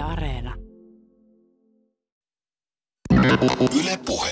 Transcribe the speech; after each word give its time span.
Yle 0.00 0.12
Areena. 0.12 0.54
Yle 3.80 3.98
Puhe. 4.06 4.30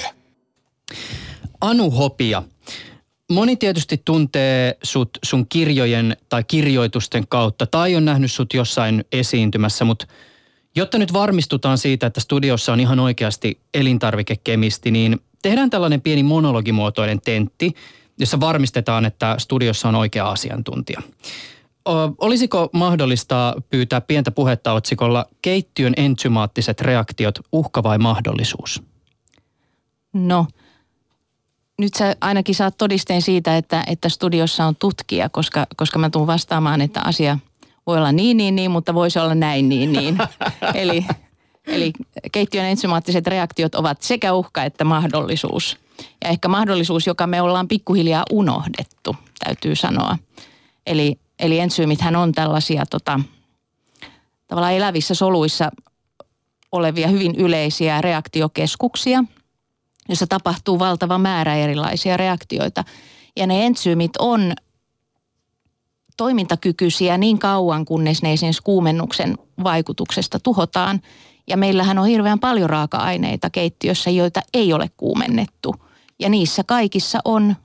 Anu 1.60 1.90
Hopia. 1.90 2.42
Moni 3.30 3.56
tietysti 3.56 4.02
tuntee 4.04 4.78
sut 4.82 5.10
sun 5.24 5.46
kirjojen 5.48 6.16
tai 6.28 6.44
kirjoitusten 6.44 7.28
kautta 7.28 7.66
tai 7.66 7.96
on 7.96 8.04
nähnyt 8.04 8.32
sut 8.32 8.54
jossain 8.54 9.04
esiintymässä, 9.12 9.84
mutta 9.84 10.06
jotta 10.76 10.98
nyt 10.98 11.12
varmistutaan 11.12 11.78
siitä, 11.78 12.06
että 12.06 12.20
studiossa 12.20 12.72
on 12.72 12.80
ihan 12.80 13.00
oikeasti 13.00 13.60
elintarvikekemisti, 13.74 14.90
niin 14.90 15.20
tehdään 15.42 15.70
tällainen 15.70 16.00
pieni 16.00 16.22
monologimuotoinen 16.22 17.20
tentti, 17.20 17.74
jossa 18.18 18.40
varmistetaan, 18.40 19.04
että 19.04 19.34
studiossa 19.38 19.88
on 19.88 19.94
oikea 19.94 20.28
asiantuntija. 20.28 21.02
Olisiko 22.18 22.68
mahdollista 22.72 23.54
pyytää 23.70 24.00
pientä 24.00 24.30
puhetta 24.30 24.72
otsikolla 24.72 25.26
Keittiön 25.42 25.92
entsymaattiset 25.96 26.80
reaktiot, 26.80 27.38
uhka 27.52 27.82
vai 27.82 27.98
mahdollisuus? 27.98 28.82
No, 30.12 30.46
nyt 31.78 31.94
sä 31.94 32.16
ainakin 32.20 32.54
saat 32.54 32.78
todisteen 32.78 33.22
siitä, 33.22 33.56
että, 33.56 33.84
että 33.86 34.08
studiossa 34.08 34.64
on 34.64 34.76
tutkija, 34.76 35.28
koska, 35.28 35.66
koska 35.76 35.98
mä 35.98 36.10
tuun 36.10 36.26
vastaamaan, 36.26 36.80
että 36.80 37.00
asia 37.04 37.38
voi 37.86 37.98
olla 37.98 38.12
niin, 38.12 38.36
niin, 38.36 38.56
niin, 38.56 38.70
mutta 38.70 38.94
voisi 38.94 39.18
olla 39.18 39.34
näin, 39.34 39.68
niin, 39.68 39.92
niin. 39.92 40.18
eli, 40.74 41.06
eli 41.66 41.92
keittiön 42.32 42.66
ensymaattiset 42.66 43.26
reaktiot 43.26 43.74
ovat 43.74 44.02
sekä 44.02 44.32
uhka 44.32 44.64
että 44.64 44.84
mahdollisuus. 44.84 45.76
Ja 46.24 46.28
ehkä 46.28 46.48
mahdollisuus, 46.48 47.06
joka 47.06 47.26
me 47.26 47.42
ollaan 47.42 47.68
pikkuhiljaa 47.68 48.24
unohdettu, 48.30 49.16
täytyy 49.44 49.76
sanoa. 49.76 50.18
Eli, 50.86 51.18
eli 51.38 51.58
entsyymithän 51.58 52.16
on 52.16 52.32
tällaisia 52.32 52.86
tota, 52.86 53.20
tavallaan 54.46 54.74
elävissä 54.74 55.14
soluissa 55.14 55.70
olevia 56.72 57.08
hyvin 57.08 57.34
yleisiä 57.34 58.00
reaktiokeskuksia– 58.00 59.24
jossa 60.08 60.26
tapahtuu 60.26 60.78
valtava 60.78 61.18
määrä 61.18 61.56
erilaisia 61.56 62.16
reaktioita. 62.16 62.84
Ja 63.36 63.46
ne 63.46 63.66
entsyymit 63.66 64.10
on 64.18 64.52
toimintakykyisiä 66.16 67.18
niin 67.18 67.38
kauan, 67.38 67.84
kunnes 67.84 68.22
ne 68.22 68.32
esimerkiksi 68.32 68.62
kuumennuksen 68.62 69.38
vaikutuksesta 69.64 70.38
tuhotaan. 70.40 71.00
Ja 71.46 71.56
meillähän 71.56 71.98
on 71.98 72.06
hirveän 72.06 72.38
paljon 72.38 72.70
raaka-aineita 72.70 73.50
keittiössä, 73.50 74.10
joita 74.10 74.40
ei 74.54 74.72
ole 74.72 74.90
kuumennettu. 74.96 75.74
Ja 76.18 76.28
niissä 76.28 76.64
kaikissa 76.64 77.18
on 77.24 77.56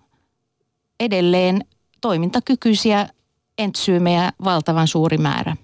edelleen 0.99 1.65
toimintakykyisiä 2.01 3.09
entsyymejä 3.57 4.31
valtavan 4.43 4.87
suuri 4.87 5.17
määrä. 5.17 5.57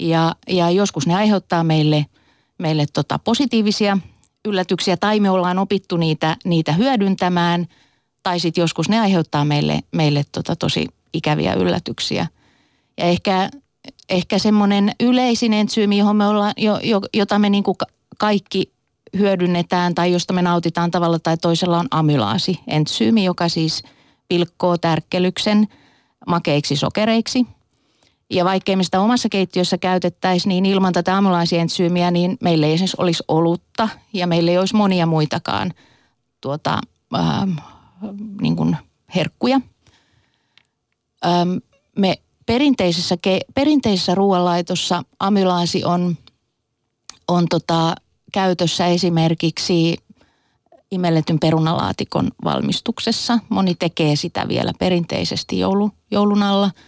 Ja, 0.00 0.36
ja 0.48 0.70
joskus 0.70 1.06
ne 1.06 1.14
aiheuttaa 1.14 1.64
meille, 1.64 2.06
meille 2.58 2.86
tota 2.92 3.18
positiivisia 3.18 3.98
yllätyksiä 4.44 4.96
tai 4.96 5.20
me 5.20 5.30
ollaan 5.30 5.58
opittu 5.58 5.96
niitä, 5.96 6.36
niitä 6.44 6.72
hyödyntämään 6.72 7.66
tai 8.22 8.40
sitten 8.40 8.62
joskus 8.62 8.88
ne 8.88 9.00
aiheuttaa 9.00 9.44
meille, 9.44 9.80
meille 9.92 10.24
tota 10.32 10.56
tosi 10.56 10.86
ikäviä 11.12 11.54
yllätyksiä. 11.54 12.26
Ja 12.98 13.04
ehkä, 13.04 13.50
ehkä 14.08 14.38
semmoinen 14.38 14.92
yleisin 15.00 15.52
entsyymi, 15.52 15.98
johon 15.98 16.16
me 16.16 16.26
ollaan, 16.26 16.52
jo, 16.56 16.78
jo, 16.82 17.00
jota 17.14 17.38
me 17.38 17.50
niinku 17.50 17.76
kaikki 18.18 18.72
hyödynnetään 19.18 19.94
tai 19.94 20.12
josta 20.12 20.32
me 20.32 20.42
nautitaan 20.42 20.90
tavalla 20.90 21.18
tai 21.18 21.36
toisella 21.36 21.78
on 21.78 21.88
amylaasi 21.90 22.60
entsyymi, 22.66 23.24
joka 23.24 23.48
siis 23.48 23.82
pilkkoo 24.28 24.78
tärkkelyksen 24.78 25.68
makeiksi 26.26 26.76
sokereiksi– 26.76 27.46
ja 28.32 28.44
vaikkei 28.44 28.76
me 28.76 28.84
sitä 28.84 29.00
omassa 29.00 29.28
keittiössä 29.28 29.78
käytettäisiin, 29.78 30.48
niin 30.48 30.66
ilman 30.66 30.92
tätä 30.92 31.16
amylaasientsyymiä, 31.16 32.10
niin 32.10 32.36
meillä 32.42 32.66
ei 32.66 32.72
esimerkiksi 32.72 32.96
olisi 32.98 33.22
olutta 33.28 33.88
ja 34.12 34.26
meillä 34.26 34.50
ei 34.50 34.58
olisi 34.58 34.76
monia 34.76 35.06
muitakaan 35.06 35.74
tuota, 36.40 36.78
ähm, 37.14 37.50
niin 38.40 38.56
kuin 38.56 38.76
herkkuja. 39.14 39.60
Ähm, 41.26 41.50
me 41.98 42.18
perinteisessä, 42.46 43.16
perinteisessä 43.54 44.14
ruoanlaitossa 44.14 45.02
amylaasi 45.20 45.84
on, 45.84 46.16
on 47.28 47.46
tota, 47.50 47.94
käytössä 48.32 48.86
esimerkiksi 48.86 49.96
imelletyn 50.92 51.38
perunalaatikon 51.38 52.30
valmistuksessa. 52.44 53.38
Moni 53.48 53.74
tekee 53.74 54.16
sitä 54.16 54.48
vielä 54.48 54.72
perinteisesti 54.78 55.58
joulu, 55.58 55.90
joulun 56.10 56.42
alla– 56.42 56.70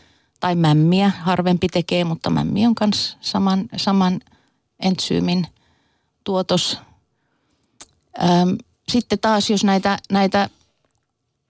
tai 0.44 0.54
mämmiä 0.54 1.12
harvempi 1.20 1.68
tekee, 1.68 2.04
mutta 2.04 2.30
mämmi 2.30 2.66
on 2.66 2.74
myös 2.80 3.16
saman, 3.20 3.68
saman 3.76 4.20
entsyymin 4.80 5.46
tuotos. 6.24 6.78
Öm, 8.22 8.56
sitten 8.88 9.18
taas, 9.18 9.50
jos 9.50 9.64
näitä, 9.64 9.98
näitä 10.12 10.50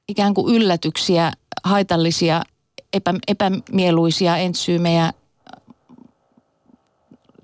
ikään 0.08 0.34
kuin 0.34 0.54
yllätyksiä, 0.54 1.32
haitallisia, 1.64 2.42
epä, 2.92 3.14
epämieluisia 3.28 4.36
entsyymejä 4.36 5.12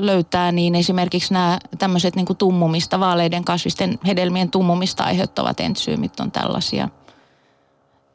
löytää, 0.06 0.52
niin 0.52 0.74
esimerkiksi 0.74 1.32
nämä 1.32 1.58
tämmöiset 1.78 2.16
niin 2.16 2.26
tummumista, 2.38 3.00
vaaleiden 3.00 3.44
kasvisten 3.44 3.98
hedelmien 4.06 4.50
tummumista 4.50 5.04
aiheuttavat 5.04 5.60
entsyymit 5.60 6.20
on 6.20 6.30
tällaisia– 6.30 6.88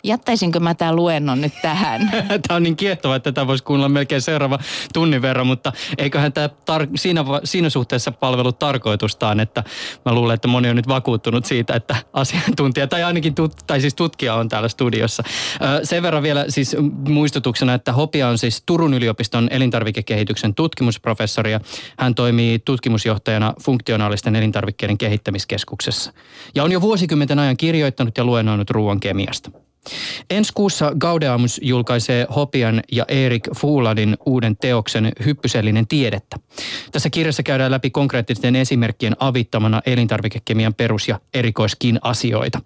Jättäisinkö 0.06 0.60
mä 0.60 0.74
tämän 0.74 0.96
luennon 0.96 1.42
nyt 1.42 1.54
tähän? 1.62 2.12
tämä 2.48 2.56
on 2.56 2.64
niin 2.64 2.76
kiehtova, 2.76 3.16
että 3.16 3.32
tätä 3.32 3.48
voisi 3.48 3.64
kuunnella 3.64 3.90
melkein 3.90 4.22
seuraava 4.22 4.60
tunnin 4.94 5.22
verran, 5.22 5.48
mutta 5.48 5.74
eiköhän 5.98 6.34
tämä 6.34 6.48
tar- 6.48 6.90
siinä, 6.96 7.26
siinä 7.44 7.70
suhteessa 7.70 8.12
palvelu 8.12 8.52
tarkoitustaan, 8.52 9.40
että 9.40 9.64
mä 10.06 10.14
luulen, 10.14 10.34
että 10.34 10.48
moni 10.48 10.70
on 10.70 10.76
nyt 10.76 10.88
vakuuttunut 10.88 11.46
siitä, 11.46 11.74
että 11.76 11.96
asiantuntija 12.14 12.88
tai 12.88 13.04
ainakin 13.04 13.36
tut- 13.36 13.64
tai 13.68 13.82
siis 13.82 13.96
tutkija 13.96 14.36
on 14.36 14.50
täällä 14.50 14.68
studiossa. 14.68 15.24
Sen 15.84 16.04
verran 16.04 16.24
vielä 16.24 16.46
siis 16.50 16.76
muistutuksena, 17.10 17.74
että 17.74 17.94
Hopia 17.94 18.28
on 18.28 18.38
siis 18.38 18.64
Turun 18.66 18.94
yliopiston 18.94 19.48
elintarvikekehityksen 19.52 20.56
tutkimusprofessori 20.56 21.52
ja 21.52 21.60
hän 22.00 22.16
toimii 22.16 22.60
tutkimusjohtajana 22.60 23.54
funktionaalisten 23.62 24.36
elintarvikkeiden 24.36 24.98
kehittämiskeskuksessa. 24.98 26.14
Ja 26.56 26.64
on 26.64 26.72
jo 26.72 26.82
vuosikymmenten 26.82 27.40
ajan 27.40 27.58
kirjoittanut 27.58 28.18
ja 28.18 28.24
luennoinut 28.24 28.70
ruoan 28.70 29.00
kemiasta. 29.00 29.65
Ensi 30.30 30.52
kuussa 30.56 30.92
Gaudeamus 31.00 31.60
julkaisee 31.64 32.28
Hopian 32.36 32.82
ja 32.92 33.06
Erik 33.08 33.50
Fuuladin 33.58 34.18
uuden 34.26 34.58
teoksen 34.58 35.12
Hyppysellinen 35.26 35.88
tiedettä. 35.88 36.38
Tässä 36.92 37.10
kirjassa 37.10 37.44
käydään 37.44 37.72
läpi 37.72 37.90
konkreettisten 37.90 38.56
esimerkkien 38.56 39.16
avittamana 39.20 39.82
elintarvikekemian 39.86 40.74
perus- 40.74 41.08
ja 41.08 41.20
erikoiskin 41.34 42.00
asioita. 42.02 42.62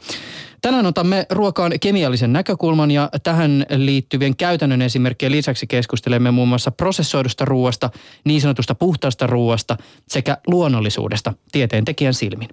Tänään 0.62 0.86
otamme 0.86 1.26
ruokaan 1.30 1.72
kemiallisen 1.82 2.34
näkökulman 2.34 2.92
ja 2.92 3.10
tähän 3.24 3.66
liittyvien 3.70 4.36
käytännön 4.36 4.82
esimerkkien 4.82 5.32
lisäksi 5.32 5.68
keskustelemme 5.68 6.32
muun 6.32 6.48
muassa 6.48 6.72
prosessoidusta 6.72 7.46
ruoasta, 7.46 7.90
niin 8.24 8.42
sanotusta 8.42 8.76
puhtaasta 8.76 9.28
ruoasta 9.28 9.78
sekä 10.08 10.38
luonnollisuudesta 10.48 11.34
tieteen 11.52 11.86
tekijän 11.86 12.14
silmin. 12.14 12.50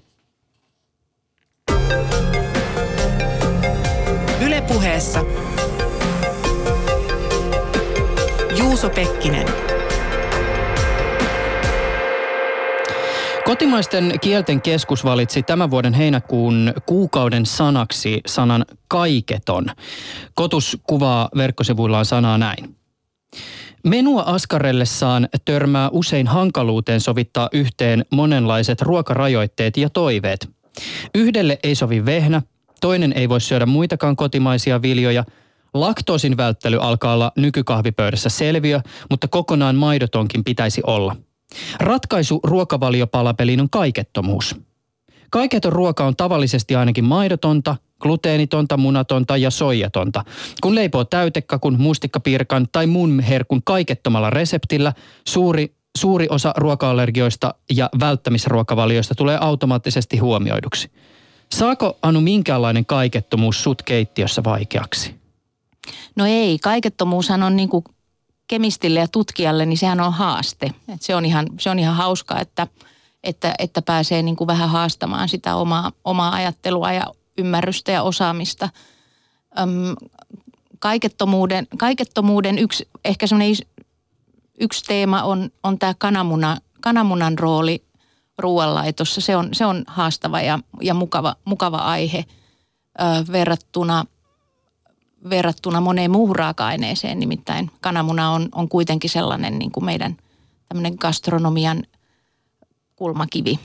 Ylepuheessa 4.66 5.24
Juuso 8.58 8.90
Pekkinen. 8.90 9.46
Kotimaisten 13.44 14.14
kielten 14.20 14.60
keskus 14.60 15.04
valitsi 15.04 15.42
tämän 15.42 15.70
vuoden 15.70 15.94
heinäkuun 15.94 16.74
kuukauden 16.86 17.46
sanaksi 17.46 18.20
sanan 18.26 18.64
kaiketon. 18.88 19.66
Kotus 20.34 20.78
kuvaa 20.86 21.28
verkkosivuillaan 21.36 22.04
sanaa 22.04 22.38
näin. 22.38 22.76
Menua 23.84 24.22
askarellessaan 24.22 25.28
törmää 25.44 25.88
usein 25.92 26.26
hankaluuteen 26.26 27.00
sovittaa 27.00 27.48
yhteen 27.52 28.04
monenlaiset 28.10 28.82
ruokarajoitteet 28.82 29.76
ja 29.76 29.90
toiveet. 29.90 30.48
Yhdelle 31.14 31.58
ei 31.62 31.74
sovi 31.74 32.04
vehnä, 32.04 32.42
Toinen 32.80 33.12
ei 33.16 33.28
voi 33.28 33.40
syödä 33.40 33.66
muitakaan 33.66 34.16
kotimaisia 34.16 34.82
viljoja. 34.82 35.24
Laktoosin 35.74 36.36
välttely 36.36 36.78
alkaa 36.80 37.14
olla 37.14 37.32
nykykahvipöydässä 37.36 38.28
selviö, 38.28 38.80
mutta 39.10 39.28
kokonaan 39.28 39.76
maidotonkin 39.76 40.44
pitäisi 40.44 40.82
olla. 40.86 41.16
Ratkaisu 41.80 42.40
ruokavaliopalapeliin 42.44 43.60
on 43.60 43.70
kaikettomuus. 43.70 44.56
Kaiketon 45.30 45.72
ruoka 45.72 46.04
on 46.06 46.16
tavallisesti 46.16 46.74
ainakin 46.74 47.04
maidotonta, 47.04 47.76
gluteenitonta, 48.00 48.76
munatonta 48.76 49.36
ja 49.36 49.50
soijatonta. 49.50 50.24
Kun 50.62 50.74
leipoo 50.74 51.04
täytekakun, 51.04 51.80
mustikkapirkan 51.80 52.66
tai 52.72 52.86
muun 52.86 53.20
herkun 53.20 53.62
kaikettomalla 53.64 54.30
reseptillä, 54.30 54.92
suuri, 55.28 55.74
suuri 55.98 56.26
osa 56.30 56.54
ruoka-allergioista 56.56 57.54
ja 57.72 57.90
välttämisruokavalioista 58.00 59.14
tulee 59.14 59.38
automaattisesti 59.40 60.18
huomioiduksi. 60.18 60.90
Saako 61.54 61.98
Anu 62.02 62.20
minkäänlainen 62.20 62.86
kaikettomuus 62.86 63.62
sut 63.62 63.82
keittiössä 63.82 64.44
vaikeaksi? 64.44 65.14
No 66.16 66.26
ei, 66.26 66.58
kaikettomuushan 66.58 67.42
on 67.42 67.56
niin 67.56 67.68
kuin 67.68 67.84
kemistille 68.48 69.00
ja 69.00 69.08
tutkijalle, 69.08 69.66
niin 69.66 69.78
sehän 69.78 70.00
on 70.00 70.12
haaste. 70.12 70.70
Et 70.88 71.02
se, 71.02 71.14
on 71.14 71.24
ihan, 71.24 71.46
se 71.60 71.70
on 71.70 71.78
ihan 71.78 71.96
hauskaa, 71.96 72.40
että, 72.40 72.66
että, 73.24 73.54
että 73.58 73.82
pääsee 73.82 74.22
niin 74.22 74.36
kuin 74.36 74.48
vähän 74.48 74.68
haastamaan 74.68 75.28
sitä 75.28 75.56
omaa, 75.56 75.92
omaa 76.04 76.32
ajattelua 76.32 76.92
ja 76.92 77.04
ymmärrystä 77.38 77.92
ja 77.92 78.02
osaamista. 78.02 78.68
Öm, 79.58 79.96
kaikettomuuden, 80.78 81.66
kaikettomuuden 81.78 82.58
yksi, 82.58 82.88
ehkä 83.04 83.26
yksi 84.60 84.84
teema 84.84 85.22
on, 85.22 85.50
on 85.62 85.78
tämä 85.78 85.94
kananmuna, 85.98 86.56
kananmunan 86.80 87.38
rooli 87.38 87.85
ruoanlaitossa. 88.38 89.20
Se 89.20 89.36
on, 89.36 89.48
se 89.52 89.66
on 89.66 89.84
haastava 89.86 90.40
ja, 90.40 90.58
ja 90.80 90.94
mukava, 90.94 91.36
mukava 91.44 91.76
aihe 91.76 92.24
ö, 93.00 93.32
verrattuna, 93.32 94.04
verrattuna 95.30 95.80
moneen 95.80 96.10
muuhun 96.10 96.36
raaka-aineeseen. 96.36 97.20
Nimittäin 97.20 97.70
kananmuna 97.80 98.30
on, 98.30 98.48
on 98.52 98.68
kuitenkin 98.68 99.10
sellainen 99.10 99.58
niin 99.58 99.72
kuin 99.72 99.84
meidän 99.84 100.16
tämmöinen 100.68 100.94
gastronomian 101.00 101.82
kulmakivi. 102.96 103.60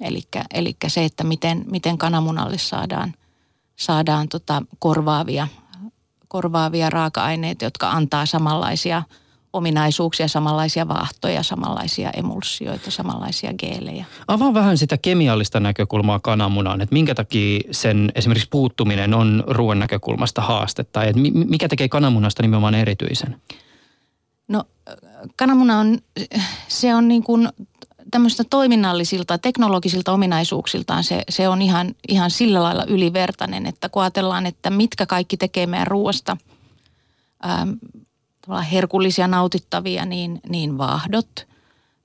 Eli 0.00 0.76
se, 0.86 1.04
että 1.04 1.24
miten, 1.24 1.64
miten 1.70 1.98
kananmunalle 1.98 2.58
saadaan, 2.58 3.14
saadaan 3.76 4.28
tota 4.28 4.62
korvaavia, 4.78 5.48
korvaavia 6.28 6.90
raaka-aineita, 6.90 7.64
jotka 7.64 7.90
antaa 7.90 8.26
samanlaisia– 8.26 9.02
ominaisuuksia, 9.52 10.28
samanlaisia 10.28 10.88
vaahtoja, 10.88 11.42
samanlaisia 11.42 12.10
emulsioita, 12.10 12.90
samanlaisia 12.90 13.54
geelejä. 13.54 14.04
Avaa 14.28 14.54
vähän 14.54 14.78
sitä 14.78 14.98
kemiallista 14.98 15.60
näkökulmaa 15.60 16.18
kananmunaan, 16.18 16.80
että 16.80 16.92
minkä 16.92 17.14
takia 17.14 17.60
sen 17.70 18.12
esimerkiksi 18.14 18.48
puuttuminen 18.50 19.14
on 19.14 19.44
ruoan 19.46 19.78
näkökulmasta 19.78 20.42
haastetta, 20.42 21.04
että 21.04 21.20
mikä 21.32 21.68
tekee 21.68 21.88
kananmunasta 21.88 22.42
nimenomaan 22.42 22.74
erityisen? 22.74 23.36
No 24.48 24.64
kananmuna 25.36 25.78
on, 25.78 25.98
se 26.68 26.94
on 26.94 27.08
niin 27.08 27.22
kuin 27.22 27.48
tämmöistä 28.10 28.44
toiminnallisilta, 28.50 29.38
teknologisilta 29.38 30.12
ominaisuuksiltaan 30.12 31.04
se, 31.04 31.22
se 31.28 31.48
on 31.48 31.62
ihan, 31.62 31.94
ihan 32.08 32.30
sillä 32.30 32.62
lailla 32.62 32.84
ylivertainen, 32.88 33.66
että 33.66 33.88
kun 33.88 34.02
ajatellaan, 34.02 34.46
että 34.46 34.70
mitkä 34.70 35.06
kaikki 35.06 35.36
tekee 35.36 35.66
meidän 35.66 35.86
ruoasta, 35.86 36.36
ähm, 37.44 37.70
herkullisia 38.72 39.28
nautittavia, 39.28 40.04
niin, 40.04 40.40
niin 40.48 40.78
vaahdot, 40.78 41.46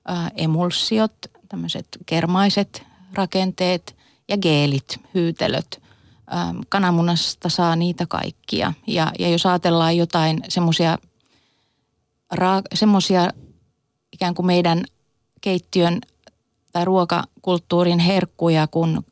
ää, 0.07 0.31
emulsiot, 0.35 1.13
tämmöiset 1.49 1.87
kermaiset 2.05 2.83
rakenteet 3.13 3.95
ja 4.27 4.37
geelit, 4.37 4.99
hyytelöt. 5.13 5.81
Ää, 6.27 6.53
kananmunasta 6.69 7.49
saa 7.49 7.75
niitä 7.75 8.05
kaikkia. 8.05 8.73
Ja, 8.87 9.11
ja 9.19 9.29
jos 9.29 9.45
ajatellaan 9.45 9.97
jotain 9.97 10.43
semmoisia 10.49 10.97
semmosia 12.73 13.29
ikään 14.13 14.35
kuin 14.35 14.45
meidän 14.45 14.85
keittiön 15.41 16.01
tai 16.71 16.85
ruokakulttuurin 16.85 17.99
herkkuja 17.99 18.67
kuin 18.67 19.05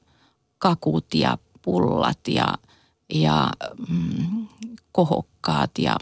kakut 0.58 1.06
ja 1.14 1.38
pullat 1.62 2.20
ja, 2.28 2.48
ja 3.14 3.50
mm, 3.88 4.48
kohokkaat 4.92 5.72
ja 5.78 5.96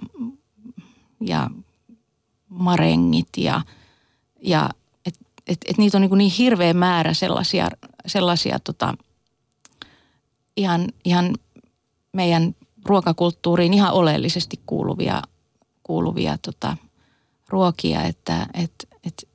ja 1.21 1.49
marengit 2.49 3.29
ja, 3.37 3.61
ja 4.41 4.69
et, 5.05 5.15
et, 5.47 5.57
et 5.65 5.77
niitä 5.77 5.97
on 5.97 6.01
niin, 6.01 6.17
niin 6.17 6.31
hirveä 6.31 6.73
määrä 6.73 7.13
sellaisia, 7.13 7.69
sellaisia 8.05 8.59
tota, 8.59 8.97
ihan, 10.57 10.87
ihan 11.05 11.35
meidän 12.13 12.55
ruokakulttuuriin 12.85 13.73
ihan 13.73 13.93
oleellisesti 13.93 14.59
kuuluvia, 14.65 15.21
kuuluvia 15.83 16.37
tota, 16.37 16.77
ruokia, 17.49 18.03
että 18.03 18.47
et, 18.53 18.87
et, 19.03 19.27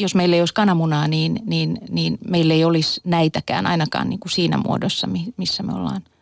jos 0.00 0.14
meillä 0.14 0.36
ei 0.36 0.42
olisi 0.42 0.54
kananmunaa, 0.54 1.08
niin, 1.08 1.40
niin, 1.44 1.78
niin 1.90 2.18
meillä 2.28 2.54
ei 2.54 2.64
olisi 2.64 3.00
näitäkään 3.04 3.66
ainakaan 3.66 4.08
niin 4.08 4.20
kuin 4.20 4.32
siinä 4.32 4.56
muodossa, 4.56 5.08
missä 5.36 5.62
me 5.62 5.72
ollaan– 5.74 6.02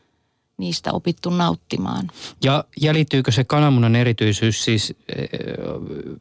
niistä 0.59 0.93
opittu 0.93 1.31
nauttimaan. 1.31 2.11
Ja 2.45 2.65
jäljittyykö 2.81 3.33
se 3.33 3.45
kananmunan 3.45 3.97
erityisyys 3.97 4.65
siis, 4.65 4.95
eh, 5.17 5.29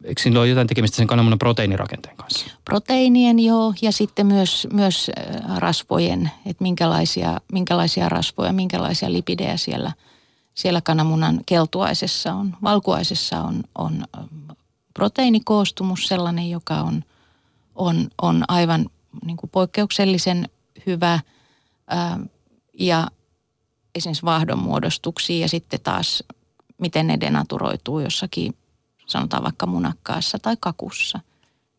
eikö 0.04 0.22
siinä 0.22 0.39
ole 0.39 0.48
jotain 0.48 0.68
tekemistä 0.68 0.98
sen 0.98 1.07
kananmunan 1.07 1.39
proteiinirakenteen 1.39 2.18
kanssa? 2.18 2.45
Proteiinien 2.66 3.39
joo 3.39 3.74
ja 3.81 3.92
sitten 3.92 4.25
myös, 4.25 4.68
myös 4.74 5.10
eh, 5.18 5.25
rasvojen, 5.57 6.31
että 6.45 6.63
minkälaisia, 6.63 7.42
minkälaisia 7.51 8.10
rasvoja, 8.10 8.54
minkälaisia 8.54 9.12
lipidejä 9.12 9.57
siellä, 9.57 9.92
siellä 10.54 10.81
kananmunan 10.81 11.42
keltuaisessa 11.45 12.34
on. 12.34 12.57
Valkuaisessa 12.63 13.42
on, 13.42 13.63
on 13.75 14.06
eh, 14.18 14.25
proteiinikoostumus 14.94 16.07
sellainen, 16.07 16.50
joka 16.50 16.75
on, 16.75 17.04
on, 17.75 18.10
on 18.22 18.44
aivan 18.48 18.89
niin 19.25 19.38
kuin 19.38 19.50
poikkeuksellisen 19.50 20.50
hyvä 20.86 21.19
ää, 21.88 22.19
ja 22.80 23.07
esimerkiksi 23.97 24.25
vaahdon 24.25 24.59
muodostuksiin 24.59 25.41
ja 25.41 25.49
sitten 25.49 25.79
taas 25.83 26.23
miten 26.77 27.07
ne 27.07 27.19
denaturoituu 27.19 27.99
jossakin, 27.99 28.55
sanotaan 29.05 29.44
vaikka 29.44 29.65
munakkaassa 29.65 30.39
tai 30.39 30.57
kakussa. 30.59 31.19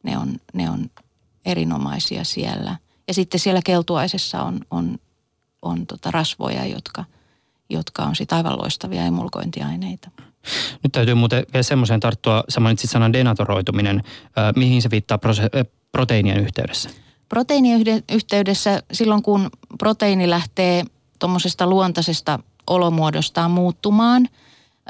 Ne 0.03 0.19
on, 0.19 0.37
ne 0.55 0.71
on 0.71 0.91
erinomaisia 1.45 2.25
siellä. 2.25 2.77
Ja 3.09 3.15
sitten 3.15 3.41
siellä 3.41 3.61
keltuaisessa 3.65 4.43
on, 4.43 4.61
on, 4.71 4.99
on 5.63 5.87
tota 5.87 6.11
rasvoja, 6.11 6.67
jotka, 6.67 7.05
jotka 7.71 8.03
on 8.03 8.17
sitten 8.17 8.37
aivan 8.37 8.59
loistavia 8.59 9.05
emulkointiaineita. 9.05 10.11
Nyt 10.83 10.93
täytyy 10.93 11.15
muuten 11.15 11.47
vielä 11.53 11.63
semmoiseen 11.63 12.01
tarttua, 12.01 12.45
sä 12.49 12.61
mainitsit 12.61 12.91
sanan 12.91 13.13
denatoroituminen. 13.13 13.97
Äh, 13.99 14.53
mihin 14.57 14.83
se 14.83 14.91
viittaa 14.91 15.19
prose- 15.19 15.71
proteiinien 15.93 16.41
yhteydessä? 16.41 16.91
Proteiinien 17.29 17.83
yhteydessä 18.13 18.83
silloin, 18.93 19.23
kun 19.23 19.51
proteiini 19.79 20.31
lähtee– 20.31 20.85
tuommoisesta 21.19 21.67
luontaisesta 21.67 22.39
olomuodostaan 22.67 23.51
muuttumaan 23.51 24.29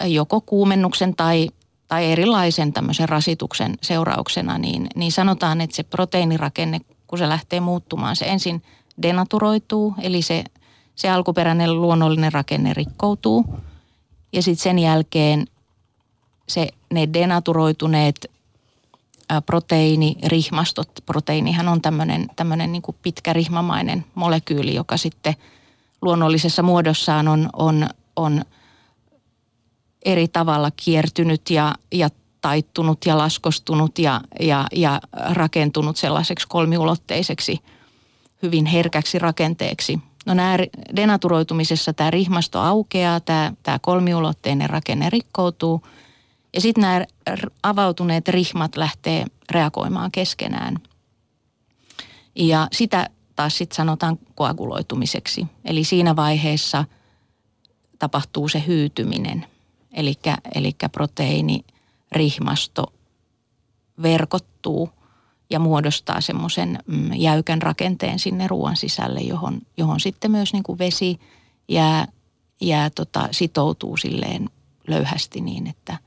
joko 0.04 0.40
kuumennuksen 0.40 1.16
tai, 1.16 1.48
tai 1.88 2.12
erilaisen 2.12 2.72
tämmöisen 2.72 3.08
rasituksen 3.08 3.74
seurauksena, 3.82 4.58
niin, 4.58 4.86
niin 4.94 5.12
sanotaan, 5.12 5.60
että 5.60 5.76
se 5.76 5.82
proteiinirakenne, 5.82 6.80
kun 7.06 7.18
se 7.18 7.28
lähtee 7.28 7.60
muuttumaan, 7.60 8.16
se 8.16 8.24
ensin 8.24 8.62
denaturoituu, 9.02 9.94
eli 10.00 10.22
se, 10.22 10.44
se 10.94 11.10
alkuperäinen 11.10 11.80
luonnollinen 11.80 12.32
rakenne 12.32 12.74
rikkoutuu. 12.74 13.44
Ja 14.32 14.42
sitten 14.42 14.62
sen 14.62 14.78
jälkeen 14.78 15.46
se, 16.48 16.68
ne 16.92 17.08
denaturoituneet 17.12 18.30
proteiinirihmastot, 19.46 20.90
proteiinihan 21.06 21.68
on 21.68 21.80
tämmöinen, 22.36 22.72
niin 22.72 22.82
pitkä 23.02 23.32
rihmamainen 23.32 24.04
molekyyli, 24.14 24.74
joka 24.74 24.96
sitten– 24.96 25.34
luonnollisessa 26.02 26.62
muodossaan 26.62 27.28
on, 27.28 27.50
on, 27.52 27.88
on 28.16 28.42
eri 30.04 30.28
tavalla 30.28 30.70
kiertynyt 30.70 31.50
ja, 31.50 31.74
ja 31.92 32.08
taittunut 32.40 33.06
ja 33.06 33.18
laskostunut 33.18 33.98
ja, 33.98 34.20
ja, 34.40 34.66
ja 34.72 35.00
rakentunut 35.30 35.96
sellaiseksi 35.96 36.48
kolmiulotteiseksi 36.48 37.60
hyvin 38.42 38.66
herkäksi 38.66 39.18
rakenteeksi. 39.18 39.98
No 40.26 40.34
nämä 40.34 40.58
denaturoitumisessa 40.96 41.92
tämä 41.92 42.10
rihmasto 42.10 42.60
aukeaa, 42.60 43.20
tämä, 43.20 43.52
tämä 43.62 43.78
kolmiulotteinen 43.78 44.70
rakenne 44.70 45.10
rikkoutuu 45.10 45.82
ja 46.54 46.60
sitten 46.60 46.82
nämä 46.82 47.04
avautuneet 47.62 48.28
rihmat 48.28 48.76
lähtee 48.76 49.24
reagoimaan 49.50 50.10
keskenään. 50.10 50.76
Ja 52.34 52.68
sitä 52.72 53.10
taas 53.38 53.58
sitten 53.58 53.76
sanotaan 53.76 54.18
koaguloitumiseksi. 54.34 55.46
Eli 55.64 55.84
siinä 55.84 56.16
vaiheessa 56.16 56.84
tapahtuu 57.98 58.48
se 58.48 58.64
hyytyminen. 58.66 59.46
Eli 60.54 60.74
proteiini, 60.92 61.64
rihmasto 62.12 62.92
verkottuu 64.02 64.90
ja 65.50 65.58
muodostaa 65.58 66.20
semmoisen 66.20 66.78
mm, 66.86 67.12
jäykän 67.12 67.62
rakenteen 67.62 68.18
sinne 68.18 68.46
ruoan 68.46 68.76
sisälle, 68.76 69.20
johon, 69.20 69.60
johon 69.76 70.00
sitten 70.00 70.30
myös 70.30 70.52
niin 70.52 70.62
kuin 70.62 70.78
vesi 70.78 71.20
jää, 71.68 72.06
jää 72.60 72.90
tota, 72.90 73.28
sitoutuu 73.30 73.96
silleen 73.96 74.50
löyhästi 74.88 75.40
niin, 75.40 75.66
että 75.66 75.98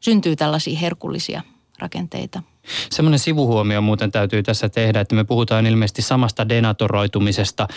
syntyy 0.00 0.36
tällaisia 0.36 0.78
herkullisia 0.78 1.42
rakenteita– 1.78 2.42
Semmoinen 2.90 3.18
sivuhuomio 3.18 3.80
muuten 3.80 4.10
täytyy 4.10 4.42
tässä 4.42 4.68
tehdä, 4.68 5.00
että 5.00 5.14
me 5.14 5.24
puhutaan 5.24 5.66
ilmeisesti 5.66 6.02
samasta 6.02 6.48
denatoroitumisesta, 6.48 7.68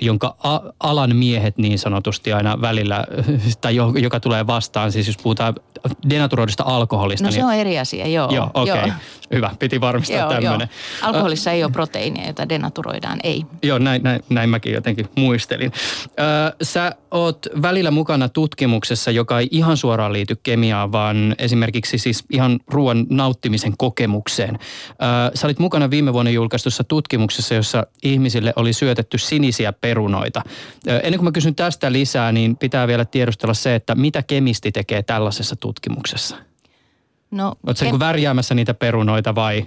jonka 0.00 0.36
alan 0.80 1.16
miehet 1.16 1.58
niin 1.58 1.78
sanotusti 1.78 2.32
aina 2.32 2.60
välillä, 2.60 3.04
tai 3.60 3.76
joka 3.76 4.20
tulee 4.20 4.46
vastaan, 4.46 4.92
siis 4.92 5.06
jos 5.06 5.16
puhutaan 5.16 5.54
denaturoidusta 6.10 6.64
alkoholista. 6.66 7.26
No 7.26 7.32
se 7.32 7.38
niin... 7.38 7.46
on 7.46 7.54
eri 7.54 7.78
asia, 7.78 8.06
joo. 8.06 8.30
Joo, 8.30 8.50
okei. 8.54 8.74
Okay. 8.74 8.90
Hyvä, 9.32 9.50
piti 9.58 9.80
varmistaa 9.80 10.18
joo, 10.18 10.30
tämmöinen. 10.30 10.68
Joo. 11.00 11.08
Alkoholissa 11.08 11.50
ei 11.50 11.64
ole 11.64 11.72
proteiinia, 11.72 12.26
jota 12.26 12.48
denaturoidaan, 12.48 13.18
ei. 13.22 13.44
Joo, 13.62 13.78
näin, 13.78 14.02
näin, 14.02 14.20
näin 14.28 14.50
mäkin 14.50 14.72
jotenkin 14.72 15.08
muistelin. 15.16 15.72
sä 16.62 16.92
oot 17.10 17.46
välillä 17.62 17.90
mukana 17.90 18.28
tutkimuksessa, 18.28 19.10
joka 19.10 19.40
ei 19.40 19.48
ihan 19.50 19.76
suoraan 19.76 20.12
liity 20.12 20.36
kemiaan, 20.42 20.92
vaan 20.92 21.34
esimerkiksi 21.38 21.98
siis 21.98 22.24
ihan 22.30 22.60
ruoan 22.68 23.06
nauttimisen 23.10 23.72
kokemukseen. 23.78 23.93
Sä 25.34 25.46
olit 25.46 25.58
mukana 25.58 25.90
viime 25.90 26.12
vuonna 26.12 26.30
julkaistussa 26.30 26.84
tutkimuksessa, 26.84 27.54
jossa 27.54 27.86
ihmisille 28.02 28.52
oli 28.56 28.72
syötetty 28.72 29.18
sinisiä 29.18 29.72
perunoita. 29.72 30.42
Ennen 30.86 31.18
kuin 31.18 31.24
mä 31.24 31.32
kysyn 31.32 31.54
tästä 31.54 31.92
lisää, 31.92 32.32
niin 32.32 32.56
pitää 32.56 32.86
vielä 32.86 33.04
tiedustella 33.04 33.54
se, 33.54 33.74
että 33.74 33.94
mitä 33.94 34.22
kemisti 34.22 34.72
tekee 34.72 35.02
tällaisessa 35.02 35.56
tutkimuksessa? 35.56 36.36
No, 37.30 37.54
Oletko 37.66 37.84
kem- 37.84 37.98
värjäämässä 37.98 38.54
niitä 38.54 38.74
perunoita 38.74 39.34
vai? 39.34 39.66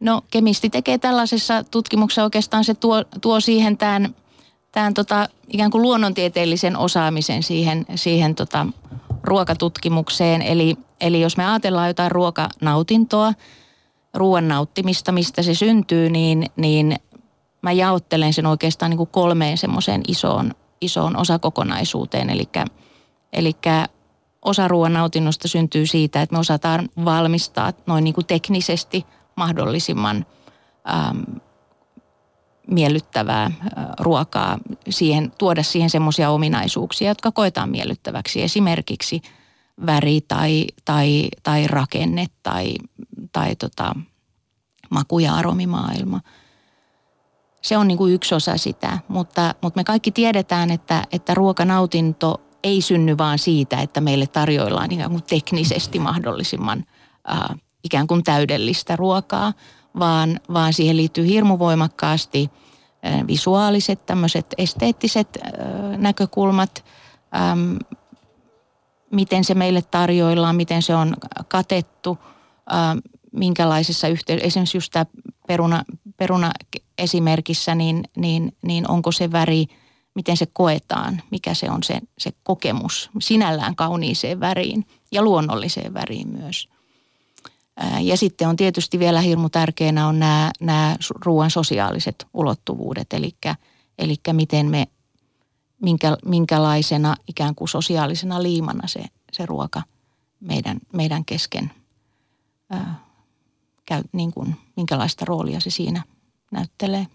No 0.00 0.22
kemisti 0.30 0.70
tekee 0.70 0.98
tällaisessa 0.98 1.64
tutkimuksessa 1.64 2.24
oikeastaan 2.24 2.64
se 2.64 2.74
tuo, 2.74 3.04
tuo 3.20 3.40
siihen 3.40 3.76
tämän, 3.78 4.14
tämän 4.72 4.94
tota, 4.94 5.28
ikään 5.48 5.70
kuin 5.70 5.82
luonnontieteellisen 5.82 6.76
osaamisen 6.76 7.42
siihen, 7.42 7.86
siihen 7.94 8.34
tota, 8.34 8.66
ruokatutkimukseen. 9.22 10.42
Eli, 10.42 10.76
eli 11.00 11.20
jos 11.20 11.36
me 11.36 11.46
ajatellaan 11.46 11.88
jotain 11.88 12.10
ruokanautintoa, 12.10 13.32
ruoan 14.16 14.48
nauttimista, 14.48 15.12
mistä 15.12 15.42
se 15.42 15.54
syntyy, 15.54 16.10
niin, 16.10 16.46
niin 16.56 16.96
mä 17.62 17.72
jaottelen 17.72 18.32
sen 18.32 18.46
oikeastaan 18.46 18.90
niin 18.90 18.98
kuin 18.98 19.10
kolmeen 19.12 19.58
semmoiseen 19.58 20.02
isoon, 20.08 20.52
isoon 20.80 21.16
osakokonaisuuteen. 21.16 22.30
Eli, 22.30 22.48
eli 23.32 23.52
osa 24.42 24.68
ruoan 24.68 24.92
nautinnosta 24.92 25.48
syntyy 25.48 25.86
siitä, 25.86 26.22
että 26.22 26.34
me 26.34 26.38
osataan 26.38 26.88
valmistaa 27.04 27.72
noin 27.86 28.04
niin 28.04 28.14
kuin 28.14 28.26
teknisesti 28.26 29.06
mahdollisimman 29.36 30.26
ähm, 30.88 31.22
miellyttävää 32.66 33.44
äh, 33.44 33.52
ruokaa, 34.00 34.58
siihen, 34.90 35.32
tuoda 35.38 35.62
siihen 35.62 35.90
semmoisia 35.90 36.30
ominaisuuksia, 36.30 37.08
jotka 37.08 37.32
koetaan 37.32 37.70
miellyttäväksi. 37.70 38.42
Esimerkiksi 38.42 39.22
väri 39.86 40.20
tai, 40.20 40.66
tai, 40.84 41.28
tai 41.42 41.66
rakenne 41.66 42.26
tai, 42.42 42.74
tai 43.36 43.56
tota, 43.56 43.94
maku- 44.90 45.18
ja 45.18 45.34
aromimaailma. 45.34 46.20
Se 47.62 47.76
on 47.76 47.88
niin 47.88 47.98
kuin 47.98 48.12
yksi 48.12 48.34
osa 48.34 48.56
sitä, 48.56 48.98
mutta, 49.08 49.54
mutta 49.62 49.80
me 49.80 49.84
kaikki 49.84 50.10
tiedetään, 50.10 50.70
että, 50.70 51.04
että 51.12 51.34
ruokanautinto 51.34 52.40
ei 52.62 52.80
synny 52.80 53.18
vaan 53.18 53.38
siitä, 53.38 53.80
että 53.80 54.00
meille 54.00 54.26
tarjoillaan 54.26 54.92
ikään 54.92 55.10
kuin 55.10 55.22
teknisesti 55.22 55.98
mahdollisimman 55.98 56.84
äh, 57.30 57.60
ikään 57.84 58.06
kuin 58.06 58.24
täydellistä 58.24 58.96
ruokaa, 58.96 59.52
vaan, 59.98 60.40
vaan 60.52 60.72
siihen 60.72 60.96
liittyy 60.96 61.26
hirmu 61.26 61.58
voimakkaasti 61.58 62.50
äh, 63.06 63.26
visuaaliset, 63.26 64.06
tämmöiset 64.06 64.54
esteettiset 64.58 65.28
äh, 65.36 65.98
näkökulmat, 65.98 66.84
ähm, 67.36 67.76
miten 69.12 69.44
se 69.44 69.54
meille 69.54 69.82
tarjoillaan, 69.82 70.56
miten 70.56 70.82
se 70.82 70.94
on 70.94 71.16
katettu, 71.48 72.18
äh, 72.72 73.15
minkälaisessa 73.36 74.08
yhteydessä, 74.08 74.46
esimerkiksi 74.46 74.76
just 74.76 74.92
tämä 74.92 75.06
peruna, 75.46 75.84
peruna 76.16 76.52
esimerkissä, 76.98 77.74
niin, 77.74 78.04
niin, 78.16 78.56
niin 78.62 78.90
onko 78.90 79.12
se 79.12 79.32
väri– 79.32 79.66
miten 80.16 80.36
se 80.36 80.46
koetaan, 80.52 81.22
mikä 81.30 81.54
se 81.54 81.70
on 81.70 81.82
se, 81.82 82.00
se 82.18 82.30
kokemus 82.42 83.10
sinällään 83.20 83.76
kauniiseen 83.76 84.40
väriin 84.40 84.86
ja 85.12 85.22
luonnolliseen 85.22 85.94
väriin 85.94 86.28
myös. 86.28 86.68
Ja 88.00 88.16
sitten 88.16 88.48
on 88.48 88.56
tietysti 88.56 88.98
vielä 88.98 89.20
hirmu 89.20 89.48
tärkeänä 89.48 90.08
on 90.08 90.18
nämä, 90.18 90.50
nämä 90.60 90.96
ruoan 91.24 91.50
sosiaaliset 91.50 92.26
ulottuvuudet, 92.34 93.12
eli, 93.12 93.32
eli 93.98 94.16
miten 94.32 94.66
me, 94.66 94.86
minkä, 95.82 96.16
minkälaisena 96.24 97.16
ikään 97.28 97.54
kuin 97.54 97.68
sosiaalisena 97.68 98.42
liimana 98.42 98.88
se, 98.88 99.04
se 99.32 99.46
ruoka 99.46 99.82
meidän, 100.40 100.78
meidän 100.92 101.24
kesken 101.24 101.70
ää, 102.70 103.05
käy, 103.86 104.02
niin 104.12 104.32
kuin, 104.32 104.56
minkälaista 104.76 105.24
roolia 105.24 105.60
se 105.60 105.70
siinä– 105.70 106.02
näyttelee. 106.50 107.06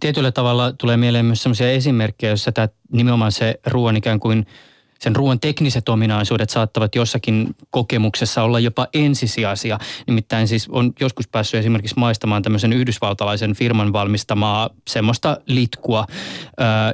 Tietyllä 0.00 0.32
tavalla 0.32 0.72
tulee 0.72 0.96
mieleen 0.96 1.24
myös 1.24 1.42
sellaisia 1.42 1.70
esimerkkejä, 1.70 2.30
joissa 2.30 2.52
tämä 2.52 2.68
nimenomaan 2.92 3.32
se 3.32 3.60
ruoan 3.66 3.96
ikään 3.96 4.20
kuin– 4.20 4.46
sen 4.98 5.16
ruoan 5.16 5.40
tekniset 5.40 5.88
ominaisuudet 5.88 6.50
saattavat 6.50 6.94
jossakin 6.94 7.56
kokemuksessa 7.70 8.42
olla 8.42 8.60
jopa 8.60 8.86
ensisijaisia. 8.94 9.78
Nimittäin 10.06 10.48
siis 10.48 10.68
on 10.68 10.92
joskus 11.00 11.28
päässyt 11.28 11.60
esimerkiksi 11.60 11.98
maistamaan 11.98 12.42
tämmöisen 12.42 12.72
yhdysvaltalaisen 12.72 13.54
firman 13.54 13.92
valmistamaa 13.92 14.70
semmoista 14.88 15.38
litkua, 15.46 16.06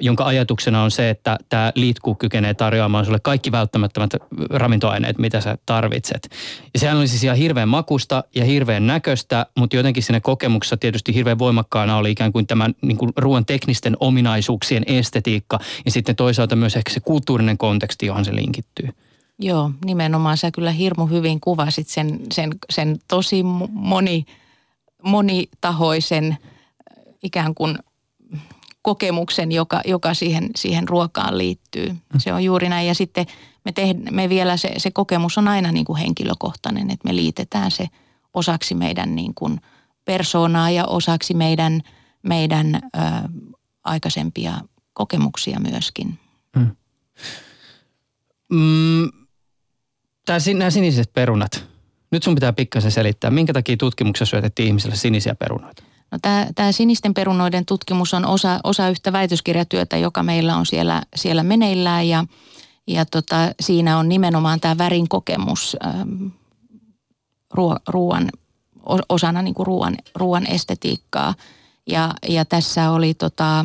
jonka 0.00 0.24
ajatuksena 0.24 0.82
on 0.82 0.90
se, 0.90 1.10
että 1.10 1.38
tämä 1.48 1.72
litku 1.74 2.14
kykenee 2.14 2.54
tarjoamaan 2.54 3.04
sulle 3.04 3.20
kaikki 3.22 3.52
välttämättömät 3.52 4.10
ravintoaineet, 4.50 5.18
mitä 5.18 5.40
sä 5.40 5.58
tarvitset. 5.66 6.28
Ja 6.74 6.80
sehän 6.80 6.96
oli 6.96 7.08
siis 7.08 7.24
ihan 7.24 7.36
hirveän 7.36 7.68
makusta 7.68 8.24
ja 8.34 8.44
hirveän 8.44 8.86
näköistä, 8.86 9.46
mutta 9.58 9.76
jotenkin 9.76 10.02
siinä 10.02 10.20
kokemuksessa 10.20 10.76
tietysti 10.76 11.14
hirveän 11.14 11.38
voimakkaana 11.38 11.96
oli 11.96 12.10
ikään 12.10 12.32
kuin 12.32 12.46
tämän 12.46 12.74
niin 12.82 12.96
kuin 12.96 13.12
ruoan 13.16 13.46
teknisten 13.46 13.96
ominaisuuksien 14.00 14.82
estetiikka 14.86 15.58
ja 15.84 15.90
sitten 15.90 16.16
toisaalta 16.16 16.56
myös 16.56 16.76
ehkä 16.76 16.92
se 16.92 17.00
kulttuurinen 17.00 17.58
konteksti 17.58 18.01
konteksti, 18.02 18.06
johon 18.06 18.24
se 18.24 18.34
linkittyy. 18.34 18.88
Joo, 19.38 19.70
nimenomaan 19.84 20.36
sä 20.36 20.50
kyllä 20.50 20.72
hirmu 20.72 21.06
hyvin 21.06 21.40
kuvasit 21.40 21.88
sen, 21.88 22.20
sen, 22.32 22.50
sen 22.70 22.98
tosi 23.08 23.42
moni, 23.70 24.24
monitahoisen 25.02 26.32
äh, 26.32 26.38
ikään 27.22 27.54
kuin 27.54 27.78
kokemuksen, 28.82 29.52
joka, 29.52 29.80
joka 29.84 30.14
siihen, 30.14 30.50
siihen 30.56 30.88
ruokaan 30.88 31.38
liittyy. 31.38 31.88
Mm. 31.88 32.18
Se 32.18 32.32
on 32.32 32.44
juuri 32.44 32.68
näin. 32.68 32.86
Ja 32.86 32.94
sitten 32.94 33.26
me, 33.64 33.72
te, 33.72 33.94
me 34.10 34.28
vielä 34.28 34.56
se, 34.56 34.74
se 34.76 34.90
kokemus 34.90 35.38
on 35.38 35.48
aina 35.48 35.72
niin 35.72 35.84
kuin 35.84 35.98
henkilökohtainen, 35.98 36.90
että 36.90 37.08
me 37.08 37.16
liitetään 37.16 37.70
se 37.70 37.88
osaksi 38.34 38.74
meidän 38.74 39.14
niin 39.14 39.34
kuin 39.34 39.60
persoonaa 40.04 40.70
ja 40.70 40.84
osaksi 40.86 41.34
meidän, 41.34 41.82
meidän 42.22 42.74
ö, 42.74 42.98
aikaisempia 43.84 44.60
kokemuksia 44.92 45.60
myöskin. 45.60 46.18
Mm. 46.56 46.76
Mm, 48.52 49.08
tää, 50.26 50.38
nämä 50.54 50.70
siniset 50.70 51.12
perunat. 51.12 51.64
Nyt 52.10 52.22
sun 52.22 52.34
pitää 52.34 52.52
pikkasen 52.52 52.90
selittää, 52.90 53.30
minkä 53.30 53.52
takia 53.52 53.76
tutkimuksessa 53.76 54.30
syötettiin 54.30 54.66
ihmisille 54.66 54.96
sinisiä 54.96 55.34
perunoita? 55.34 55.82
No 56.10 56.18
tämä, 56.22 56.46
tämä 56.54 56.72
sinisten 56.72 57.14
perunoiden 57.14 57.66
tutkimus 57.66 58.14
on 58.14 58.26
osa, 58.26 58.60
osa 58.64 58.88
yhtä 58.88 59.12
väitöskirjatyötä, 59.12 59.96
joka 59.96 60.22
meillä 60.22 60.56
on 60.56 60.66
siellä, 60.66 61.02
siellä 61.16 61.42
meneillään 61.42 62.08
ja, 62.08 62.24
ja 62.86 63.04
tota, 63.06 63.36
siinä 63.60 63.98
on 63.98 64.08
nimenomaan 64.08 64.60
tämä 64.60 64.78
värin 64.78 65.08
kokemus 65.08 65.76
ähm, 65.84 66.26
ruoan, 67.88 68.30
osana 69.08 69.42
niin 69.42 69.54
kuin 69.54 69.66
ruoan, 69.66 69.96
ruoan 70.14 70.46
estetiikkaa. 70.46 71.34
Ja, 71.86 72.14
ja 72.28 72.44
tässä 72.44 72.90
oli 72.90 73.14
tota, 73.14 73.64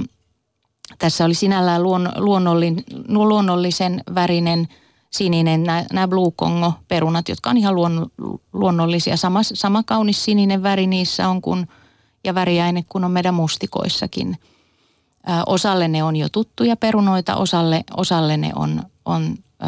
tässä 0.99 1.25
oli 1.25 1.33
sinällään 1.33 1.83
luon, 1.83 2.11
luonnollin, 2.15 2.83
luonnollisen 3.07 4.03
värinen 4.15 4.67
sininen, 5.09 5.63
nämä 5.93 6.07
Blue 6.07 6.31
Congo-perunat, 6.31 7.29
jotka 7.29 7.49
on 7.49 7.57
ihan 7.57 7.75
luon, 7.75 8.11
luonnollisia. 8.53 9.17
Sama, 9.17 9.39
sama 9.43 9.83
kaunis 9.83 10.25
sininen 10.25 10.63
väri 10.63 10.87
niissä 10.87 11.29
on 11.29 11.41
kuin, 11.41 11.67
ja 12.23 12.35
väriäine 12.35 12.83
kuin 12.89 13.03
on 13.03 13.11
meidän 13.11 13.33
mustikoissakin. 13.33 14.37
Ö, 15.29 15.31
osalle 15.45 15.87
ne 15.87 16.03
on 16.03 16.15
jo 16.15 16.29
tuttuja 16.29 16.75
perunoita, 16.75 17.35
osalle, 17.35 17.83
osalle 17.97 18.37
ne 18.37 18.51
on, 18.55 18.83
on 19.05 19.35
ö, 19.63 19.65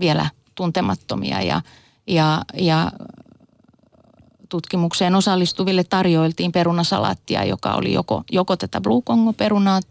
vielä 0.00 0.30
tuntemattomia 0.54 1.42
ja, 1.42 1.62
ja, 2.06 2.44
ja 2.54 2.92
tutkimukseen 4.48 5.14
osallistuville 5.14 5.84
tarjoiltiin 5.84 6.52
perunasalaattia, 6.52 7.44
joka 7.44 7.74
oli 7.74 7.92
joko, 7.92 8.22
joko 8.32 8.56
tätä 8.56 8.80
Blue 8.80 9.02
Congo-perunaa– 9.02 9.80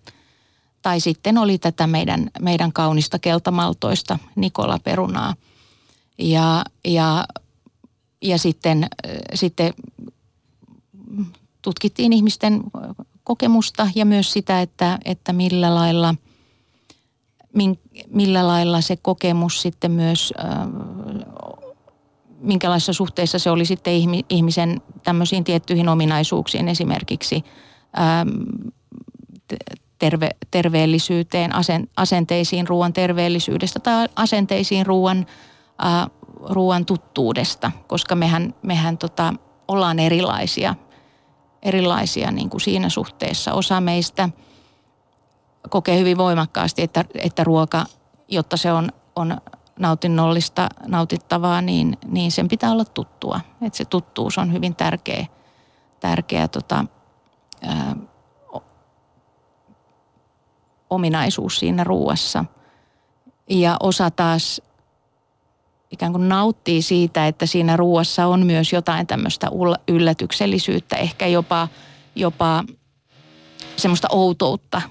tai 0.81 0.99
sitten 0.99 1.37
oli 1.37 1.57
tätä 1.57 1.87
meidän, 1.87 2.29
meidän 2.39 2.73
kaunista 2.73 3.19
keltamaltoista 3.19 4.19
Nikola 4.35 4.79
Perunaa. 4.83 5.35
Ja, 6.17 6.65
ja, 6.85 7.25
ja 8.21 8.37
sitten, 8.37 8.87
sitten 9.33 9.73
tutkittiin 11.61 12.13
ihmisten 12.13 12.63
kokemusta 13.23 13.87
ja 13.95 14.05
myös 14.05 14.33
sitä, 14.33 14.61
että, 14.61 14.99
että 15.05 15.33
millä 15.33 15.75
lailla 15.75 16.15
millä 18.09 18.47
lailla 18.47 18.81
se 18.81 18.95
kokemus 18.95 19.61
sitten 19.61 19.91
myös 19.91 20.33
minkälaisessa 22.39 22.93
suhteessa 22.93 23.39
se 23.39 23.49
oli 23.51 23.65
sitten 23.65 23.93
ihmisen 24.29 24.81
tämmöisiin 25.03 25.43
tiettyihin 25.43 25.89
ominaisuuksiin, 25.89 26.67
esimerkiksi 26.67 27.43
äm, 28.21 28.71
terve, 29.99 30.29
terveellisyyteen, 30.51 31.51
asenteisiin 31.97 32.67
ruoan 32.67 32.93
terveellisyydestä 32.93 33.79
tai 33.79 34.09
asenteisiin 34.15 34.85
ruoan, 34.85 35.25
ää, 35.79 36.07
ruoan 36.49 36.85
tuttuudesta, 36.85 37.71
koska 37.87 38.15
mehän, 38.15 38.55
mehän 38.61 38.97
tota, 38.97 39.33
ollaan 39.67 39.99
erilaisia, 39.99 40.75
erilaisia 41.61 42.31
niin 42.31 42.49
kuin 42.49 42.61
siinä 42.61 42.89
suhteessa. 42.89 43.53
Osa 43.53 43.81
meistä 43.81 44.29
kokee 45.69 45.99
hyvin 45.99 46.17
voimakkaasti, 46.17 46.81
että, 46.81 47.05
että 47.15 47.43
ruoka, 47.43 47.85
jotta 48.27 48.57
se 48.57 48.71
on, 48.71 48.89
on 49.15 49.37
nautinnollista, 49.79 50.69
nautittavaa, 50.87 51.61
niin, 51.61 51.97
niin 52.05 52.31
sen 52.31 52.47
pitää 52.47 52.71
olla 52.71 52.85
tuttua. 52.85 53.39
Että 53.61 53.77
se 53.77 53.85
tuttuus 53.85 54.37
on 54.37 54.53
hyvin 54.53 54.75
tärkeä, 54.75 55.25
tärkeä 55.99 56.47
tota, 56.47 56.85
ää, 57.61 57.95
ominaisuus 60.89 61.59
siinä 61.59 61.83
ruuassa. 61.83 62.45
Ja 63.49 63.77
osa 63.79 64.11
taas 64.11 64.61
ikään 65.91 66.11
kuin 66.11 66.29
nauttii 66.29 66.81
siitä, 66.81 67.27
että 67.27 67.45
siinä 67.45 67.77
ruuassa 67.77 68.27
on 68.27 68.45
myös 68.45 68.73
jotain 68.73 69.07
tämmöistä 69.07 69.47
yllätyksellisyyttä, 69.87 70.95
ehkä 70.95 71.27
jopa, 71.27 71.67
jopa 72.15 72.63
semmoista 73.75 74.07
outoutta, 74.11 74.81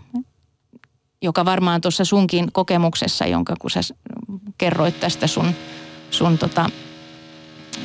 joka 1.23 1.45
varmaan 1.45 1.81
tuossa 1.81 2.05
sunkin 2.05 2.53
kokemuksessa, 2.53 3.27
jonka 3.27 3.55
kun 3.61 3.71
sä 3.71 3.81
kerroit 4.59 5.01
tästä 5.01 5.27
sun, 5.27 5.53
sun 6.11 6.39
tota 6.39 6.71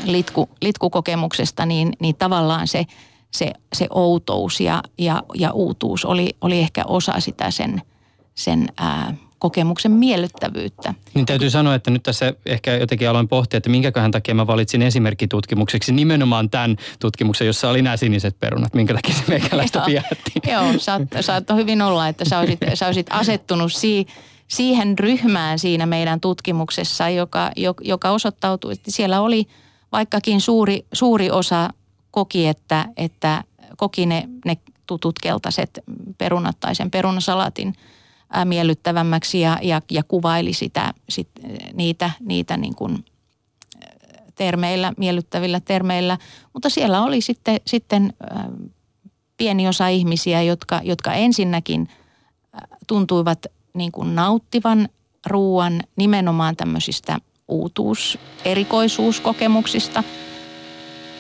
litku, 0.06 0.50
litkukokemuksesta, 0.62 1.66
niin, 1.66 1.94
niin 2.00 2.16
tavallaan 2.16 2.68
se, 2.68 2.86
se, 3.32 3.54
se 3.74 3.88
outous 3.90 4.60
ja, 4.60 4.84
ja, 4.98 5.24
ja 5.34 5.52
uutuus 5.52 6.06
oli, 6.06 6.30
oli 6.42 6.60
ehkä 6.60 6.84
osa 6.88 7.20
sitä 7.20 7.52
sen, 7.52 7.82
sen 8.36 8.68
ää, 8.78 9.14
kokemuksen 9.44 9.92
miellyttävyyttä. 9.92 10.94
Niin 11.14 11.26
täytyy 11.26 11.50
sanoa, 11.50 11.76
että 11.76 11.92
nyt 11.92 12.04
tässä 12.04 12.34
ehkä 12.46 12.76
jotenkin 12.76 13.10
aloin 13.10 13.28
pohtia, 13.28 13.58
että 13.58 13.70
minkäköhän 13.70 14.12
takia 14.12 14.36
mä 14.36 14.48
valitsin 14.48 14.82
esimerkkitutkimukseksi 14.82 15.94
nimenomaan 15.94 16.50
tämän 16.50 16.78
tutkimuksen, 17.00 17.48
jossa 17.48 17.70
oli 17.70 17.82
nämä 17.82 17.98
siniset 17.98 18.40
perunat. 18.40 18.74
Minkä 18.74 18.94
takia 18.94 19.16
se 19.16 19.24
meikäläistä 19.28 19.84
vietti. 19.86 20.32
Joo, 20.48 20.74
saat, 20.78 21.02
saattoi 21.22 21.58
hyvin 21.58 21.82
olla, 21.82 22.08
että 22.08 22.26
sä 22.26 22.40
olisit, 22.40 22.60
sä 22.74 22.86
olisit 22.86 23.08
asettunut 23.10 23.74
si, 23.74 24.06
siihen 24.48 25.00
ryhmään 25.00 25.60
siinä 25.60 25.86
meidän 25.86 26.20
tutkimuksessa, 26.20 27.10
joka, 27.10 27.52
joka 27.82 28.10
osoittautui, 28.10 28.74
että 28.74 28.92
siellä 28.92 29.22
oli 29.22 29.48
vaikkakin 29.92 30.42
suuri, 30.42 30.86
suuri 30.94 31.32
osa 31.32 31.70
koki, 32.12 32.48
että, 32.48 32.86
että 32.98 33.44
koki 33.78 34.06
ne, 34.06 34.30
ne 34.46 34.58
tutut 34.86 35.20
keltaiset 35.20 35.80
perunat 36.18 36.60
tai 36.60 36.76
sen 36.76 36.92
perunasalaatin– 36.92 37.74
miellyttävämmäksi 38.46 39.40
ja, 39.40 39.60
ja, 39.62 39.82
ja 39.92 40.04
kuvaili 40.04 40.54
sitä, 40.54 40.94
sit, 41.10 41.30
niitä, 41.74 42.12
niitä 42.20 42.58
niin 42.58 42.76
kuin 42.76 43.06
termeillä, 44.36 44.94
miellyttävillä 44.98 45.60
termeillä. 45.60 46.18
Mutta 46.54 46.70
siellä 46.70 47.04
oli 47.04 47.22
sitten, 47.22 47.58
sitten 47.68 48.14
pieni 49.38 49.68
osa 49.68 49.88
ihmisiä, 49.88 50.42
jotka, 50.42 50.82
jotka 50.84 51.14
ensinnäkin 51.14 51.90
tuntuivat 52.88 53.46
niin 53.74 53.92
kuin 53.92 54.16
nauttivan 54.16 54.90
ruoan 55.28 55.82
nimenomaan 55.96 56.56
tämmöisistä 56.56 57.18
uutuus, 57.48 58.18
erikoisuuskokemuksista. 58.46 60.04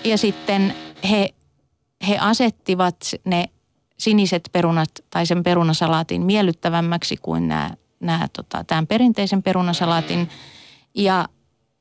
Ja 0.03 0.17
sitten 0.17 0.75
he, 1.09 1.29
he 2.07 2.17
asettivat 2.17 2.95
ne 3.25 3.49
siniset 3.97 4.49
perunat 4.51 4.89
tai 5.09 5.25
sen 5.25 5.43
perunasalaatin 5.43 6.21
miellyttävämmäksi 6.21 7.17
kuin 7.17 7.47
nämä, 7.47 7.71
nämä 7.99 8.27
tota, 8.33 8.63
tämän 8.63 8.87
perinteisen 8.87 9.43
perunasalaatin. 9.43 10.29
Ja, 10.95 11.27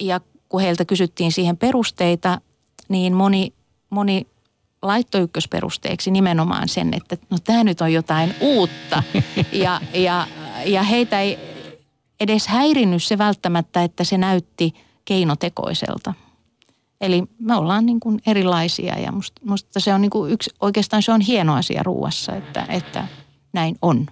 ja 0.01 0.21
kun 0.49 0.61
heiltä 0.61 0.85
kysyttiin 0.85 1.33
siihen 1.33 1.57
perusteita, 1.57 2.41
niin 2.89 3.15
moni, 3.15 3.53
moni 3.91 4.27
laittoi 4.83 5.21
ykkösperusteeksi 5.21 6.11
nimenomaan 6.11 6.69
sen, 6.69 6.95
että 6.95 7.17
no 7.31 7.39
tämä 7.45 7.65
nyt 7.65 7.81
on 7.81 7.93
jotain 7.93 8.35
uutta. 8.41 9.03
Ja, 9.53 9.81
ja, 9.95 10.27
ja 10.67 10.83
heitä 10.83 11.21
ei 11.21 11.39
edes 12.21 12.47
häirinnyt 12.47 13.03
se 13.03 13.19
välttämättä, 13.19 13.83
että 13.83 14.05
se 14.05 14.19
näytti 14.19 14.75
keinotekoiselta. 15.05 16.15
Eli 17.03 17.23
me 17.39 17.57
ollaan 17.57 17.87
niin 17.87 18.01
kuin 18.01 18.21
erilaisia 18.27 18.99
ja 18.99 19.13
musta, 19.13 19.41
musta 19.45 19.81
se 19.81 19.95
on 19.95 20.01
niin 20.01 20.11
kuin 20.11 20.33
yksi, 20.33 20.51
oikeastaan 20.61 21.03
se 21.03 21.13
on 21.13 21.21
hieno 21.21 21.55
asia 21.55 21.83
ruuassa, 21.83 22.37
että, 22.37 22.67
että 22.69 23.07
näin 23.53 23.77
on. 23.83 24.07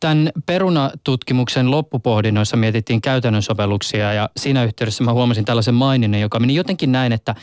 Tämän 0.00 0.30
perunatutkimuksen 0.46 1.70
loppupohdinnoissa 1.70 2.56
mietittiin 2.56 3.00
käytännön 3.00 3.42
sovelluksia 3.42 4.12
ja 4.12 4.30
siinä 4.36 4.64
yhteydessä 4.64 5.04
mä 5.04 5.12
huomasin 5.12 5.44
tällaisen 5.44 5.74
maininnan, 5.74 6.20
joka 6.20 6.40
meni 6.40 6.54
jotenkin 6.54 6.92
näin, 6.92 7.12
että, 7.12 7.34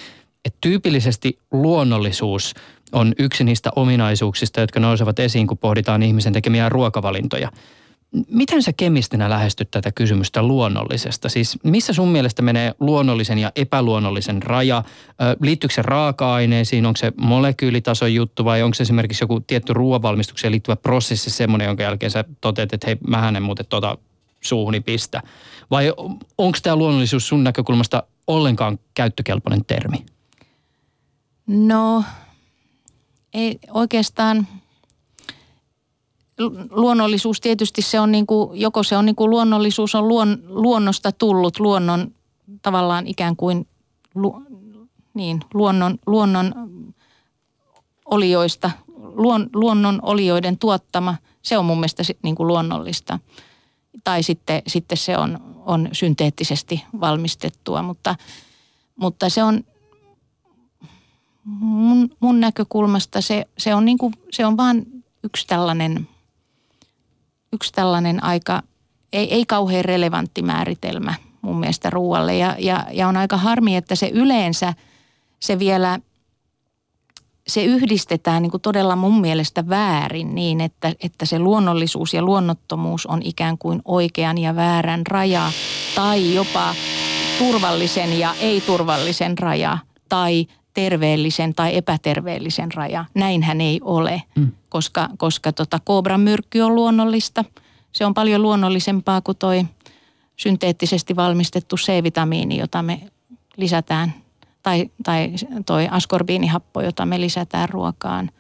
että 0.45 0.57
tyypillisesti 0.62 1.39
luonnollisuus 1.51 2.53
on 2.91 3.13
yksi 3.19 3.43
niistä 3.43 3.69
ominaisuuksista, 3.75 4.62
jotka 4.62 4.79
nousevat 4.79 5.19
esiin, 5.19 5.47
kun 5.47 5.57
pohditaan 5.57 6.03
ihmisen 6.03 6.34
tekemiä 6.34 6.69
ruokavalintoja– 6.69 7.51
Miten 8.28 8.63
sä 8.63 8.73
kemistinä 8.73 9.30
lähestyt 9.30 9.71
tätä 9.71 9.91
kysymystä 9.91 10.43
luonnollisesta? 10.43 11.30
Siis 11.30 11.60
missä 11.63 11.93
sun 11.93 12.10
mielestä 12.10 12.41
menee 12.41 12.73
luonnollisen 12.80 13.39
ja 13.39 13.52
epäluonnollisen 13.56 14.43
raja? 14.43 14.84
Liittyykö 15.41 15.73
se 15.73 15.82
raaka-aineisiin? 15.82 16.86
Onko 16.86 16.97
se 16.97 17.13
molekyylitason 17.17 18.13
juttu 18.13 18.45
vai 18.45 18.62
onko 18.62 18.73
se 18.73 18.84
esimerkiksi 18.84 19.23
joku 19.23 19.39
tietty 19.39 19.73
ruoanvalmistukseen 19.73 20.52
liittyvä 20.52 20.76
prosessi 20.76 21.30
semmoinen, 21.30 21.65
jonka 21.65 21.84
jälkeen 21.84 22.12
sä 22.12 22.23
toteat, 22.41 22.73
että 22.73 22.88
hei, 22.88 22.97
mähän 23.08 23.36
en 23.36 23.43
muuten 23.43 23.65
tota 23.69 23.97
suuhuni 24.41 24.82
pistä? 24.82 25.21
Vai 25.71 25.93
onko 26.38 26.58
tämä 26.63 26.76
luonnollisuus 26.76 27.28
sun 27.28 27.43
näkökulmasta 27.43 28.04
ollenkaan 28.28 28.80
käyttökelpoinen 28.93 29.65
termi? 29.65 30.06
No, 31.47 32.04
ei 33.34 33.60
oikeastaan– 33.73 34.47
luonnollisuus 36.71 37.41
tietysti 37.41 37.81
se 37.81 37.99
on 37.99 38.11
niin 38.11 38.27
kuin, 38.27 38.61
joko 38.61 38.83
se 38.83 38.97
on 38.97 39.05
niin 39.05 39.15
kuin 39.15 39.29
luonnollisuus 39.29 39.95
on 39.95 40.07
luon, 40.07 40.37
luonnosta 40.45 41.11
tullut, 41.11 41.59
luonnon 41.59 42.11
tavallaan 42.61 43.07
ikään 43.07 43.35
kuin 43.35 43.67
lu, 44.15 44.43
niin, 45.13 45.39
luonnon, 45.53 45.99
luonnon 46.05 46.53
olioista, 48.05 48.71
luon, 48.97 49.49
luonnon 49.53 49.99
olioiden 50.01 50.57
tuottama, 50.57 51.15
se 51.41 51.57
on 51.57 51.65
mun 51.65 51.77
mielestä 51.77 52.03
niin 52.23 52.35
kuin 52.35 52.47
luonnollista. 52.47 53.19
Tai 54.03 54.23
sitten, 54.23 54.61
sitten 54.67 54.97
se 54.97 55.17
on, 55.17 55.39
on 55.65 55.89
synteettisesti 55.91 56.83
valmistettua, 57.01 57.81
mutta, 57.81 58.15
mutta 58.95 59.29
se 59.29 59.43
on 59.43 59.63
mun, 61.43 62.09
mun 62.19 62.39
näkökulmasta 62.39 63.21
se, 63.21 63.45
se 63.57 63.75
on, 63.75 63.85
niin 63.85 63.97
kuin, 63.97 64.13
se 64.31 64.45
on 64.45 64.57
vaan 64.57 64.83
yksi 65.23 65.47
tällainen– 65.47 66.07
yksi 67.53 67.73
tällainen 67.73 68.23
aika, 68.23 68.63
ei, 69.13 69.33
ei 69.33 69.45
kauhean 69.45 69.85
relevantti 69.85 70.41
määritelmä 70.41 71.13
mun 71.41 71.59
mielestä 71.59 71.89
ruoalle. 71.89 72.37
Ja, 72.37 72.55
ja, 72.59 72.85
ja 72.91 73.07
on 73.07 73.17
aika 73.17 73.37
harmi, 73.37 73.75
että 73.75 73.95
se 73.95 74.09
yleensä 74.13 74.73
se 75.39 75.59
vielä, 75.59 75.99
se 77.47 77.63
yhdistetään 77.63 78.41
niin 78.41 78.51
kuin 78.51 78.61
todella 78.61 78.95
mun 78.95 79.21
mielestä 79.21 79.69
väärin 79.69 80.35
niin, 80.35 80.61
että, 80.61 80.93
että 81.03 81.25
se 81.25 81.39
luonnollisuus 81.39 82.13
ja 82.13 82.21
luonnottomuus 82.21 83.05
on 83.05 83.21
ikään 83.23 83.57
kuin 83.57 83.81
oikean 83.85 84.37
ja 84.37 84.55
väärän 84.55 85.07
raja 85.07 85.51
tai 85.95 86.35
jopa 86.35 86.75
turvallisen 87.37 88.19
ja 88.19 88.35
ei-turvallisen 88.39 89.37
raja 89.37 89.77
tai 90.09 90.47
terveellisen 90.73 91.53
tai 91.53 91.77
epäterveellisen 91.77 92.73
raja. 92.73 93.05
Näinhän 93.13 93.62
ei 93.62 93.79
ole, 93.83 94.21
mm. 94.36 94.51
koska, 94.69 95.09
koska 95.17 95.51
tota, 95.51 95.79
kobran 95.83 96.21
myrkky 96.21 96.62
on 96.62 96.75
luonnollista. 96.75 97.45
Se 97.91 98.05
on 98.05 98.13
paljon 98.13 98.41
luonnollisempaa 98.41 99.21
kuin 99.21 99.38
toi 99.38 99.65
synteettisesti 100.36 101.15
valmistettu 101.15 101.75
C-vitamiini, 101.75 102.57
jota 102.57 102.81
me 102.81 102.99
lisätään, 103.57 104.13
tai, 104.63 104.89
tai 105.03 105.31
toi 105.65 105.88
askorbiinihappo, 105.91 106.81
jota 106.81 107.05
me 107.05 107.21
lisätään 107.21 107.69
ruokaan. 107.69 108.31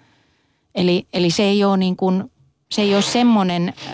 Eli, 0.75 1.07
eli 1.13 1.29
se 1.29 1.43
ei 1.43 1.63
ole, 1.63 1.77
niin 1.77 1.95
kuin, 1.95 2.31
se 2.71 2.81
ei 2.81 2.93
ole 2.93 3.01
semmoinen, 3.01 3.73
äh, 3.87 3.93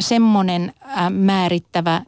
semmoinen 0.00 0.72
äh, 0.82 1.10
määrittävä 1.10 2.02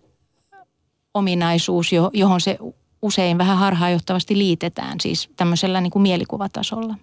ominaisuus, 1.15 1.91
johon 2.13 2.41
se 2.41 2.59
usein 3.03 3.39
vähän 3.39 3.59
harhaanjohtavasti 3.59 4.39
liitetään, 4.39 5.01
siis 5.01 5.31
tämmöisellä 5.37 5.81
niin 5.81 5.91
kuin 5.91 6.03
mielikuvatasolla. 6.03 6.95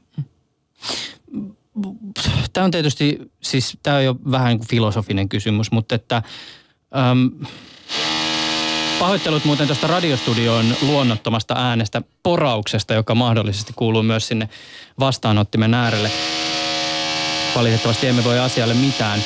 Tämä 2.54 2.66
on 2.66 2.72
tietysti, 2.72 3.32
siis 3.44 3.78
tämä 3.84 3.98
on 3.98 4.04
jo 4.04 4.16
vähän 4.32 4.58
kuin 4.58 4.68
filosofinen 4.68 5.30
kysymys, 5.30 5.72
mutta 5.72 5.96
että 5.96 6.22
äm, 7.12 7.32
Pahoittelut 9.00 9.46
muuten 9.46 9.68
tuosta 9.68 9.88
radiostudioon 9.88 10.66
luonnottomasta 10.82 11.54
äänestä 11.58 12.02
porauksesta, 12.24 12.94
joka 12.94 13.16
mahdollisesti 13.16 13.74
kuuluu 13.76 14.04
myös 14.04 14.28
sinne 14.28 14.50
vastaanottimen 15.00 15.74
äärelle. 15.74 16.12
Valitettavasti 17.56 18.08
emme 18.08 18.24
voi 18.24 18.40
asialle 18.40 18.74
mitään. 18.74 19.20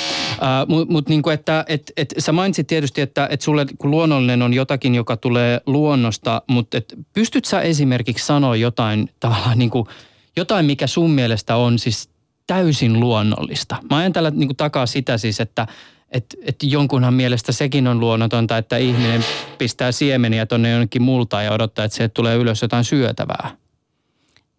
Mutta 0.67 0.93
mut 0.93 1.09
niinku, 1.09 1.29
että 1.29 1.65
et, 1.67 1.91
et, 1.97 2.13
sä 2.19 2.31
mainitsit 2.31 2.67
tietysti, 2.67 3.01
että 3.01 3.27
et 3.31 3.41
sulle 3.41 3.65
kun 3.77 3.91
luonnollinen 3.91 4.41
on 4.41 4.53
jotakin, 4.53 4.95
joka 4.95 5.17
tulee 5.17 5.61
luonnosta, 5.65 6.41
mutta 6.47 6.77
et, 6.77 6.93
pystyt 7.13 7.45
sä 7.45 7.61
esimerkiksi 7.61 8.25
sanoa 8.25 8.55
jotain 8.55 9.09
tavallaan 9.19 9.59
niinku, 9.59 9.87
jotain, 10.35 10.65
mikä 10.65 10.87
sun 10.87 11.11
mielestä 11.11 11.55
on 11.55 11.79
siis 11.79 12.09
täysin 12.47 12.99
luonnollista. 12.99 13.75
Mä 13.89 13.97
ajan 13.97 14.13
tällä 14.13 14.29
niinku 14.29 14.53
takaa 14.53 14.85
sitä 14.85 15.17
siis, 15.17 15.39
että 15.39 15.67
että 16.11 16.37
et 16.41 16.55
jonkunhan 16.63 17.13
mielestä 17.13 17.51
sekin 17.51 17.87
on 17.87 17.99
luonnotonta, 17.99 18.57
että 18.57 18.77
ihminen 18.77 19.25
pistää 19.57 19.91
siemeniä 19.91 20.45
tuonne 20.45 20.69
jonnekin 20.69 21.01
multaan 21.01 21.45
ja 21.45 21.51
odottaa, 21.51 21.85
että 21.85 21.97
sieltä 21.97 22.13
tulee 22.13 22.35
ylös 22.35 22.61
jotain 22.61 22.83
syötävää. 22.83 23.51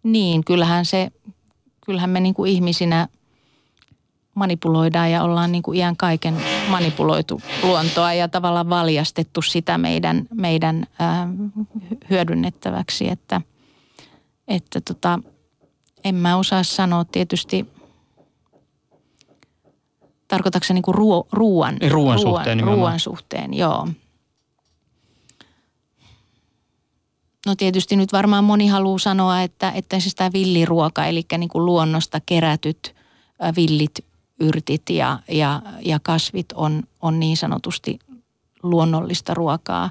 Niin, 0.03 0.45
kyllähän 0.45 0.85
se, 0.85 1.07
kyllähän 1.85 2.09
me 2.09 2.19
niin 2.19 2.33
kuin 2.33 2.51
ihmisinä 2.51 3.07
manipuloidaan 4.35 5.11
ja 5.11 5.23
ollaan 5.23 5.51
niin 5.51 5.63
kuin 5.63 5.77
iän 5.77 5.97
kaiken 5.97 6.37
manipuloitu 6.69 7.41
luontoa 7.63 8.13
ja 8.13 8.27
tavallaan 8.27 8.69
valjastettu 8.69 9.41
sitä 9.41 9.77
meidän, 9.77 10.27
meidän 10.33 10.85
ää, 10.99 11.27
hyödynnettäväksi, 12.09 13.09
että, 13.09 13.41
että 14.47 14.81
tota, 14.81 15.19
en 16.03 16.15
mä 16.15 16.37
osaa 16.37 16.63
sanoa 16.63 17.05
tietysti– 17.05 17.65
Tarkoitatko 20.31 20.67
se 20.67 20.73
niinku 20.73 20.91
ruo, 20.91 21.27
ruoan? 21.31 21.77
Ei, 21.81 21.89
ruoan, 21.89 22.05
ruoan 22.05 22.19
suhteen 22.19 22.57
nimenomaan. 22.57 22.79
Ruoan 22.79 22.99
suhteen, 22.99 23.53
joo. 23.53 23.87
No 27.45 27.55
tietysti 27.55 27.95
nyt 27.95 28.13
varmaan 28.13 28.43
moni 28.43 28.67
haluaa 28.67 28.99
sanoa, 28.99 29.41
että, 29.41 29.71
että 29.75 29.99
se 29.99 30.09
sitä 30.09 30.29
villiruoka, 30.33 31.05
eli 31.05 31.25
niin 31.37 31.49
kuin 31.49 31.65
luonnosta 31.65 32.21
kerätyt 32.25 32.95
villit 33.55 34.05
yrtit 34.41 34.89
ja, 34.89 35.19
ja, 35.27 35.61
ja 35.85 35.99
kasvit 36.03 36.51
on, 36.51 36.83
on 37.01 37.19
niin 37.19 37.37
sanotusti 37.37 37.99
luonnollista 38.63 39.33
ruokaa. 39.33 39.89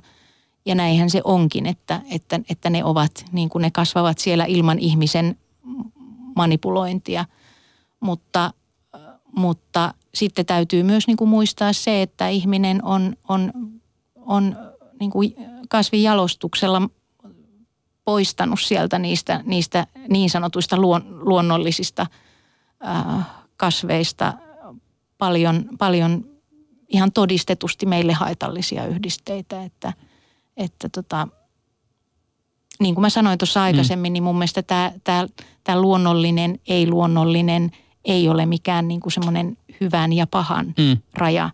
Ja 0.64 0.74
näinhän 0.74 1.10
se 1.10 1.20
onkin, 1.24 1.66
että, 1.66 2.00
että, 2.10 2.40
että 2.50 2.70
ne 2.70 2.84
ovat, 2.84 3.24
niin 3.32 3.48
kuin 3.48 3.62
ne 3.62 3.70
kasvavat 3.70 4.18
siellä 4.18 4.44
ilman 4.44 4.78
ihmisen 4.78 5.36
manipulointia. 6.36 7.24
Mutta, 8.00 8.52
mutta 9.36 9.94
sitten 10.14 10.46
täytyy 10.46 10.82
myös 10.82 11.06
niin 11.06 11.16
kuin 11.16 11.30
muistaa 11.30 11.72
se, 11.72 12.02
että 12.02 12.28
ihminen 12.28 12.84
on, 12.84 13.16
on, 13.28 13.52
on 14.16 14.56
niin 15.00 15.10
kuin 15.10 15.34
kasvijalostuksella 15.68 16.82
poistanut 18.04 18.60
sieltä 18.60 18.98
niistä, 18.98 19.40
niistä 19.44 19.86
niin 20.08 20.30
sanotuista 20.30 20.76
luon, 20.76 21.04
luonnollisista 21.08 22.06
ää, 22.80 23.39
kasveista 23.61 24.35
paljon, 25.18 25.64
paljon 25.79 26.25
ihan 26.88 27.12
todistetusti 27.12 27.87
meille 27.87 28.12
haitallisia 28.12 28.87
yhdisteitä, 28.87 29.62
että, 29.62 29.92
että 30.57 30.88
tota, 30.88 31.29
niin 32.81 32.94
kuin 32.94 33.03
mä 33.03 33.11
sanoin 33.11 33.38
tuossa 33.38 33.62
aikaisemmin, 33.62 34.11
mm. 34.11 34.12
niin 34.12 34.23
mun 34.23 34.38
mielestä 34.38 34.62
tämä, 34.62 34.92
tämä, 35.05 35.27
tämä 35.64 35.81
luonnollinen, 35.81 36.59
ei-luonnollinen 36.68 37.70
ei 38.05 38.29
ole 38.29 38.46
mikään 38.46 38.88
niin 38.88 39.01
kuin 39.01 39.12
semmoinen 39.12 39.57
hyvän 39.81 40.12
ja 40.12 40.27
pahan 40.27 40.75
mm. 40.79 40.99
raja 41.14 41.51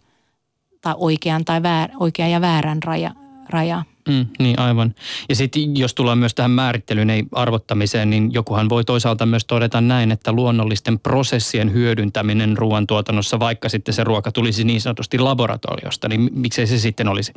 tai 0.81 0.95
oikean 0.97 1.45
tai 1.45 1.62
väär, 1.62 1.90
oikean 2.01 2.31
ja 2.31 2.40
väärän 2.40 2.83
raja. 2.83 3.14
raja. 3.49 3.83
Mm, 4.07 4.27
niin 4.38 4.59
aivan. 4.59 4.95
Ja 5.29 5.37
sitten 5.37 5.77
jos 5.77 5.95
tullaan 5.95 6.19
myös 6.19 6.35
tähän 6.35 6.51
määrittelyyn, 6.51 7.11
ei 7.11 7.25
arvottamiseen, 7.33 8.11
niin 8.11 8.33
jokuhan 8.33 8.69
voi 8.69 8.85
toisaalta 8.85 9.27
myös 9.27 9.45
todeta 9.45 9.81
näin, 9.81 10.12
että 10.12 10.33
luonnollisten 10.33 10.99
prosessien 10.99 11.73
hyödyntäminen 11.73 12.57
ruoantuotannossa, 12.57 13.38
vaikka 13.38 13.69
sitten 13.69 13.95
se 13.95 14.05
ruoka 14.05 14.33
tulisi 14.33 14.64
niin 14.64 14.81
sanotusti 14.81 15.19
laboratoriosta, 15.19 16.09
niin 16.09 16.31
miksei 16.33 16.66
se 16.66 16.79
sitten 16.79 17.09
olisi 17.09 17.33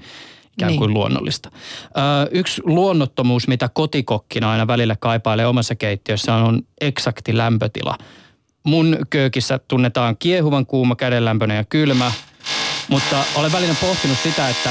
ikään 0.53 0.75
kuin 0.75 0.87
niin. 0.87 0.93
luonnollista. 0.93 1.51
Ö, 1.53 2.29
yksi 2.31 2.61
luonnottomuus, 2.65 3.47
mitä 3.47 3.69
kotikokkina 3.73 4.51
aina 4.51 4.67
välillä 4.67 4.95
kaipailee 4.99 5.47
omassa 5.47 5.75
keittiössä 5.75 6.35
on 6.35 6.61
eksakti 6.81 7.37
lämpötila– 7.37 7.95
mun 8.63 8.97
köökissä 9.09 9.59
tunnetaan 9.67 10.17
kiehuvan 10.17 10.65
kuuma, 10.65 10.95
kädenlämpöinen 10.95 11.57
ja 11.57 11.63
kylmä, 11.63 12.11
mutta 12.87 13.23
olen 13.35 13.51
välillä 13.51 13.75
pohtinut 13.81 14.17
sitä, 14.17 14.49
että 14.49 14.69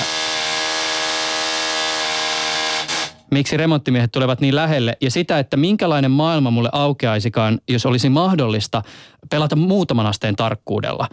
miksi 3.30 3.56
remonttimiehet 3.56 4.12
tulevat 4.12 4.40
niin 4.40 4.56
lähelle 4.56 4.96
ja 5.00 5.10
sitä, 5.10 5.38
että 5.38 5.56
minkälainen 5.56 6.10
maailma 6.10 6.50
mulle 6.50 6.68
aukeaisikaan, 6.72 7.60
jos 7.68 7.86
olisi 7.86 8.08
mahdollista 8.08 8.82
pelata 9.30 9.56
muutaman 9.56 10.06
asteen 10.06 10.36
tarkkuudella. 10.36 11.08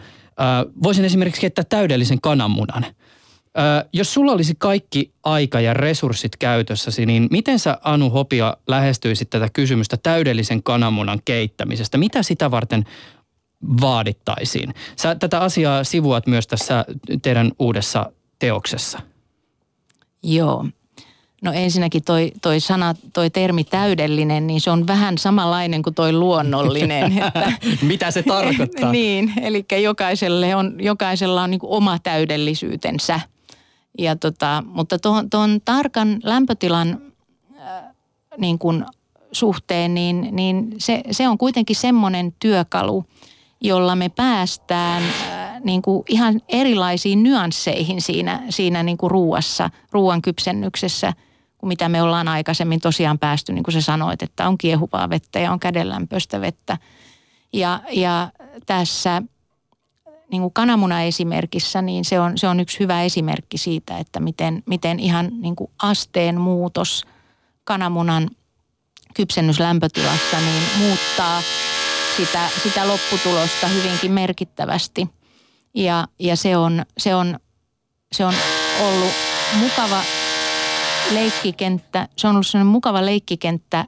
voisin 0.82 1.04
esimerkiksi 1.04 1.40
keittää 1.40 1.64
täydellisen 1.68 2.20
kananmunan– 2.20 2.86
jos 3.92 4.14
sulla 4.14 4.32
olisi 4.32 4.54
kaikki 4.58 5.12
aika 5.22 5.60
ja 5.60 5.74
resurssit 5.74 6.36
käytössäsi, 6.36 7.06
niin 7.06 7.28
miten 7.30 7.58
sä 7.58 7.78
Anu 7.82 8.10
Hopia 8.10 8.56
lähestyisit 8.66 9.30
tätä 9.30 9.48
kysymystä 9.52 9.96
täydellisen 9.96 10.62
kananmunan 10.62 11.20
keittämisestä? 11.24 11.98
Mitä 11.98 12.22
sitä 12.22 12.50
varten 12.50 12.84
vaadittaisiin? 13.80 14.74
Sä 14.96 15.14
tätä 15.14 15.40
asiaa 15.40 15.84
sivuat 15.84 16.26
myös 16.26 16.46
tässä 16.46 16.84
teidän 17.22 17.52
uudessa 17.58 18.12
teoksessa. 18.38 19.00
Joo. 20.22 20.66
No 21.46 21.52
ensinnäkin 21.52 22.04
toi, 22.04 22.32
toi 22.42 22.60
sana, 22.60 22.94
toi 23.12 23.30
termi 23.30 23.64
täydellinen, 23.64 24.46
niin 24.46 24.60
se 24.60 24.70
on 24.70 24.86
vähän 24.86 25.18
samanlainen 25.18 25.82
kuin 25.82 25.94
toi 25.94 26.12
luonnollinen. 26.12 27.12
Että, 27.26 27.52
Mitä 27.82 28.10
se 28.10 28.22
tarkoittaa? 28.22 28.92
niin, 28.98 29.32
eli 29.42 29.64
jokaiselle 29.82 30.56
on, 30.56 30.74
jokaisella 30.78 31.42
on 31.42 31.50
niin 31.50 31.60
oma 31.62 31.98
täydellisyytensä– 31.98 33.20
ja 33.98 34.16
tota, 34.16 34.64
mutta 34.66 34.98
tuon, 34.98 35.30
tuon 35.30 35.60
tarkan 35.64 36.20
lämpötilan 36.22 37.00
äh, 37.60 37.82
niin 38.38 38.58
kuin 38.58 38.84
suhteen, 39.32 39.94
niin, 39.94 40.28
niin 40.32 40.74
se, 40.78 41.02
se 41.10 41.28
on 41.28 41.38
kuitenkin 41.38 41.76
semmoinen 41.76 42.34
työkalu, 42.40 43.04
jolla 43.60 43.96
me 43.96 44.08
päästään 44.08 45.02
äh, 45.02 45.60
niin 45.64 45.82
kuin 45.82 46.04
ihan 46.08 46.40
erilaisiin 46.48 47.22
nyansseihin 47.22 48.02
siinä, 48.02 48.42
siinä 48.50 48.82
niin 48.82 48.98
kuin 48.98 49.10
ruuassa, 49.10 49.70
ruoan 49.92 50.22
kypsennyksessä, 50.22 51.12
kuin 51.66 51.72
mitä 51.72 51.88
me 51.88 52.02
ollaan 52.02 52.28
aikaisemmin 52.28 52.80
tosiaan 52.80 53.18
päästy, 53.18 53.52
niin 53.52 53.62
kuin 53.62 53.72
sä 53.72 53.80
sanoit, 53.80 54.22
että 54.22 54.48
on 54.48 54.58
kiehuvaa 54.58 55.10
vettä 55.10 55.38
ja 55.38 55.52
on 55.52 55.60
kädenlämpöistä 55.60 56.40
vettä. 56.40 56.78
Ja, 57.52 57.80
ja 57.92 58.30
tässä 58.66 59.22
niin 60.30 60.42
kuin 60.42 60.52
kananmuna 60.52 61.02
esimerkissä, 61.02 61.82
niin 61.82 62.04
se 62.04 62.20
on, 62.20 62.38
se 62.38 62.48
on 62.48 62.60
yksi 62.60 62.80
hyvä 62.80 63.02
esimerkki 63.02 63.58
siitä, 63.58 63.98
että 63.98 64.20
miten, 64.20 64.62
miten 64.66 65.00
ihan 65.00 65.28
niin 65.40 65.56
kuin 65.56 65.70
asteen 65.82 66.40
muutos 66.40 67.04
kananmunan 67.64 68.30
kypsennyslämpötilassa 69.14 70.36
niin 70.40 70.62
muuttaa 70.78 71.42
sitä, 72.16 72.48
sitä 72.62 72.88
lopputulosta 72.88 73.66
hyvinkin 73.66 74.12
merkittävästi. 74.12 75.08
Ja, 75.74 76.08
ja 76.18 76.36
se, 76.36 76.56
on, 76.56 76.84
se, 76.98 77.14
on, 77.14 77.38
se 78.12 78.24
on 78.24 78.34
ollut 78.80 79.12
mukava 79.58 80.02
leikkikenttä, 81.10 82.08
se 82.16 82.28
on 82.28 82.34
ollut 82.34 82.46
sellainen 82.46 82.72
mukava 82.72 83.04
leikkikenttä 83.04 83.84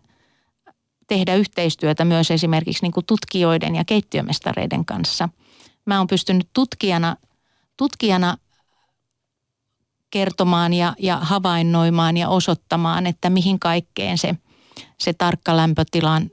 tehdä 1.06 1.34
yhteistyötä 1.34 2.04
myös 2.04 2.30
esimerkiksi 2.30 2.82
niin 2.82 2.92
kuin 2.92 3.06
tutkijoiden 3.06 3.74
ja 3.74 3.84
keittiömestareiden 3.84 4.84
kanssa– 4.84 5.28
mä 5.88 5.98
oon 5.98 6.06
pystynyt 6.06 6.48
tutkijana, 6.52 7.16
tutkijana 7.76 8.36
kertomaan 10.10 10.74
ja, 10.74 10.94
ja 10.98 11.16
havainnoimaan 11.16 12.16
ja 12.16 12.28
osoittamaan, 12.28 13.06
että 13.06 13.30
mihin 13.30 13.58
kaikkeen 13.58 14.18
se, 14.18 14.34
se 14.98 15.12
tarkka 15.12 15.56
lämpötilan, 15.56 16.30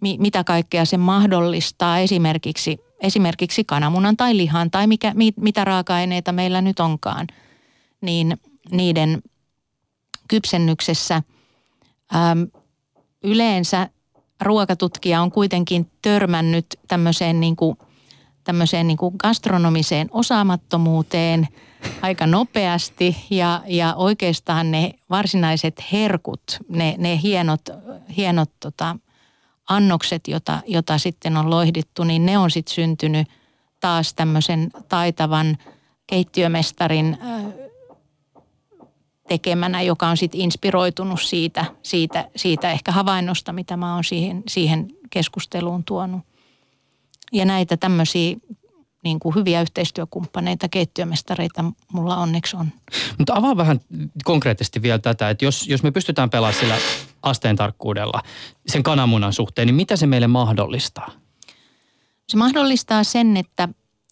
mi, 0.00 0.16
mitä 0.20 0.44
kaikkea 0.44 0.84
se 0.84 0.96
mahdollistaa 0.96 1.98
esimerkiksi, 1.98 2.78
esimerkiksi 3.00 3.64
kananmunan 3.64 4.16
tai 4.16 4.36
lihan 4.36 4.70
tai 4.70 4.86
mikä, 4.86 5.14
mi, 5.14 5.32
mitä 5.40 5.64
raaka-aineita 5.64 6.32
meillä 6.32 6.60
nyt 6.60 6.80
onkaan, 6.80 7.26
niin 8.00 8.38
niiden 8.70 9.22
kypsennyksessä. 10.28 11.22
Äm, 12.14 12.46
yleensä 13.24 13.88
ruokatutkija 14.40 15.22
on 15.22 15.32
kuitenkin 15.32 15.90
törmännyt 16.02 16.66
tämmöiseen 16.88 17.40
niin 17.40 17.56
kuin– 17.56 17.76
tämmöiseen 18.44 18.86
niin 18.86 18.96
kuin 18.96 19.14
gastronomiseen 19.18 20.08
osaamattomuuteen 20.10 21.48
aika 22.02 22.26
nopeasti 22.26 23.16
ja, 23.30 23.62
ja 23.66 23.94
oikeastaan 23.94 24.70
ne 24.70 24.94
varsinaiset 25.10 25.84
herkut, 25.92 26.42
ne, 26.68 26.94
ne 26.98 27.20
hienot, 27.22 27.60
hienot 28.16 28.50
tota, 28.60 28.96
annokset, 29.68 30.28
jota, 30.28 30.60
jota 30.66 30.98
sitten 30.98 31.36
on 31.36 31.50
loihdittu, 31.50 32.04
niin 32.04 32.26
ne 32.26 32.38
on 32.38 32.50
sitten 32.50 32.74
syntynyt 32.74 33.28
taas 33.80 34.14
tämmöisen 34.14 34.70
taitavan 34.88 35.58
keittiömestarin 36.06 37.18
tekemänä, 39.34 39.82
joka 39.82 40.08
on 40.08 40.16
sitten 40.16 40.40
inspiroitunut 40.40 41.20
siitä, 41.20 41.64
siitä, 41.82 42.28
siitä 42.36 42.70
ehkä 42.70 42.92
havainnosta, 42.92 43.52
mitä 43.52 43.76
mä 43.76 43.94
oon 43.94 44.04
siihen, 44.04 44.42
siihen 44.48 44.88
keskusteluun 45.10 45.84
tuonut. 45.84 46.22
Ja 47.32 47.44
näitä 47.44 47.76
tämmöisiä 47.76 48.36
niin 49.04 49.18
kuin 49.20 49.34
hyviä 49.34 49.62
yhteistyökumppaneita, 49.62 50.68
keittiömestareita 50.68 51.64
mulla 51.92 52.16
onneksi 52.16 52.56
on. 52.56 52.72
Mutta 53.18 53.34
avaa 53.34 53.56
vähän 53.56 53.80
konkreettisesti 54.24 54.82
vielä 54.82 54.98
tätä, 54.98 55.30
että 55.30 55.44
jos, 55.44 55.68
jos 55.68 55.82
me 55.82 55.90
pystytään 55.90 56.30
pelaamaan 56.30 56.60
sillä 56.60 56.76
asteen 57.22 57.56
tarkkuudella 57.56 58.22
sen 58.66 58.82
kananmunan 58.82 59.32
suhteen, 59.32 59.66
niin 59.66 59.74
mitä 59.74 59.96
se 59.96 60.06
meille 60.06 60.26
mahdollistaa? 60.26 61.10
Se 62.28 62.36
mahdollistaa 62.36 63.04
sen, 63.04 63.36
että, 63.36 63.68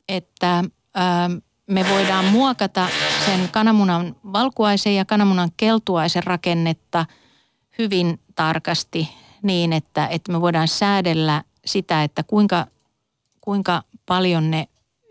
että 0.08 0.64
ää, 0.94 1.30
me 1.66 1.86
voidaan 1.88 2.24
muokata 2.24 2.88
sen 3.24 3.48
kananmunan 3.52 4.16
valkuaisen 4.32 4.96
ja 4.96 5.04
kananmunan 5.04 5.50
keltuaisen 5.56 6.22
rakennetta 6.22 7.06
hyvin 7.78 8.20
tarkasti 8.34 9.08
niin, 9.42 9.72
että, 9.72 10.06
että 10.06 10.32
me 10.32 10.40
voidaan 10.40 10.68
säädellä 10.68 11.44
sitä, 11.64 12.04
että 12.04 12.22
kuinka, 12.22 12.66
kuinka 13.40 13.82
paljon 14.06 14.50
ne 14.50 14.68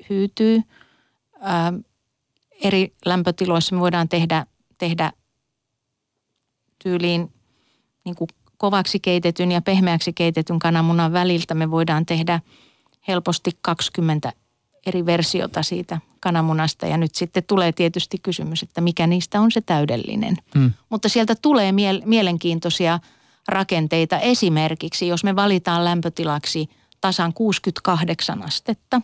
hyytyy. 0.10 0.62
Ää, 1.40 1.74
eri 2.64 2.94
lämpötiloissa 3.06 3.76
me 3.76 3.82
voidaan 3.82 4.10
tehdä, 4.10 4.46
tehdä 4.78 5.12
tyyliin 6.84 7.34
niin 8.06 8.16
kuin 8.16 8.28
kovaksi 8.58 9.00
keitetyn 9.00 9.52
ja 9.52 9.62
pehmeäksi 9.62 10.14
keitetyn 10.14 10.60
kananmunan 10.60 11.14
väliltä 11.14 11.54
me 11.54 11.72
voidaan 11.72 12.06
tehdä 12.06 12.40
helposti 13.08 13.52
20 13.62 14.34
eri 14.86 15.06
versiota 15.06 15.64
siitä 15.64 16.00
kananmunasta 16.20 16.88
ja 16.88 16.98
nyt 16.98 17.16
sitten 17.16 17.44
tulee 17.44 17.72
tietysti 17.72 18.18
kysymys, 18.18 18.64
että 18.64 18.82
mikä 18.82 19.08
niistä 19.08 19.42
on 19.42 19.52
se 19.52 19.62
täydellinen. 19.62 20.38
Hmm. 20.56 20.74
Mutta 20.90 21.10
sieltä 21.10 21.36
tulee 21.42 21.72
mie- 21.72 22.02
mielenkiintoisia 22.06 23.00
rakenteita. 23.48 24.20
Esimerkiksi 24.20 25.08
jos 25.08 25.24
me 25.24 25.36
valitaan 25.36 25.86
lämpötilaksi 25.86 26.70
tasan 27.02 27.34
68 27.34 28.44
astetta, 28.44 29.02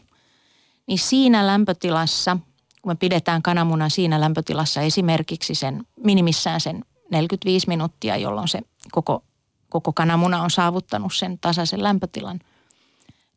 niin 0.87 0.99
siinä 0.99 1.47
lämpötilassa, 1.47 2.37
kun 2.81 2.91
me 2.91 2.95
pidetään 2.95 3.41
kananmunan 3.41 3.91
siinä 3.91 4.21
lämpötilassa 4.21 4.81
esimerkiksi 4.81 5.55
sen 5.55 5.83
minimissään 6.03 6.61
sen 6.61 6.85
45 7.11 7.67
minuuttia, 7.67 8.17
jolloin 8.17 8.47
se 8.47 8.61
koko, 8.91 9.23
koko 9.69 9.93
kananmuna 9.93 10.41
on 10.41 10.51
saavuttanut 10.51 11.13
sen 11.13 11.39
tasaisen 11.39 11.83
lämpötilan, 11.83 12.39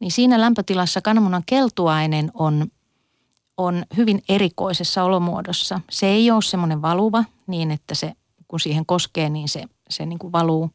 niin 0.00 0.12
siinä 0.12 0.40
lämpötilassa 0.40 1.00
kananmunan 1.00 1.42
keltuainen 1.46 2.30
on, 2.34 2.66
on 3.56 3.84
hyvin 3.96 4.22
erikoisessa 4.28 5.04
olomuodossa. 5.04 5.80
Se 5.90 6.06
ei 6.06 6.30
ole 6.30 6.42
semmoinen 6.42 6.82
valuva 6.82 7.24
niin, 7.46 7.70
että 7.70 7.94
se 7.94 8.12
kun 8.48 8.60
siihen 8.60 8.86
koskee, 8.86 9.28
niin 9.28 9.48
se, 9.48 9.64
se 9.90 10.06
niin 10.06 10.18
kuin 10.18 10.32
valuu, 10.32 10.70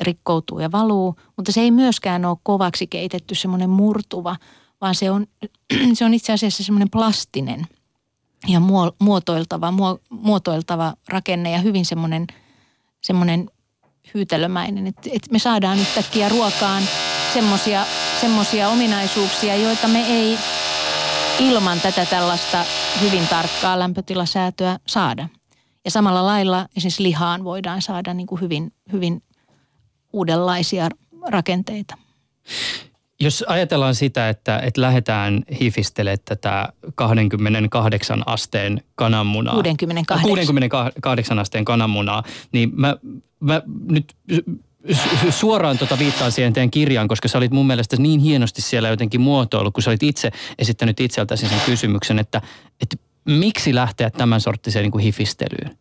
rikkoutuu 0.00 0.58
ja 0.58 0.72
valuu, 0.72 1.14
mutta 1.36 1.52
se 1.52 1.60
ei 1.60 1.70
myöskään 1.70 2.24
ole 2.24 2.36
kovaksi 2.42 2.86
keitetty 2.86 3.34
semmoinen 3.34 3.70
murtuva, 3.70 4.36
vaan 4.80 4.94
se 4.94 5.10
on, 5.10 5.26
se 5.94 6.04
on 6.04 6.14
itse 6.14 6.32
asiassa 6.32 6.62
semmoinen 6.62 6.90
plastinen 6.90 7.66
ja 8.46 8.60
muotoiltava, 8.98 9.72
muotoiltava 10.10 10.94
rakenne 11.08 11.50
ja 11.50 11.58
hyvin 11.58 11.84
semmoinen, 11.84 12.26
semmoinen 13.00 13.50
hyytelömäinen. 14.14 14.86
Että 14.86 15.10
et 15.12 15.30
me 15.30 15.38
saadaan 15.38 15.78
yhtäkkiä 15.78 16.28
ruokaan 16.28 16.82
semmoisia 17.34 17.84
semmosia 18.20 18.68
ominaisuuksia, 18.68 19.56
joita 19.56 19.88
me 19.88 20.00
ei 20.00 20.38
ilman 21.38 21.80
tätä 21.80 22.06
tällaista 22.06 22.64
hyvin 23.00 23.28
tarkkaa 23.28 23.78
lämpötilasäätöä 23.78 24.78
saada. 24.86 25.28
Ja 25.84 25.90
samalla 25.90 26.26
lailla 26.26 26.66
esimerkiksi 26.76 27.02
lihaan 27.02 27.44
voidaan 27.44 27.82
saada 27.82 28.14
niin 28.14 28.26
kuin 28.26 28.40
hyvin, 28.40 28.72
hyvin 28.92 29.22
uudenlaisia 30.12 30.88
rakenteita. 31.26 31.94
Jos 33.20 33.44
ajatellaan 33.48 33.94
sitä, 33.94 34.28
että, 34.28 34.58
että 34.58 34.80
lähdetään 34.80 35.42
hifistelemään 35.60 36.18
tätä 36.24 36.72
28 36.94 38.22
asteen 38.26 38.82
kananmunaa. 38.94 39.54
68. 39.54 40.28
68 40.28 41.38
asteen 41.38 41.64
kananmunaa, 41.64 42.22
niin 42.52 42.72
mä, 42.74 42.96
mä 43.40 43.62
nyt 43.88 44.14
suoraan 45.30 45.78
tota 45.78 45.98
viittaan 45.98 46.32
siihen 46.32 46.52
teidän 46.52 46.70
kirjaan, 46.70 47.08
koska 47.08 47.28
sä 47.28 47.38
olit 47.38 47.52
mun 47.52 47.66
mielestä 47.66 47.96
niin 47.96 48.20
hienosti 48.20 48.62
siellä 48.62 48.88
jotenkin 48.88 49.20
muotoilu, 49.20 49.72
kun 49.72 49.82
sä 49.82 49.90
olit 49.90 50.02
itse 50.02 50.30
esittänyt 50.58 51.00
itseltäsi 51.00 51.48
sen 51.48 51.60
kysymyksen, 51.66 52.18
että, 52.18 52.42
että 52.80 52.96
miksi 53.24 53.74
lähteä 53.74 54.10
tämän 54.10 54.40
sorttiseen 54.40 54.82
niin 54.82 54.92
kuin 54.92 55.04
hifistelyyn. 55.04 55.78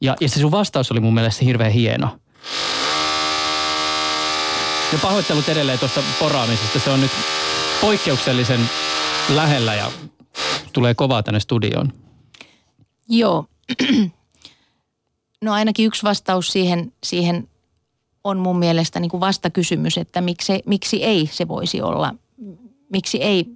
Ja, 0.00 0.16
ja 0.20 0.28
se 0.28 0.40
sun 0.40 0.50
vastaus 0.50 0.92
oli 0.92 1.00
mun 1.00 1.14
mielestä 1.14 1.44
hirveän 1.44 1.72
hieno. 1.72 2.18
Ja 4.92 4.98
pahoittelut 5.02 5.48
edelleen 5.48 5.78
tuosta 5.78 6.02
poraamisesta. 6.18 6.78
Se 6.78 6.90
on 6.90 7.00
nyt 7.00 7.10
poikkeuksellisen 7.80 8.60
lähellä 9.34 9.74
ja 9.74 9.90
tulee 10.72 10.94
kovaa 10.94 11.22
tänne 11.22 11.40
studioon. 11.40 11.92
Joo. 13.08 13.46
No 15.42 15.52
ainakin 15.52 15.86
yksi 15.86 16.02
vastaus 16.02 16.52
siihen, 16.52 16.92
siihen 17.04 17.48
on 18.24 18.38
mun 18.38 18.58
mielestä 18.58 19.00
niin 19.00 19.10
kuin 19.10 19.20
vastakysymys, 19.20 19.98
että 19.98 20.20
miksi, 20.20 20.62
miksi 20.66 21.04
ei 21.04 21.28
se 21.32 21.48
voisi 21.48 21.82
olla, 21.82 22.14
miksi 22.88 23.22
ei 23.22 23.46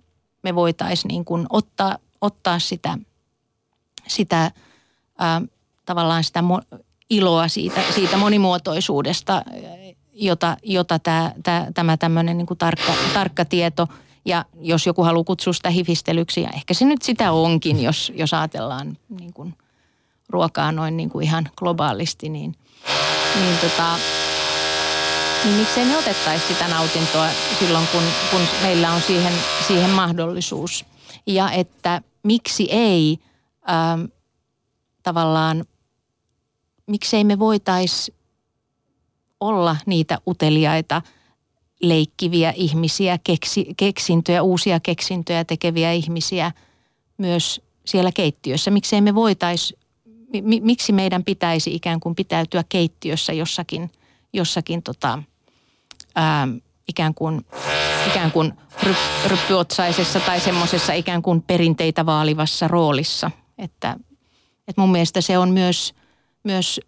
me 0.43 0.55
voitaisiin 0.55 1.09
niin 1.09 1.25
kuin 1.25 1.47
ottaa, 1.51 1.99
ottaa 2.21 2.59
sitä, 2.59 2.99
sitä 4.07 4.51
ää, 5.19 5.43
tavallaan 5.85 6.25
sitä 6.25 6.41
mo- 6.41 6.79
iloa 7.11 7.49
siitä, 7.49 7.81
siitä 7.95 8.17
monimuotoisuudesta 8.17 9.43
jota, 10.17 10.57
jota 10.63 10.99
tämä, 10.99 11.33
tämä, 11.43 11.67
tämä 11.75 11.97
tämmöinen 11.97 12.39
niin 12.39 12.47
tarkka, 12.59 12.93
tarkka 13.15 13.45
tieto. 13.45 13.89
Ja 14.25 14.45
jos 14.61 14.87
joku 14.87 15.03
haluaa 15.03 15.25
kutsua 15.25 15.53
sitä 15.53 15.71
hifistelyksi, 15.71 16.43
ja 16.43 16.51
ehkä 16.51 16.75
se 16.75 16.85
nyt 16.85 17.03
sitä 17.03 17.33
onkin, 17.33 17.83
jos, 17.83 18.13
jos 18.15 18.35
ajatellaan 18.35 18.99
niin 19.09 19.33
kuin 19.33 19.55
ruokaa 20.29 20.73
noin 20.73 20.97
niin 20.97 21.11
kuin 21.11 21.25
ihan 21.25 21.49
globaalisti, 21.57 22.29
niin, 22.29 22.55
niin, 23.41 23.59
tota, 23.61 23.99
niin 25.45 25.57
miksei 25.57 25.85
me 25.85 25.97
otettaisi 25.97 26.47
sitä 26.47 26.69
nautintoa 26.69 27.29
silloin, 27.59 27.87
kun, 27.93 28.03
kun 28.31 28.41
meillä 28.63 28.93
on 28.93 29.03
siihen, 29.03 29.33
siihen 29.67 29.91
mahdollisuus. 29.91 30.85
Ja 31.27 31.51
että 31.51 32.03
miksi 32.23 32.69
ei 32.71 33.19
ähm, 33.71 34.05
tavallaan, 35.03 35.65
miksei 36.87 37.25
me 37.25 37.39
voitaisi 37.39 38.15
olla 39.41 39.77
niitä 39.87 40.19
uteliaita, 40.27 41.03
leikkiviä 41.83 42.53
ihmisiä, 42.57 43.19
keksi, 43.25 43.75
keksintöjä, 43.77 44.43
uusia 44.43 44.81
keksintöjä 44.81 45.45
tekeviä 45.45 45.93
ihmisiä 45.93 46.53
myös 47.19 47.61
siellä 47.87 48.13
keittiössä. 48.13 48.71
Miksei 48.71 49.01
me 49.01 49.15
voitaisi, 49.15 49.79
mi, 50.43 50.61
miksi 50.61 50.93
meidän 50.93 51.25
pitäisi 51.25 51.75
ikään 51.75 52.01
kuin 52.01 52.15
pitäytyä 52.15 52.65
keittiössä 52.69 53.33
jossakin, 53.33 53.91
jossakin 54.33 54.83
tota, 54.83 55.23
ää, 56.15 56.49
ikään 56.89 57.15
kuin, 57.15 57.47
ikään 58.07 58.33
kuin 58.33 58.53
ryp, 58.83 58.97
ryppyotsaisessa 59.27 60.21
tai 60.21 60.41
semmoisessa 60.41 60.93
ikään 60.93 61.23
kuin 61.23 61.43
perinteitä 61.43 62.07
vaalivassa 62.07 62.69
roolissa. 62.69 63.31
Että, 63.59 63.97
että 64.69 64.81
mun 64.81 64.93
mielestä 64.93 65.21
se 65.21 65.39
on 65.39 65.51
myös, 65.51 65.95
myös 66.45 66.81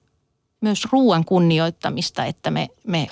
myös 0.61 0.87
ruoan 0.93 1.25
kunnioittamista, 1.25 2.25
että 2.25 2.51
me, 2.51 2.69
me 2.87 3.07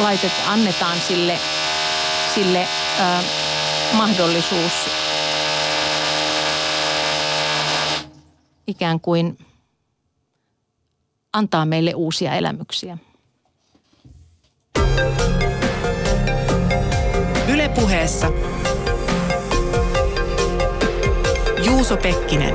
laitet, 0.00 0.32
annetaan 0.46 0.98
sille, 1.08 1.38
sille 2.34 2.68
ö, 3.00 3.24
mahdollisuus 3.92 4.72
ikään 8.66 9.00
kuin 9.00 9.38
antaa 11.38 11.66
meille 11.66 11.94
uusia 11.94 12.34
elämyksiä. 12.34 12.98
Ylepuheessa 17.52 18.32
Juuso 21.64 21.96
Pekkinen. 21.96 22.54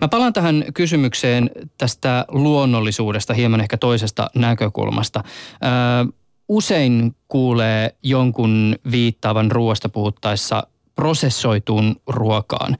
Mä 0.00 0.08
palaan 0.08 0.32
tähän 0.32 0.64
kysymykseen 0.74 1.50
tästä 1.78 2.24
luonnollisuudesta 2.28 3.34
hieman 3.34 3.60
ehkä 3.60 3.76
toisesta 3.76 4.30
näkökulmasta. 4.34 5.22
Ö, 5.24 6.17
usein 6.48 7.16
kuulee 7.28 7.94
jonkun 8.02 8.76
viittaavan 8.90 9.50
ruoasta 9.50 9.88
puhuttaessa 9.88 10.66
prosessoituun 10.94 11.96
ruokaan. 12.06 12.76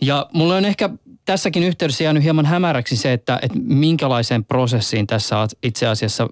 Ja 0.00 0.26
mulle 0.32 0.54
on 0.54 0.64
ehkä 0.64 0.90
tässäkin 1.24 1.62
yhteydessä 1.62 2.04
jäänyt 2.04 2.22
hieman 2.22 2.46
hämäräksi 2.46 2.96
se, 2.96 3.12
että, 3.12 3.38
että 3.42 3.58
minkälaiseen 3.62 4.44
prosessiin 4.44 5.06
tässä 5.06 5.46
itse 5.62 5.86
asiassa 5.86 6.28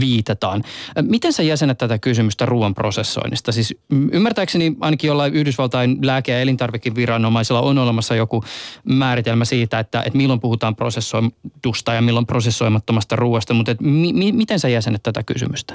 viitataan. 0.00 0.62
Miten 1.02 1.32
sä 1.32 1.42
jäsenet 1.42 1.78
tätä 1.78 1.98
kysymystä 1.98 2.46
ruoan 2.46 2.74
prosessoinnista? 2.74 3.52
Siis 3.52 3.74
ymmärtääkseni 4.12 4.76
ainakin 4.80 5.08
jollain 5.08 5.34
Yhdysvaltain 5.34 5.98
lääke- 6.02 6.32
ja 6.32 6.40
elintarvikeviranomaisilla 6.40 7.60
on 7.60 7.78
olemassa 7.78 8.14
joku 8.14 8.44
määritelmä 8.84 9.44
siitä, 9.44 9.78
että, 9.78 10.02
että 10.06 10.16
milloin 10.16 10.40
puhutaan 10.40 10.76
prosessoidusta 10.76 11.94
ja 11.94 12.02
milloin 12.02 12.26
prosessoimattomasta 12.26 13.16
ruoasta, 13.16 13.54
mutta 13.54 13.72
että 13.72 13.84
mi, 13.84 14.32
miten 14.32 14.60
sä 14.60 14.68
jäsenet 14.68 15.02
tätä 15.02 15.22
kysymystä? 15.22 15.74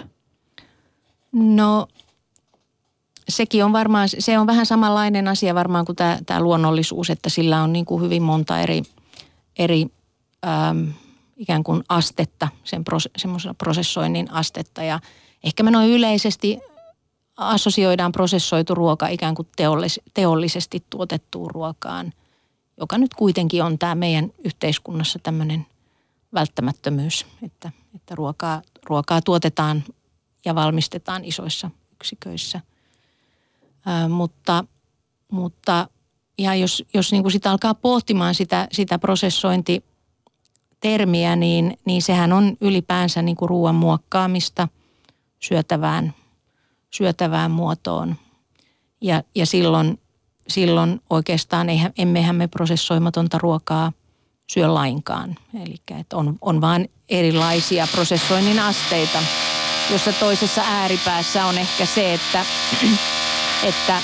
No 1.34 1.88
sekin 3.30 3.66
on 3.66 3.74
varmaan, 3.74 4.10
se 4.20 4.40
on 4.40 4.48
vähän 4.48 4.66
samanlainen 4.66 5.28
asia 5.28 5.56
varmaan 5.56 5.86
kuin 5.86 5.96
tämä, 5.96 6.40
luonnollisuus, 6.40 7.10
että 7.10 7.30
sillä 7.30 7.64
on 7.64 7.74
niin 7.74 7.86
kuin 7.86 8.04
hyvin 8.04 8.24
monta 8.24 8.60
eri, 8.60 8.84
eri 9.60 9.88
ähm, 10.48 10.90
ikään 11.38 11.64
kuin 11.64 11.84
astetta, 11.90 12.48
sen 12.64 12.84
prose, 12.84 13.10
prosessoinnin 13.58 14.32
astetta. 14.32 14.84
Ja 14.84 15.00
ehkä 15.44 15.64
me 15.64 15.72
noin 15.72 15.90
yleisesti 15.90 16.60
assosioidaan 17.38 18.12
prosessoitu 18.12 18.76
ruoka 18.76 19.08
ikään 19.08 19.36
kuin 19.36 19.48
teollis, 19.56 20.02
teollisesti 20.14 20.84
tuotettuun 20.90 21.52
ruokaan, 21.52 22.14
joka 22.80 22.98
nyt 22.98 23.14
kuitenkin 23.14 23.64
on 23.64 23.80
tämä 23.80 23.96
meidän 23.96 24.32
yhteiskunnassa 24.44 25.20
tämmöinen 25.24 25.66
välttämättömyys, 26.34 27.26
että, 27.44 27.72
että 27.96 28.16
ruokaa, 28.16 28.62
ruokaa 28.84 29.22
tuotetaan 29.22 29.84
ja 30.46 30.56
valmistetaan 30.56 31.26
isoissa 31.26 31.72
yksiköissä– 31.94 32.62
mutta, 34.10 34.66
mutta 35.32 35.88
ja 36.38 36.56
jos, 36.56 36.86
jos 36.94 37.12
niin 37.12 37.24
kuin 37.24 37.32
sitä 37.32 37.52
alkaa 37.52 37.74
pohtimaan 37.74 38.36
sitä, 38.36 38.68
sitä 38.72 39.00
prosessointitermiä, 39.00 41.36
niin, 41.36 41.78
niin 41.86 42.02
sehän 42.02 42.34
on 42.34 42.58
ylipäänsä 42.62 43.22
niin 43.22 43.36
kuin 43.36 43.50
ruoan 43.50 43.76
muokkaamista 43.76 44.68
syötävään, 45.40 46.14
syötävään 46.90 47.52
muotoon. 47.52 48.16
Ja, 49.02 49.24
ja 49.36 49.46
silloin, 49.46 50.00
silloin 50.48 51.02
oikeastaan 51.10 51.70
eihän, 51.70 51.92
emmehän 51.98 52.36
me 52.36 52.48
prosessoimatonta 52.48 53.38
ruokaa 53.38 53.92
syö 54.48 54.74
lainkaan. 54.74 55.36
Eli 55.66 55.76
on, 56.14 56.38
on 56.42 56.62
vain 56.62 56.92
erilaisia 57.10 57.88
prosessoinnin 57.92 58.60
asteita, 58.60 59.20
jossa 59.92 60.14
toisessa 60.14 60.62
ääripäässä 60.66 61.46
on 61.46 61.58
ehkä 61.58 61.86
se, 61.86 62.14
että 62.14 62.46
että 63.70 63.96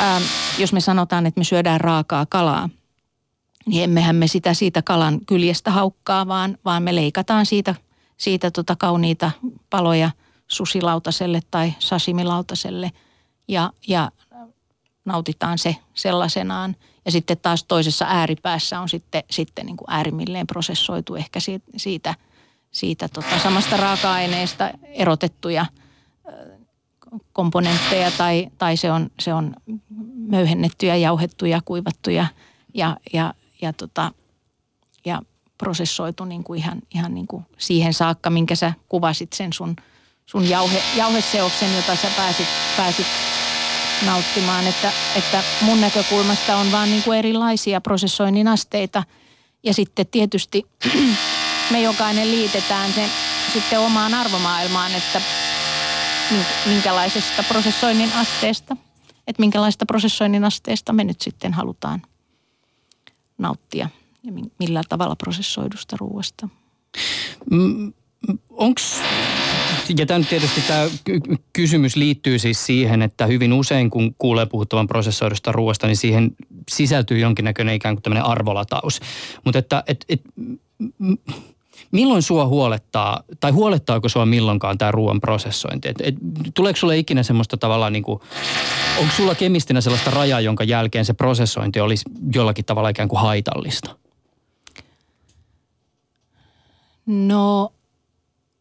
ähm, 0.00 0.22
jos 0.58 0.72
me 0.72 0.80
sanotaan, 0.80 1.26
että 1.26 1.40
me 1.40 1.44
syödään 1.44 1.80
raakaa 1.80 2.26
kalaa, 2.26 2.68
niin 3.66 3.84
emmehän 3.84 4.16
me 4.16 4.26
sitä 4.26 4.54
siitä 4.54 4.82
kalan 4.82 5.20
kyljestä 5.26 5.70
haukkaa, 5.70 6.28
vaan, 6.28 6.58
vaan 6.64 6.82
me 6.82 6.94
leikataan 6.94 7.46
siitä, 7.46 7.74
siitä 8.16 8.50
tota 8.50 8.76
kauniita 8.76 9.30
paloja 9.70 10.10
susilautaselle 10.48 11.40
tai 11.50 11.74
sasimilautaselle 11.78 12.92
ja, 13.48 13.72
ja 13.88 14.10
nautitaan 15.04 15.58
se 15.58 15.76
sellaisenaan. 15.94 16.76
Ja 17.04 17.10
sitten 17.10 17.38
taas 17.38 17.64
toisessa 17.64 18.04
ääripäässä 18.08 18.80
on 18.80 18.88
sitten, 18.88 19.22
sitten 19.30 19.66
niin 19.66 19.76
kuin 19.76 19.90
äärimmilleen 19.90 20.46
prosessoitu 20.46 21.16
ehkä 21.16 21.40
siitä, 21.40 21.66
siitä, 21.76 22.14
siitä 22.70 23.08
tota 23.08 23.38
samasta 23.38 23.76
raaka-aineesta 23.76 24.70
erotettuja 24.82 25.66
komponentteja 27.32 28.10
tai, 28.10 28.48
tai 28.58 28.76
se, 28.76 28.92
on, 28.92 29.10
se 29.20 29.34
on 29.34 29.54
möyhennettyjä, 30.14 30.96
jauhettuja, 30.96 31.60
kuivattuja 31.64 32.26
ja, 32.74 32.96
ja, 33.12 33.34
ja, 33.62 33.72
tota, 33.72 34.12
ja 35.04 35.22
prosessoitu 35.58 36.24
niin 36.24 36.44
kuin 36.44 36.58
ihan, 36.58 36.82
ihan 36.94 37.14
niin 37.14 37.26
kuin 37.26 37.44
siihen 37.58 37.94
saakka, 37.94 38.30
minkä 38.30 38.54
sä 38.54 38.72
kuvasit 38.88 39.32
sen 39.32 39.52
sun, 39.52 39.76
sun 40.26 40.48
jauhe, 40.48 40.82
jauheseoksen, 40.96 41.76
jota 41.76 41.96
sä 41.96 42.08
pääsit, 42.16 42.46
pääsit 42.76 43.06
nauttimaan. 44.06 44.66
Että, 44.66 44.92
että 45.16 45.42
mun 45.62 45.80
näkökulmasta 45.80 46.56
on 46.56 46.72
vaan 46.72 46.90
niin 46.90 47.02
kuin 47.02 47.18
erilaisia 47.18 47.80
prosessoinnin 47.80 48.48
asteita. 48.48 49.02
Ja 49.62 49.74
sitten 49.74 50.06
tietysti 50.06 50.66
me 51.70 51.82
jokainen 51.82 52.30
liitetään 52.30 52.92
se 52.92 53.08
sitten 53.52 53.80
omaan 53.80 54.14
arvomaailmaan, 54.14 54.94
että 54.94 55.22
minkälaisesta 56.66 57.42
prosessoinnin 57.42 58.12
asteesta, 58.12 58.76
että 59.26 59.40
minkälaista 59.40 59.86
prosessoinnin 59.86 60.44
asteesta 60.44 60.92
me 60.92 61.04
nyt 61.04 61.20
sitten 61.20 61.52
halutaan 61.52 62.02
nauttia 63.38 63.88
ja 64.22 64.32
millä 64.58 64.82
tavalla 64.88 65.16
prosessoidusta 65.16 65.96
ruoasta. 66.00 66.48
Mm, 67.50 67.92
Onko, 68.50 68.80
ja 69.98 70.06
tämän 70.06 70.26
tietysti 70.26 70.60
tämä 70.60 70.88
kysymys 71.52 71.96
liittyy 71.96 72.38
siis 72.38 72.66
siihen, 72.66 73.02
että 73.02 73.26
hyvin 73.26 73.52
usein 73.52 73.90
kun 73.90 74.14
kuulee 74.18 74.46
puhuttavan 74.46 74.86
prosessoidusta 74.86 75.52
ruoasta, 75.52 75.86
niin 75.86 75.96
siihen 75.96 76.36
sisältyy 76.70 77.18
jonkinnäköinen 77.18 77.74
ikään 77.74 77.94
kuin 77.94 78.02
tämmöinen 78.02 78.24
arvolataus. 78.24 79.00
Mutta 79.44 79.58
että 79.58 79.84
et, 79.86 80.04
et, 80.08 80.20
Milloin 81.92 82.22
sua 82.22 82.46
huolettaa, 82.46 83.22
tai 83.40 83.50
huolettaako 83.50 84.08
sua 84.08 84.26
milloinkaan 84.26 84.78
tämä 84.78 84.90
ruoan 84.90 85.20
prosessointi? 85.20 85.88
Et, 85.88 85.96
et, 86.00 86.14
tuleeko 86.54 86.76
sulle 86.76 86.98
ikinä 86.98 87.22
semmoista 87.22 87.56
tavallaan 87.56 87.92
niin 87.92 88.02
kuin, 88.02 88.20
onko 89.00 89.12
sulla 89.16 89.34
kemistinä 89.34 89.80
sellaista 89.80 90.10
rajaa, 90.10 90.40
jonka 90.40 90.64
jälkeen 90.64 91.04
se 91.04 91.12
prosessointi 91.12 91.80
olisi 91.80 92.04
jollakin 92.34 92.64
tavalla 92.64 92.88
ikään 92.88 93.08
kuin 93.08 93.20
haitallista? 93.20 93.96
No, 97.06 97.72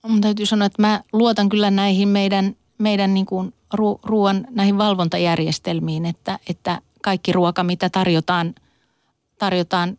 mun 0.08 0.22
täytyy 0.22 0.46
sanoa, 0.46 0.66
että 0.66 0.82
mä 0.82 1.02
luotan 1.14 1.50
kyllä 1.50 1.72
näihin 1.72 2.08
meidän, 2.08 2.56
meidän 2.78 3.14
niin 3.14 3.26
kuin 3.26 3.54
ru, 3.74 4.00
ruoan 4.04 4.48
näihin 4.50 4.78
valvontajärjestelmiin, 4.78 6.06
että, 6.06 6.40
että 6.50 6.82
kaikki 7.02 7.32
ruoka, 7.32 7.64
mitä 7.64 7.90
tarjotaan, 7.90 8.56
tarjotaan 9.38 9.98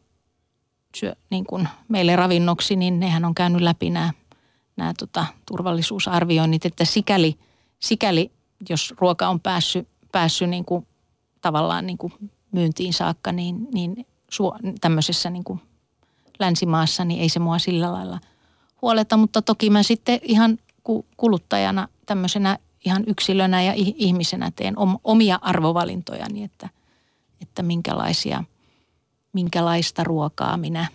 syö, 0.99 1.15
niin 1.31 1.45
kuin 1.47 1.69
meille 1.89 2.17
ravinnoksi, 2.17 2.77
niin 2.77 3.01
nehän 3.01 3.25
on 3.25 3.35
käynyt 3.35 3.63
läpi 3.63 3.91
nämä, 3.91 4.13
nämä 4.77 4.93
tota, 4.99 5.27
turvallisuusarvioinnit, 5.47 6.67
että 6.67 6.85
sikäli, 6.85 7.39
sikäli 7.79 8.33
jos 8.69 8.95
ruoka 9.01 9.29
on 9.29 9.41
päässyt, 9.41 9.89
päässyt 10.13 10.51
niin 10.51 10.65
kuin, 10.65 10.87
tavallaan 11.41 11.87
niin 11.87 11.99
kuin 11.99 12.13
myyntiin 12.53 12.93
saakka, 12.93 13.33
niin, 13.33 13.69
niin 13.75 14.07
suo, 14.31 14.57
tämmöisessä 14.81 15.31
niin 15.31 15.45
kuin 15.45 15.61
länsimaassa, 16.39 17.05
niin 17.05 17.21
ei 17.21 17.29
se 17.29 17.39
mua 17.39 17.59
sillä 17.59 17.93
lailla 17.93 18.21
huoleta, 18.83 19.17
mutta 19.17 19.43
toki 19.43 19.71
mä 19.71 19.83
sitten 19.83 20.21
ihan 20.23 20.59
kuluttajana 21.17 21.89
tämmöisenä 22.07 22.59
ihan 22.85 23.05
yksilönä 23.07 23.63
ja 23.63 23.73
ihmisenä 23.77 24.53
teen 24.57 24.75
omia 25.05 25.39
arvovalintojani, 25.43 26.45
että, 26.45 26.69
että 27.41 27.63
minkälaisia– 27.63 28.45
minkälaista 29.33 30.05
ruokaa 30.05 30.57
minä 30.57 30.87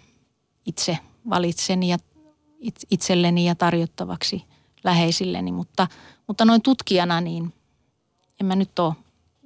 itse 0.65 0.98
valitsen 1.30 1.84
ja 1.84 1.98
itselleni 2.91 3.46
ja 3.46 3.56
tarjottavaksi 3.56 4.43
läheisilleni. 4.84 5.52
Mutta, 5.52 5.88
mutta 6.28 6.46
noin 6.46 6.62
tutkijana 6.62 7.22
niin 7.22 7.54
en 8.39 8.46
mä 8.46 8.56
nyt 8.56 8.80
ole 8.80 8.93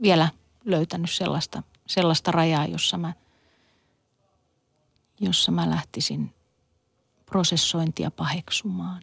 vielä 0.02 0.30
löytänyt 0.66 1.12
sellaista, 1.12 1.64
sellaista 1.88 2.32
rajaa, 2.32 2.66
jossa 2.66 2.98
mä, 2.98 3.14
jossa 5.20 5.52
mä 5.52 5.70
lähtisin 5.70 6.34
prosessointia 7.26 8.12
paheksumaan. 8.12 9.02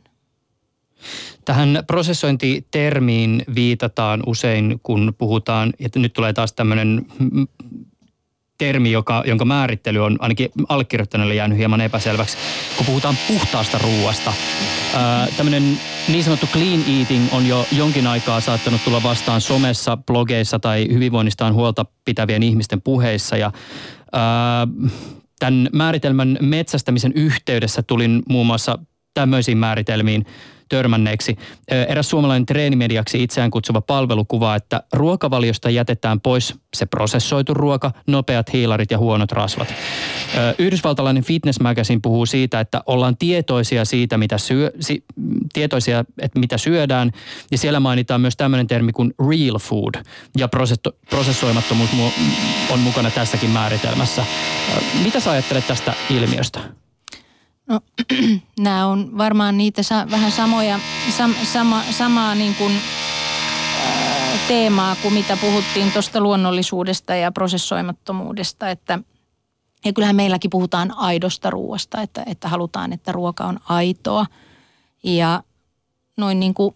Tähän 1.45 1.83
prosessointitermiin 1.87 3.45
viitataan 3.55 4.23
usein, 4.27 4.81
kun 4.83 5.15
puhutaan, 5.19 5.73
että 5.79 5.99
nyt 5.99 6.13
tulee 6.13 6.33
taas 6.33 6.53
tämmöinen 6.53 7.07
termi, 8.59 8.93
joka, 8.93 9.23
jonka 9.27 9.45
määrittely 9.45 10.05
on 10.05 10.17
ainakin 10.21 10.49
allekirjoittaneelle 10.69 11.35
jäänyt 11.35 11.59
hieman 11.59 11.81
epäselväksi, 11.81 12.37
kun 12.77 12.87
puhutaan 12.87 13.17
puhtaasta 13.29 13.79
ruuasta. 13.79 14.33
Tämmöinen 15.37 15.79
niin 16.09 16.25
sanottu 16.25 16.47
clean 16.47 16.85
eating 16.99 17.29
on 17.33 17.47
jo 17.47 17.67
jonkin 17.73 18.07
aikaa 18.07 18.41
saattanut 18.41 18.85
tulla 18.85 19.03
vastaan 19.03 19.41
somessa, 19.41 19.97
blogeissa 19.97 20.59
tai 20.59 20.89
hyvinvoinnistaan 20.93 21.55
huolta 21.55 21.87
pitävien 22.05 22.43
ihmisten 22.43 22.83
puheissa. 22.83 23.37
Ja, 23.37 23.53
ää, 24.13 24.69
tämän 25.39 25.69
määritelmän 25.73 26.39
metsästämisen 26.41 27.13
yhteydessä 27.15 27.83
tulin 27.83 28.23
muun 28.29 28.47
muassa 28.47 28.79
tämmöisiin 29.15 29.59
määritelmiin 29.59 30.27
törmänneeksi. 30.75 31.37
Eräs 31.89 32.11
suomalainen 32.11 32.47
treenimediaksi 32.47 33.23
itseään 33.23 33.51
kutsuva 33.51 33.81
palvelu 33.81 34.25
kuvaa, 34.25 34.57
että 34.57 34.83
ruokavaliosta 34.93 35.71
jätetään 35.71 36.21
pois 36.21 36.55
se 36.75 36.87
prosessoitu 36.87 37.55
ruoka, 37.55 37.91
nopeat 38.07 38.53
hiilarit 38.53 38.91
ja 38.91 38.99
huonot 38.99 39.33
rasvat. 39.33 39.75
Yhdysvaltalainen 40.59 41.25
Fitness 41.25 41.61
Magazine 41.61 42.01
puhuu 42.03 42.27
siitä, 42.27 42.61
että 42.61 42.83
ollaan 42.87 43.17
tietoisia 43.17 43.85
siitä, 43.85 44.19
mitä, 44.19 44.39
syö, 44.39 44.71
si, 44.81 45.05
tietoisia, 45.53 46.05
että 46.23 46.41
mitä 46.41 46.59
syödään. 46.59 47.11
Ja 47.51 47.59
siellä 47.59 47.81
mainitaan 47.81 48.21
myös 48.21 48.37
tämmöinen 48.37 48.67
termi 48.67 48.93
kuin 48.93 49.15
real 49.29 49.59
food. 49.59 49.95
Ja 50.39 50.49
prosessoimattomuus 51.11 51.91
on 52.71 52.79
mukana 52.79 53.11
tässäkin 53.11 53.51
määritelmässä. 53.51 54.25
Mitä 55.05 55.21
sä 55.21 55.31
ajattelet 55.31 55.67
tästä 55.67 55.95
ilmiöstä? 56.11 56.84
No, 57.67 57.81
nämä 58.59 58.87
on 58.87 59.19
varmaan 59.19 59.57
niitä 59.57 59.83
sa- 59.83 60.07
vähän 60.11 60.33
samoja, 60.33 60.81
sam, 61.17 61.35
sama, 61.53 61.83
samaa 61.91 62.35
niin 62.35 62.55
kuin, 62.55 62.73
ää, 63.85 64.39
teemaa 64.49 64.97
kuin 65.03 65.15
mitä 65.15 65.37
puhuttiin 65.37 65.93
tuosta 65.93 66.21
luonnollisuudesta 66.21 67.15
ja 67.15 67.33
prosessoimattomuudesta, 67.33 68.71
että 68.71 68.99
ja 69.85 69.93
kyllähän 69.93 70.17
meilläkin 70.17 70.51
puhutaan 70.51 70.97
aidosta 70.97 71.51
ruoasta, 71.51 72.03
että, 72.03 72.23
että 72.27 72.49
halutaan, 72.49 72.93
että 72.93 73.13
ruoka 73.13 73.45
on 73.45 73.61
aitoa. 73.69 74.27
Ja 75.03 75.43
noin 76.17 76.41
niin 76.41 76.55
kuin, 76.55 76.75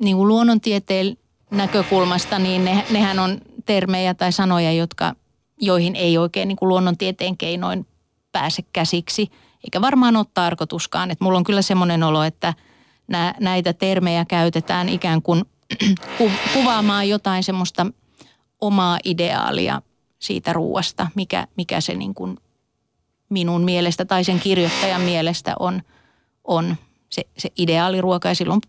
niin 0.00 0.16
kuin 0.16 0.28
luonnontieteen 0.28 1.16
näkökulmasta, 1.50 2.38
niin 2.38 2.64
ne, 2.64 2.84
nehän 2.90 3.18
on 3.18 3.40
termejä 3.66 4.14
tai 4.14 4.32
sanoja, 4.32 4.72
jotka, 4.72 5.14
joihin 5.60 5.96
ei 5.96 6.18
oikein 6.18 6.48
niin 6.48 6.56
kuin 6.56 6.68
luonnontieteen 6.68 7.36
keinoin 7.36 7.86
pääse 8.32 8.62
käsiksi– 8.72 9.30
eikä 9.64 9.80
varmaan 9.80 10.16
ole 10.16 10.26
tarkoituskaan. 10.34 11.10
Että 11.10 11.24
mulla 11.24 11.38
on 11.38 11.44
kyllä 11.44 11.62
semmoinen 11.62 12.02
olo, 12.02 12.22
että 12.22 12.54
nä, 13.08 13.34
näitä 13.40 13.72
termejä 13.72 14.24
käytetään 14.24 14.88
ikään 14.88 15.22
kuin 15.22 15.44
kuvaamaan 16.54 17.08
jotain 17.08 17.44
semmoista 17.44 17.86
omaa 18.60 18.98
ideaalia 19.04 19.82
siitä 20.18 20.52
ruuasta, 20.52 21.06
mikä, 21.14 21.46
mikä 21.56 21.80
se 21.80 21.94
niin 21.94 22.14
kuin 22.14 22.38
minun 23.28 23.64
mielestä 23.64 24.04
tai 24.04 24.24
sen 24.24 24.40
kirjoittajan 24.40 25.00
mielestä 25.00 25.54
on, 25.58 25.82
on 26.44 26.76
se, 27.10 27.22
se 27.38 27.48
ideaaliruoka. 27.58 28.28
Ja 28.28 28.34
silloin, 28.34 28.60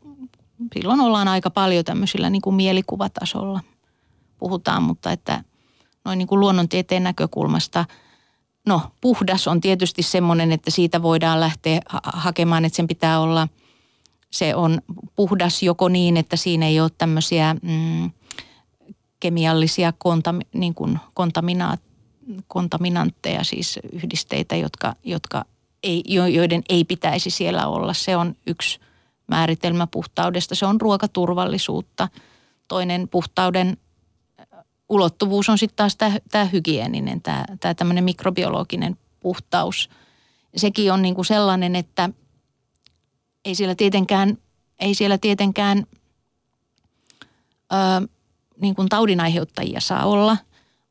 silloin 0.74 1.02
ollaan 1.02 1.28
aika 1.28 1.50
paljon 1.50 1.86
tämmöisillä 1.86 2.30
niin 2.30 2.42
kuin 2.42 2.56
mielikuvatasolla 2.56 3.60
puhutaan, 4.38 4.84
mutta 4.84 5.12
että 5.12 5.44
noin 6.06 6.18
niin 6.18 6.28
kuin 6.28 6.40
luonnontieteen 6.40 7.04
näkökulmasta– 7.04 7.86
no 8.72 8.82
puhdas 9.02 9.48
on 9.48 9.62
tietysti 9.62 10.04
semmoinen, 10.04 10.52
että 10.52 10.72
siitä 10.72 11.02
voidaan 11.02 11.40
lähteä 11.40 11.82
hakemaan, 12.04 12.66
että 12.66 12.76
sen 12.76 12.88
pitää 12.88 13.20
olla, 13.20 13.48
se 14.30 14.56
on 14.56 14.82
puhdas 15.16 15.64
joko 15.64 15.90
niin, 15.90 16.18
että 16.18 16.36
siinä 16.36 16.68
ei 16.68 16.80
ole 16.80 16.92
tämmöisiä 16.98 17.56
mm, 17.62 18.12
kemiallisia 19.20 19.94
kontam, 19.98 20.40
niin 20.54 20.74
kuin 20.74 21.00
kontamina, 21.14 21.78
kontaminantteja, 22.48 23.44
siis 23.44 23.80
yhdisteitä, 23.94 24.56
jotka, 24.56 24.94
jotka 25.04 25.46
ei, 25.84 26.04
joiden 26.08 26.64
ei 26.70 26.84
pitäisi 26.84 27.30
siellä 27.30 27.68
olla. 27.68 27.94
Se 27.94 28.18
on 28.18 28.36
yksi 28.48 28.80
määritelmä 29.28 29.88
puhtaudesta. 29.88 30.56
Se 30.56 30.66
on 30.66 30.82
ruokaturvallisuutta. 30.82 32.08
Toinen 32.68 33.08
puhtauden 33.08 33.78
ulottuvuus 34.92 35.50
on 35.50 35.58
sitten 35.58 35.76
taas 35.76 35.98
tämä 36.32 36.46
hygieninen, 36.46 37.22
tämä 37.22 37.74
tämmöinen 37.78 38.04
mikrobiologinen 38.04 38.98
puhtaus. 39.20 39.90
Sekin 40.56 40.94
on 40.94 41.02
niinku 41.02 41.24
sellainen, 41.24 41.76
että 41.76 42.10
ei 43.46 43.56
siellä 43.56 43.76
tietenkään, 43.76 44.38
ei 44.80 44.96
siellä 44.96 45.18
tietenkään 45.18 45.86
ö, 47.74 48.08
niin 48.62 48.76
kuin 48.76 48.90
taudinaiheuttajia 48.90 49.80
saa 49.80 50.06
olla, 50.06 50.38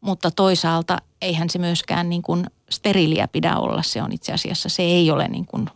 mutta 0.01 0.31
toisaalta 0.31 0.99
eihän 1.23 1.51
se 1.51 1.59
myöskään 1.59 2.09
niin 2.09 2.23
kuin 2.23 2.47
steriliä 2.71 3.29
pidä 3.29 3.57
olla. 3.57 3.83
Se 3.83 4.03
on 4.03 4.13
itse 4.13 4.33
asiassa, 4.33 4.69
se 4.69 4.83
ei 4.83 5.11
ole 5.11 5.29
niin 5.29 5.47
kuin 5.47 5.67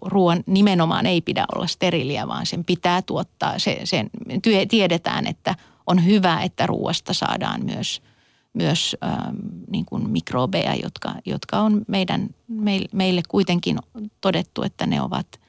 ruoan 0.00 0.44
nimenomaan 0.46 1.06
ei 1.06 1.20
pidä 1.20 1.44
olla 1.54 1.66
steriliä, 1.66 2.28
vaan 2.28 2.46
sen 2.46 2.64
pitää 2.64 3.02
tuottaa, 3.02 3.58
se, 3.58 3.80
sen, 3.84 4.10
tiedetään, 4.68 5.26
että– 5.26 5.54
on 5.86 6.04
hyvä, 6.04 6.40
että 6.42 6.66
ruoasta 6.66 7.12
saadaan 7.12 7.64
myös, 7.64 8.02
myös 8.52 8.96
ähm, 9.04 9.36
niin 9.70 9.84
kuin 9.84 10.10
mikrobeja, 10.10 10.74
jotka, 10.74 11.14
jotka 11.26 11.58
on 11.58 11.84
meidän, 11.88 12.28
meille 12.92 13.22
kuitenkin 13.28 13.78
todettu, 14.20 14.62
että 14.62 14.86
ne 14.86 15.00
ovat 15.00 15.40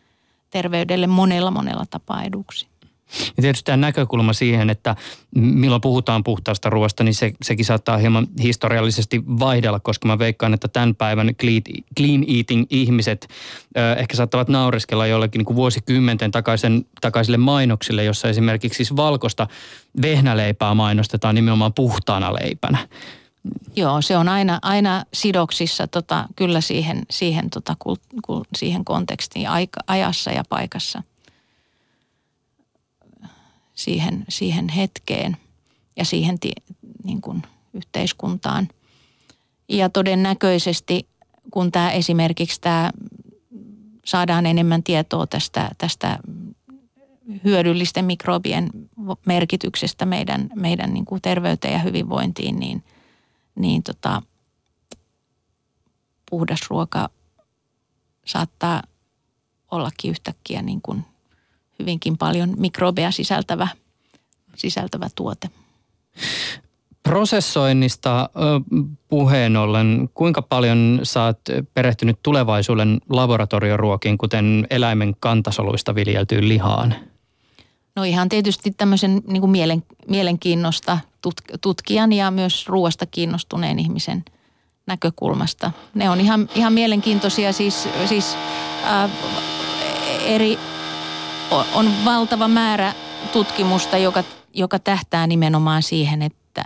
terveydelle 0.49 1.07
monella 1.07 1.51
monella 1.51 1.85
tapaa 1.89 2.23
eduksi. 2.23 2.67
Ja 3.37 3.41
tietysti 3.41 3.65
tämä 3.65 3.77
näkökulma 3.77 4.33
siihen, 4.33 4.69
että 4.69 4.95
milloin 5.35 5.81
puhutaan 5.81 6.23
puhtaasta 6.23 6.69
ruoasta, 6.69 7.03
niin 7.03 7.13
se, 7.13 7.31
sekin 7.41 7.65
saattaa 7.65 7.97
hieman 7.97 8.27
historiallisesti 8.41 9.23
vaihdella, 9.27 9.79
koska 9.79 10.07
mä 10.07 10.19
veikkaan, 10.19 10.53
että 10.53 10.67
tämän 10.67 10.95
päivän 10.95 11.31
clean 11.97 12.23
eating 12.27 12.65
ihmiset 12.69 13.27
äh, 13.77 13.97
ehkä 13.97 14.17
saattavat 14.17 14.47
naureskella 14.47 15.07
jollekin 15.07 15.39
niin 15.39 15.55
vuosikymmenten 15.55 16.31
takaisen, 16.31 16.85
takaisille 17.01 17.37
mainoksille, 17.37 18.03
jossa 18.03 18.29
esimerkiksi 18.29 18.77
siis 18.77 18.95
valkoista 18.95 19.47
vehnäleipää 20.01 20.73
mainostetaan 20.73 21.35
nimenomaan 21.35 21.73
puhtaana 21.73 22.33
leipänä. 22.33 22.87
Joo, 23.75 24.01
se 24.01 24.17
on 24.17 24.29
aina, 24.29 24.59
aina 24.61 25.03
sidoksissa 25.13 25.87
tota, 25.87 26.25
kyllä 26.35 26.61
siihen, 26.61 27.03
siihen, 27.09 27.49
tota, 27.49 27.75
kul, 27.79 27.95
kul, 28.21 28.43
siihen 28.57 28.85
kontekstiin 28.85 29.49
aika, 29.49 29.79
ajassa 29.87 30.31
ja 30.31 30.43
paikassa– 30.49 31.03
siihen, 33.75 34.25
siihen 34.29 34.69
hetkeen 34.69 35.37
ja 35.95 36.05
siihen 36.05 36.37
niin 37.03 37.21
kuin 37.21 37.43
yhteiskuntaan. 37.73 38.67
Ja 39.69 39.89
todennäköisesti, 39.89 41.07
kun 41.51 41.71
tämä 41.71 41.91
esimerkiksi 41.91 42.61
tämä 42.61 42.91
saadaan 44.05 44.45
enemmän 44.45 44.83
tietoa 44.83 45.27
tästä, 45.27 45.69
tästä 45.77 46.19
hyödyllisten 47.43 48.05
mikrobien 48.05 48.69
merkityksestä 49.25 50.05
meidän, 50.05 50.49
meidän 50.55 50.93
niin 50.93 51.05
kuin 51.05 51.21
terveyteen 51.21 51.73
ja 51.73 51.79
hyvinvointiin, 51.79 52.59
niin, 52.59 52.83
niin 53.55 53.83
tota, 53.83 54.21
puhdas 56.29 56.59
ruoka 56.69 57.09
saattaa 58.25 58.83
ollakin 59.71 60.11
yhtäkkiä 60.11 60.61
niin 60.61 60.81
kuin 60.81 61.05
hyvinkin 61.79 62.17
paljon 62.17 62.53
mikrobeja 62.57 63.11
sisältävä, 63.11 63.67
sisältävä 64.55 65.07
tuote. 65.15 65.49
Prosessoinnista 67.03 68.29
puheen 69.07 69.57
ollen, 69.57 70.09
kuinka 70.13 70.41
paljon 70.41 70.99
saat 71.03 71.39
perehtynyt 71.73 72.19
tulevaisuuden 72.23 73.01
laboratorioruokiin, 73.09 74.17
kuten 74.17 74.67
eläimen 74.69 75.15
kantasoluista 75.19 75.95
viljeltyyn 75.95 76.49
lihaan? 76.49 76.95
No 77.95 78.03
ihan 78.03 78.29
tietysti 78.29 78.71
tämmöisen 78.71 79.21
niin 79.27 79.41
kuin 79.41 79.51
mielen, 79.51 79.83
mielenkiinnosta 80.07 80.99
tutkijan 81.61 82.13
ja 82.13 82.31
myös 82.31 82.67
ruoasta 82.67 83.05
kiinnostuneen 83.05 83.79
ihmisen 83.79 84.25
näkökulmasta. 84.87 85.71
Ne 85.93 86.09
on 86.09 86.21
ihan, 86.21 86.49
ihan 86.55 86.73
mielenkiintoisia 86.73 87.53
siis, 87.53 87.87
siis 88.05 88.37
äh, 88.85 89.09
eri 90.25 90.59
on 91.51 92.05
valtava 92.05 92.47
määrä 92.47 92.93
tutkimusta, 93.33 93.97
joka, 93.97 94.23
joka 94.53 94.79
tähtää 94.79 95.27
nimenomaan 95.27 95.83
siihen, 95.83 96.21
että 96.21 96.63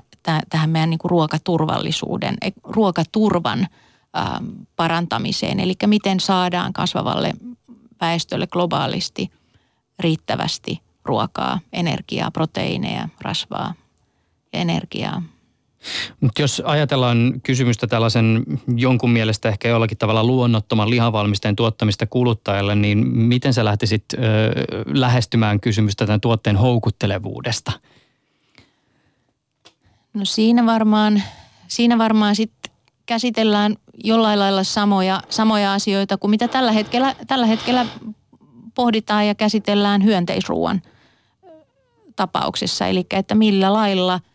tähän 0.49 0.69
meidän 0.69 0.89
niin 0.89 0.97
kuin 0.97 1.09
ruokaturvallisuuden, 1.09 2.37
e, 2.41 2.49
ruokaturvan 2.63 3.67
ähm, 4.17 4.45
parantamiseen. 4.75 5.59
Eli 5.59 5.73
miten 5.85 6.19
saadaan 6.19 6.73
kasvavalle 6.73 7.33
väestölle 8.01 8.47
globaalisti 8.47 9.31
riittävästi 9.99 10.81
ruokaa, 11.05 11.59
energiaa, 11.73 12.31
proteiineja, 12.31 13.09
rasvaa 13.21 13.73
ja 14.53 14.59
energiaa– 14.59 15.21
mutta 16.19 16.41
jos 16.41 16.61
ajatellaan 16.65 17.33
kysymystä 17.43 17.87
tällaisen 17.87 18.43
jonkun 18.75 19.09
mielestä 19.09 19.49
ehkä 19.49 19.67
jollakin 19.67 19.97
tavalla 19.97 20.23
luonnottoman 20.23 20.89
lihavalmisteen 20.89 21.55
tuottamista 21.55 22.05
kuluttajalle, 22.05 22.75
niin 22.75 23.07
miten 23.07 23.53
sä 23.53 23.65
lähtisit 23.65 24.03
ö, 24.13 24.17
lähestymään 24.85 25.59
kysymystä 25.59 26.05
tämän 26.05 26.21
tuotteen 26.21 26.55
houkuttelevuudesta? 26.57 27.71
No 30.13 30.25
siinä 30.25 30.65
varmaan, 30.65 31.23
siinä 31.67 31.97
varmaan 31.97 32.35
sitten 32.35 32.71
käsitellään 33.05 33.75
jollain 34.03 34.39
lailla 34.39 34.63
samoja, 34.63 35.21
samoja 35.29 35.73
asioita 35.73 36.17
kuin 36.17 36.31
mitä 36.31 36.47
tällä 36.47 36.71
hetkellä, 36.71 37.15
tällä 37.27 37.45
hetkellä 37.45 37.85
pohditaan 38.75 39.27
ja 39.27 39.35
käsitellään 39.35 40.03
hyönteisruuan 40.03 40.81
tapauksessa. 42.15 42.87
Eli 42.87 43.05
että 43.11 43.35
millä 43.35 43.73
lailla– 43.73 44.19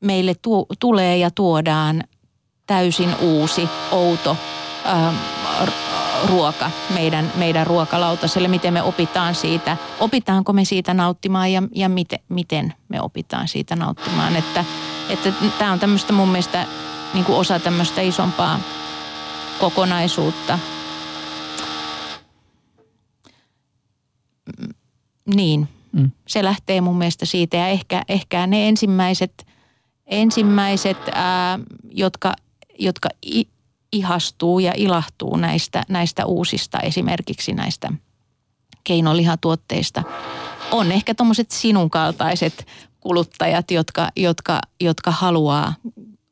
meille 0.00 0.34
tu- 0.42 0.66
tulee 0.80 1.16
ja 1.16 1.30
tuodaan 1.30 2.04
täysin 2.66 3.14
uusi, 3.20 3.68
outo 3.92 4.36
ähm, 4.86 5.14
ruoka 6.28 6.70
meidän, 6.94 7.32
meidän 7.36 7.66
ruokalautaselle, 7.66 8.48
miten 8.48 8.72
me 8.72 8.82
opitaan 8.82 9.34
siitä, 9.34 9.76
opitaanko 10.00 10.52
me 10.52 10.64
siitä 10.64 10.94
nauttimaan 10.94 11.52
ja, 11.52 11.62
ja 11.74 11.88
miten, 11.88 12.18
miten 12.28 12.74
me 12.88 13.00
opitaan 13.00 13.48
siitä 13.48 13.76
nauttimaan. 13.76 14.36
Että, 14.36 14.64
että 15.10 15.32
tämä 15.58 15.72
on 15.72 15.78
tämmöistä 15.78 16.12
mun 16.12 16.28
mielestä 16.28 16.66
niin 17.14 17.24
kuin 17.24 17.36
osa 17.38 17.58
tämmöistä 17.58 18.00
isompaa 18.00 18.60
kokonaisuutta. 19.60 20.58
Mm, 24.58 24.68
Niin, 25.34 25.68
Mm. 25.92 26.10
se 26.28 26.44
lähtee 26.44 26.80
mun 26.80 26.98
mielestä 26.98 27.26
siitä 27.26 27.56
ja 27.56 27.66
ehkä, 27.68 28.02
ehkä 28.08 28.46
ne 28.46 28.68
ensimmäiset, 28.68 29.46
ensimmäiset 30.10 30.98
ää, 31.12 31.58
jotka, 31.90 32.32
jotka 32.78 33.08
ihastuu 33.92 34.58
ja 34.58 34.72
ilahtuu 34.76 35.36
näistä, 35.36 35.82
näistä 35.88 36.26
uusista 36.26 36.80
esimerkiksi 36.80 37.52
näistä 37.52 37.92
keinolihatuotteista, 38.84 40.02
on 40.70 40.92
ehkä 40.92 41.14
tuommoiset 41.14 41.50
sinun 41.50 41.90
kaltaiset 41.90 42.66
kuluttajat, 43.00 43.70
jotka, 43.70 44.08
jotka, 44.16 44.60
jotka 44.80 45.10
haluaa 45.10 45.74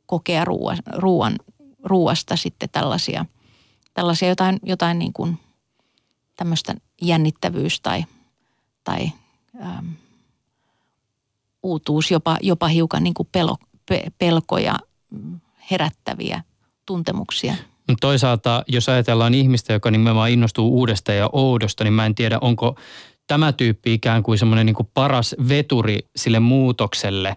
kokea 0.06 0.44
ruoan, 0.44 0.78
ruoan, 0.96 1.36
ruoasta 1.84 2.36
sitten 2.36 2.68
tällaisia, 2.72 3.24
tällaisia 3.94 4.28
jotain, 4.28 4.58
jotain 4.62 4.98
niin 4.98 5.12
kuin 5.12 5.38
tämmöistä 6.36 6.74
jännittävyys 7.02 7.80
tai, 7.80 8.04
tai 8.84 9.10
äm, 9.64 9.94
uutuus, 11.62 12.10
jopa, 12.10 12.36
jopa 12.42 12.68
hiukan 12.68 13.04
niin 13.04 13.14
kuin 13.14 13.28
pelo, 13.32 13.56
pe, 13.56 13.67
pelkoja 14.18 14.74
mm, 15.10 15.40
herättäviä 15.70 16.42
tuntemuksia. 16.86 17.54
Mutta 17.88 18.06
toisaalta, 18.06 18.64
jos 18.68 18.88
ajatellaan 18.88 19.34
ihmistä, 19.34 19.72
joka 19.72 19.90
nimenomaan 19.90 20.30
innostuu 20.30 20.78
uudesta 20.78 21.12
ja 21.12 21.30
oudosta, 21.32 21.84
niin 21.84 21.94
mä 21.94 22.06
en 22.06 22.14
tiedä, 22.14 22.38
onko 22.40 22.76
tämä 23.26 23.52
tyyppi 23.52 23.94
ikään 23.94 24.22
kuin 24.22 24.38
semmoinen 24.38 24.66
niin 24.66 24.76
paras 24.94 25.36
veturi 25.48 25.98
sille 26.16 26.40
muutokselle, 26.40 27.36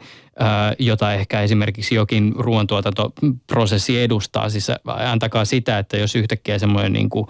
jota 0.80 1.14
ehkä 1.14 1.42
esimerkiksi 1.42 1.96
jokin 1.96 2.34
ruoantuotantoprosessi 2.38 4.02
edustaa. 4.02 4.50
Siis 4.50 4.68
antakaa 4.86 5.46
sitä, 5.46 5.80
että 5.80 5.98
jos 5.98 6.16
yhtäkkiä 6.16 6.60
semmoinen 6.60 6.94
niin 6.94 7.10
kuin 7.10 7.28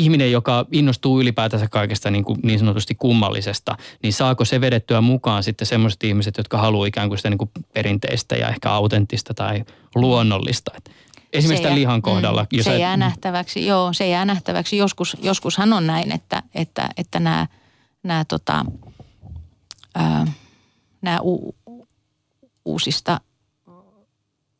ihminen, 0.00 0.32
joka 0.32 0.66
innostuu 0.72 1.20
ylipäätänsä 1.20 1.68
kaikesta 1.68 2.10
niin, 2.10 2.24
kuin 2.24 2.40
niin 2.42 2.58
sanotusti 2.58 2.94
kummallisesta, 2.94 3.76
niin 4.02 4.12
saako 4.12 4.44
se 4.44 4.60
vedettyä 4.60 5.00
mukaan 5.00 5.42
sitten 5.42 5.66
semmoiset 5.66 6.04
ihmiset, 6.04 6.36
jotka 6.36 6.58
haluaa 6.58 6.86
ikään 6.86 7.08
kuin 7.08 7.18
sitä 7.18 7.30
niin 7.30 7.38
kuin 7.38 7.50
perinteistä 7.72 8.36
ja 8.36 8.48
ehkä 8.48 8.70
autenttista 8.70 9.34
tai 9.34 9.64
luonnollista. 9.94 10.72
Et 10.76 10.90
esimerkiksi 11.32 11.62
tämän 11.62 11.76
jää- 11.76 11.80
lihan 11.80 12.02
kohdalla. 12.02 12.42
Mm, 12.42 12.48
jos 12.52 12.64
se 12.64 12.70
ajat- 12.70 12.80
jää 12.80 12.96
nähtäväksi, 12.96 13.66
joo, 13.66 13.92
se 13.92 14.08
jää 14.08 14.24
nähtäväksi. 14.24 14.76
Joskus, 14.76 15.16
joskushan 15.22 15.72
on 15.72 15.86
näin, 15.86 16.12
että, 16.12 16.42
että, 16.54 16.88
että 16.96 17.20
nämä, 17.20 17.46
nämä, 18.02 18.24
tota, 18.24 18.64
ää, 19.94 20.26
nämä 21.02 21.20
u, 21.22 21.54
uusista, 22.64 23.20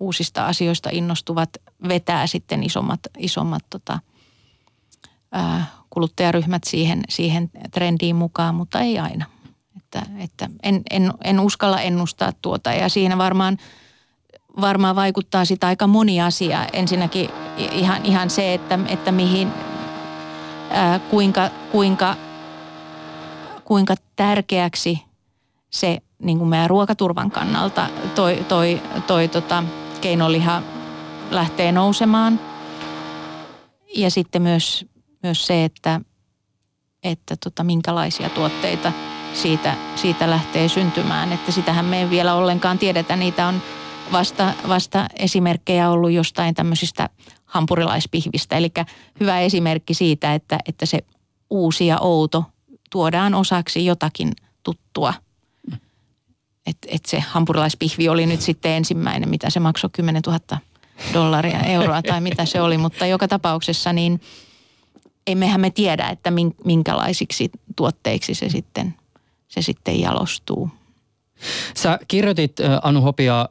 uusista 0.01 0.47
asioista 0.47 0.91
innostuvat 0.93 1.51
vetää 1.89 2.27
sitten 2.27 2.63
isommat, 2.63 3.01
isommat 3.19 3.63
tota, 3.71 3.99
kuluttajaryhmät 5.91 6.65
siihen, 6.65 7.03
siihen 7.09 7.51
trendiin 7.71 8.17
mukaan, 8.17 8.55
mutta 8.55 8.81
ei 8.81 8.99
aina. 8.99 9.27
Että, 9.77 10.03
että 10.19 10.49
en, 10.63 10.83
en, 10.91 11.13
en 11.25 11.41
uskalla 11.41 11.81
ennustaa 11.81 12.33
tuota 12.43 12.73
ja 12.73 12.89
siinä 12.89 13.19
varmaan 13.19 13.59
varmaan 14.61 14.97
vaikuttaa 14.97 15.45
sitä 15.45 15.67
aika 15.67 15.87
moni 15.87 16.21
asia. 16.21 16.67
Ensinnäkin 16.73 17.31
ihan, 17.73 18.05
ihan 18.05 18.31
se, 18.31 18.55
että, 18.55 18.79
että 18.89 19.13
mihin, 19.13 19.53
ää, 20.71 20.99
kuinka, 20.99 21.51
kuinka, 21.73 22.17
kuinka 23.65 23.95
tärkeäksi 24.17 25.03
se 25.71 25.99
niin 26.19 26.39
kuin 26.39 26.49
meidän 26.49 26.71
ruokaturvan 26.71 27.31
kannalta 27.31 27.89
toi, 28.15 28.45
toi, 28.49 28.83
toi 29.07 29.29
tota, 29.29 29.65
keinoliha 30.01 30.63
lähtee 31.31 31.73
nousemaan. 31.73 32.41
Ja 33.97 34.11
sitten 34.11 34.43
myös, 34.43 34.87
myös 35.25 35.47
se, 35.47 35.65
että, 35.65 36.01
että 37.03 37.37
tota, 37.45 37.65
minkälaisia 37.65 38.29
tuotteita 38.29 38.93
siitä, 39.35 39.75
siitä 39.97 40.31
lähtee 40.31 40.69
syntymään. 40.69 41.33
Että 41.33 41.53
sitähän 41.53 41.85
me 41.85 42.01
ei 42.01 42.11
vielä 42.11 42.35
ollenkaan 42.35 42.79
tiedetä. 42.79 43.17
Niitä 43.17 43.47
on 43.47 43.63
vasta, 44.13 44.53
vasta 44.69 45.07
esimerkkejä 45.17 45.91
ollut 45.91 46.11
jostain 46.11 46.55
tämmöisistä 46.55 47.09
hampurilaispihvistä. 47.45 48.57
Eli 48.57 48.73
hyvä 49.21 49.41
esimerkki 49.41 49.95
siitä, 49.95 50.35
että, 50.35 50.59
että 50.67 50.87
se 50.87 50.99
uusi 51.51 51.87
ja 51.87 51.99
outo 51.99 52.45
tuodaan 52.91 53.35
osaksi 53.35 53.87
jotakin 53.87 54.33
tuttua. 54.63 55.15
Että 56.67 56.89
et 56.91 57.05
se 57.07 57.21
hampurilaispihvi 57.21 58.09
oli 58.09 58.27
nyt 58.27 58.41
sitten 58.41 58.73
ensimmäinen, 58.73 59.29
mitä 59.29 59.51
se 59.51 59.61
maksoi 59.61 59.91
10 59.93 60.23
000 60.27 60.41
dollaria, 61.15 61.61
euroa 61.61 62.03
tai 62.03 62.21
mitä 62.21 62.45
se 62.45 62.61
oli. 62.61 62.79
Mutta 62.79 63.07
joka 63.07 63.29
tapauksessa 63.29 63.93
niin 63.93 64.21
emmehän 65.27 65.61
me 65.61 65.71
tiedä, 65.71 66.09
että 66.09 66.31
min- 66.31 66.57
minkälaisiksi 66.65 67.51
tuotteiksi 67.77 68.35
se 68.35 68.49
sitten, 68.49 68.95
se 69.49 69.63
sitten 69.63 70.01
jalostuu. 70.01 70.71
Sä 71.77 71.99
kirjoitit 72.09 72.57
Anu 72.83 73.01
Hopia 73.01 73.49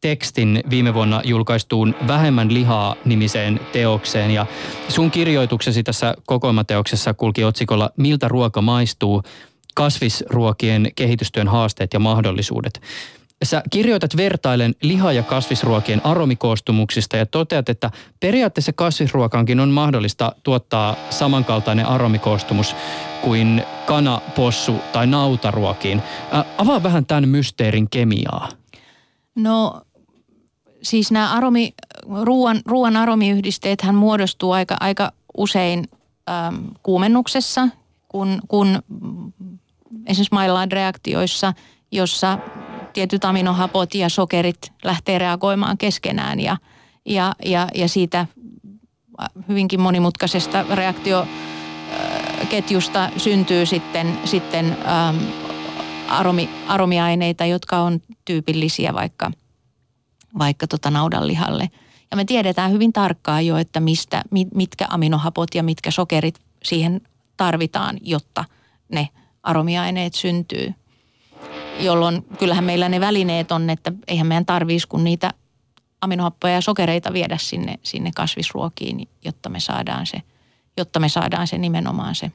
tekstin 0.00 0.62
viime 0.70 0.94
vuonna 0.94 1.22
julkaistuun 1.24 1.94
Vähemmän 2.06 2.54
lihaa 2.54 2.96
nimiseen 3.04 3.60
teokseen 3.72 4.30
ja 4.30 4.46
sun 4.88 5.10
kirjoituksesi 5.10 5.82
tässä 5.82 6.14
kokoelmateoksessa 6.26 7.14
kulki 7.14 7.44
otsikolla 7.44 7.90
Miltä 7.96 8.28
ruoka 8.28 8.62
maistuu? 8.62 9.22
Kasvisruokien 9.74 10.90
kehitystyön 10.96 11.48
haasteet 11.48 11.92
ja 11.92 11.98
mahdollisuudet. 11.98 12.80
Sä 13.44 13.62
kirjoitat 13.70 14.16
vertailen 14.16 14.74
liha- 14.82 15.12
ja 15.12 15.22
kasvisruokien 15.22 16.06
aromikoostumuksista 16.06 17.16
ja 17.16 17.26
toteat, 17.26 17.68
että 17.68 17.90
periaatteessa 18.20 18.72
kasvisruokaankin 18.72 19.60
on 19.60 19.68
mahdollista 19.68 20.32
tuottaa 20.42 20.96
samankaltainen 21.10 21.86
aromikoostumus 21.86 22.76
kuin 23.22 23.62
kana, 23.86 24.20
possu 24.36 24.74
tai 24.92 25.06
nautaruokiin. 25.06 26.02
Ä, 26.32 26.44
avaa 26.58 26.82
vähän 26.82 27.06
tämän 27.06 27.28
mysteerin 27.28 27.90
kemiaa. 27.90 28.48
No 29.34 29.82
siis 30.82 31.10
nämä 31.12 31.32
aromi, 31.32 31.74
ruoan, 32.22 32.60
ruoan 32.66 32.96
aromiyhdisteethän 32.96 33.94
muodostuu 33.94 34.52
aika, 34.52 34.76
aika 34.80 35.12
usein 35.36 35.84
äm, 36.28 36.64
kuumennuksessa, 36.82 37.68
kun, 38.08 38.40
kun 38.48 38.82
mm, 38.88 39.32
esimerkiksi 40.06 40.34
Maillard-reaktioissa, 40.34 41.52
jossa 41.92 42.38
tietyt 42.98 43.24
aminohapot 43.24 43.94
ja 43.94 44.08
sokerit 44.08 44.72
lähtee 44.84 45.18
reagoimaan 45.18 45.78
keskenään 45.78 46.40
ja, 46.40 46.56
ja, 47.06 47.34
ja, 47.44 47.68
ja 47.74 47.88
siitä 47.88 48.26
hyvinkin 49.48 49.80
monimutkaisesta 49.80 50.64
reaktioketjusta 50.74 53.10
syntyy 53.16 53.66
sitten, 53.66 54.18
sitten 54.24 54.66
äm, 54.66 55.18
aromi, 56.08 56.50
aromiaineita, 56.68 57.44
jotka 57.44 57.78
on 57.78 58.00
tyypillisiä 58.24 58.94
vaikka, 58.94 59.30
vaikka 60.38 60.66
tota 60.66 60.90
naudanlihalle. 60.90 61.70
Ja 62.10 62.16
me 62.16 62.24
tiedetään 62.24 62.72
hyvin 62.72 62.92
tarkkaan 62.92 63.46
jo, 63.46 63.56
että 63.56 63.80
mistä, 63.80 64.22
mitkä 64.54 64.86
aminohapot 64.88 65.54
ja 65.54 65.62
mitkä 65.62 65.90
sokerit 65.90 66.40
siihen 66.64 67.00
tarvitaan, 67.36 67.98
jotta 68.02 68.44
ne 68.92 69.08
aromiaineet 69.42 70.14
syntyy. 70.14 70.74
Jolloin 71.78 72.24
kyllähän 72.38 72.64
meillä 72.64 72.88
ne 72.88 73.00
välineet 73.00 73.52
on, 73.52 73.70
että 73.70 73.92
eihän 74.08 74.26
meidän 74.26 74.46
tarvitsisi 74.46 74.88
kun 74.88 75.04
niitä 75.04 75.30
aminohappoja 76.00 76.54
ja 76.54 76.60
sokereita 76.60 77.12
viedä 77.12 77.36
sinne, 77.40 77.78
sinne 77.82 78.10
kasvisruokiin, 78.14 79.08
jotta 79.24 79.48
me 79.48 79.60
saadaan 79.60 80.06
se, 80.06 80.22
jotta 80.76 81.00
me 81.00 81.08
saadaan 81.08 81.46
se 81.46 81.58
nimenomaan 81.58 82.14
se 82.14 82.32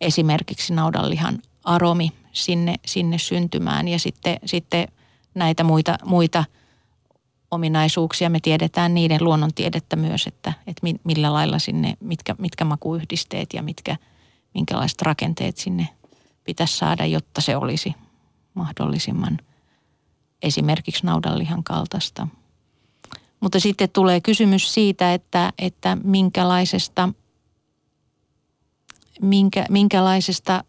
esimerkiksi 0.00 0.74
naudanlihan 0.74 1.38
aromi 1.64 2.12
sinne, 2.32 2.74
sinne 2.86 3.18
syntymään 3.18 3.88
ja 3.88 3.98
sitten, 3.98 4.36
sitten 4.44 4.88
näitä 5.34 5.64
muita, 5.64 5.98
muita 6.04 6.44
ominaisuuksia. 7.50 8.30
Me 8.30 8.40
tiedetään 8.40 8.94
niiden 8.94 9.24
luonnontiedettä 9.24 9.96
myös, 9.96 10.26
että, 10.26 10.52
että 10.66 10.86
millä 11.04 11.32
lailla 11.32 11.58
sinne, 11.58 11.94
mitkä, 12.00 12.34
mitkä 12.38 12.64
makuyhdisteet 12.64 13.52
ja 13.52 13.62
mitkä, 13.62 13.96
minkälaiset 14.54 15.02
rakenteet 15.02 15.56
sinne 15.56 15.88
pitäisi 16.44 16.76
saada, 16.78 17.06
jotta 17.06 17.40
se 17.40 17.56
olisi 17.56 17.94
mahdollisimman 18.58 19.38
esimerkiksi 20.42 21.06
naudanlihan 21.06 21.64
kaltaista. 21.64 22.28
Mutta 23.40 23.60
sitten 23.60 23.90
tulee 23.90 24.20
kysymys 24.20 24.74
siitä, 24.74 25.14
että, 25.14 25.52
että 25.58 25.96
minkälaisesta, 26.04 27.08
minkä, 29.20 29.66
minkälaisesta 29.70 30.64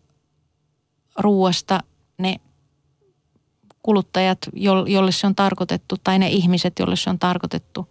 ruuasta 1.17 1.79
ne 2.17 2.39
kuluttajat, 3.83 4.37
jolle 4.87 5.11
se 5.11 5.27
on 5.27 5.35
tarkoitettu, 5.35 5.95
tai 6.03 6.19
ne 6.19 6.29
ihmiset, 6.29 6.79
joille 6.79 6.95
se 6.95 7.09
on 7.09 7.19
tarkoitettu, 7.19 7.87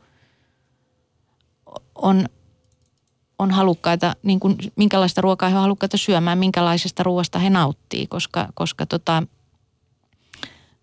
on, 1.94 2.28
on 3.38 3.50
halukkaita, 3.50 4.16
niin 4.22 4.40
kuin, 4.40 4.56
minkälaista 4.76 5.20
ruokaa 5.20 5.48
he 5.48 5.56
on 5.56 5.62
halukkaita 5.62 5.96
syömään, 5.96 6.38
minkälaisesta 6.38 7.02
ruoasta 7.02 7.38
he 7.38 7.50
nauttii, 7.50 8.06
koska, 8.06 8.48
koska 8.54 8.86
tota, 8.86 9.22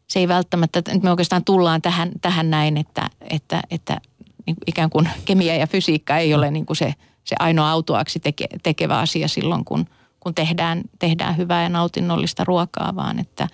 se 0.07 0.19
ei 0.19 0.27
välttämättä, 0.27 0.79
että 0.79 0.99
me 1.03 1.09
oikeastaan 1.09 1.45
tullaan 1.45 1.81
tähän, 1.81 2.11
tähän 2.21 2.49
näin, 2.49 2.77
että, 2.77 3.09
että, 3.29 3.61
että 3.71 4.01
niin 4.45 4.57
ikään 4.67 4.89
kuin 4.89 5.09
kemia 5.25 5.55
ja 5.55 5.67
fysiikka 5.67 6.17
ei 6.17 6.33
ole 6.33 6.51
niin 6.51 6.65
kuin 6.65 6.77
se, 6.77 6.93
se 7.23 7.35
ainoa 7.39 7.71
autuaksi 7.71 8.19
teke, 8.19 8.47
tekevä 8.63 8.99
asia 8.99 9.27
silloin, 9.27 9.65
kun, 9.65 9.85
kun 10.19 10.35
tehdään, 10.35 10.81
tehdään 10.99 11.37
hyvää 11.37 11.63
ja 11.63 11.69
nautinnollista 11.69 12.43
ruokaa, 12.43 12.95
vaan 12.95 13.19
että, 13.19 13.47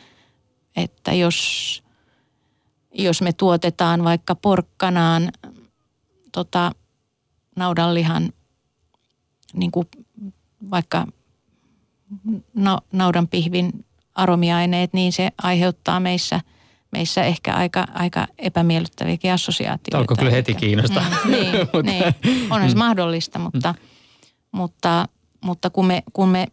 että 0.75 1.13
jos, 1.13 1.83
jos 2.93 3.21
me 3.21 3.33
tuotetaan 3.33 4.03
vaikka 4.03 4.35
porkkanaan 4.35 5.31
tota, 6.31 6.71
naudanlihan 7.55 8.33
niin 9.53 9.71
kuin 9.71 9.87
vaikka 10.71 11.07
na, 12.53 12.77
naudanpihvin 12.91 13.85
aromiaineet, 14.21 14.93
niin 14.93 15.11
se 15.11 15.29
aiheuttaa 15.43 15.99
meissä, 15.99 16.41
meissä 16.91 17.23
ehkä 17.23 17.53
aika, 17.53 17.87
aika 17.93 18.27
epämiellyttäviäkin 18.37 19.33
assosiaatioita. 19.33 19.97
Alkoi 19.97 20.17
kyllä 20.17 20.31
heti 20.31 20.53
kiinnostaa. 20.53 21.05
Mm, 21.25 21.31
niin, 21.31 21.51
niin, 21.83 22.13
onhan 22.49 22.69
se 22.69 22.77
mahdollista, 22.77 23.39
mutta, 23.39 23.75
mutta, 24.51 25.07
mutta 25.41 25.69
kun, 25.69 25.85
me, 25.85 26.03
kun 26.13 26.29
me 26.29 26.47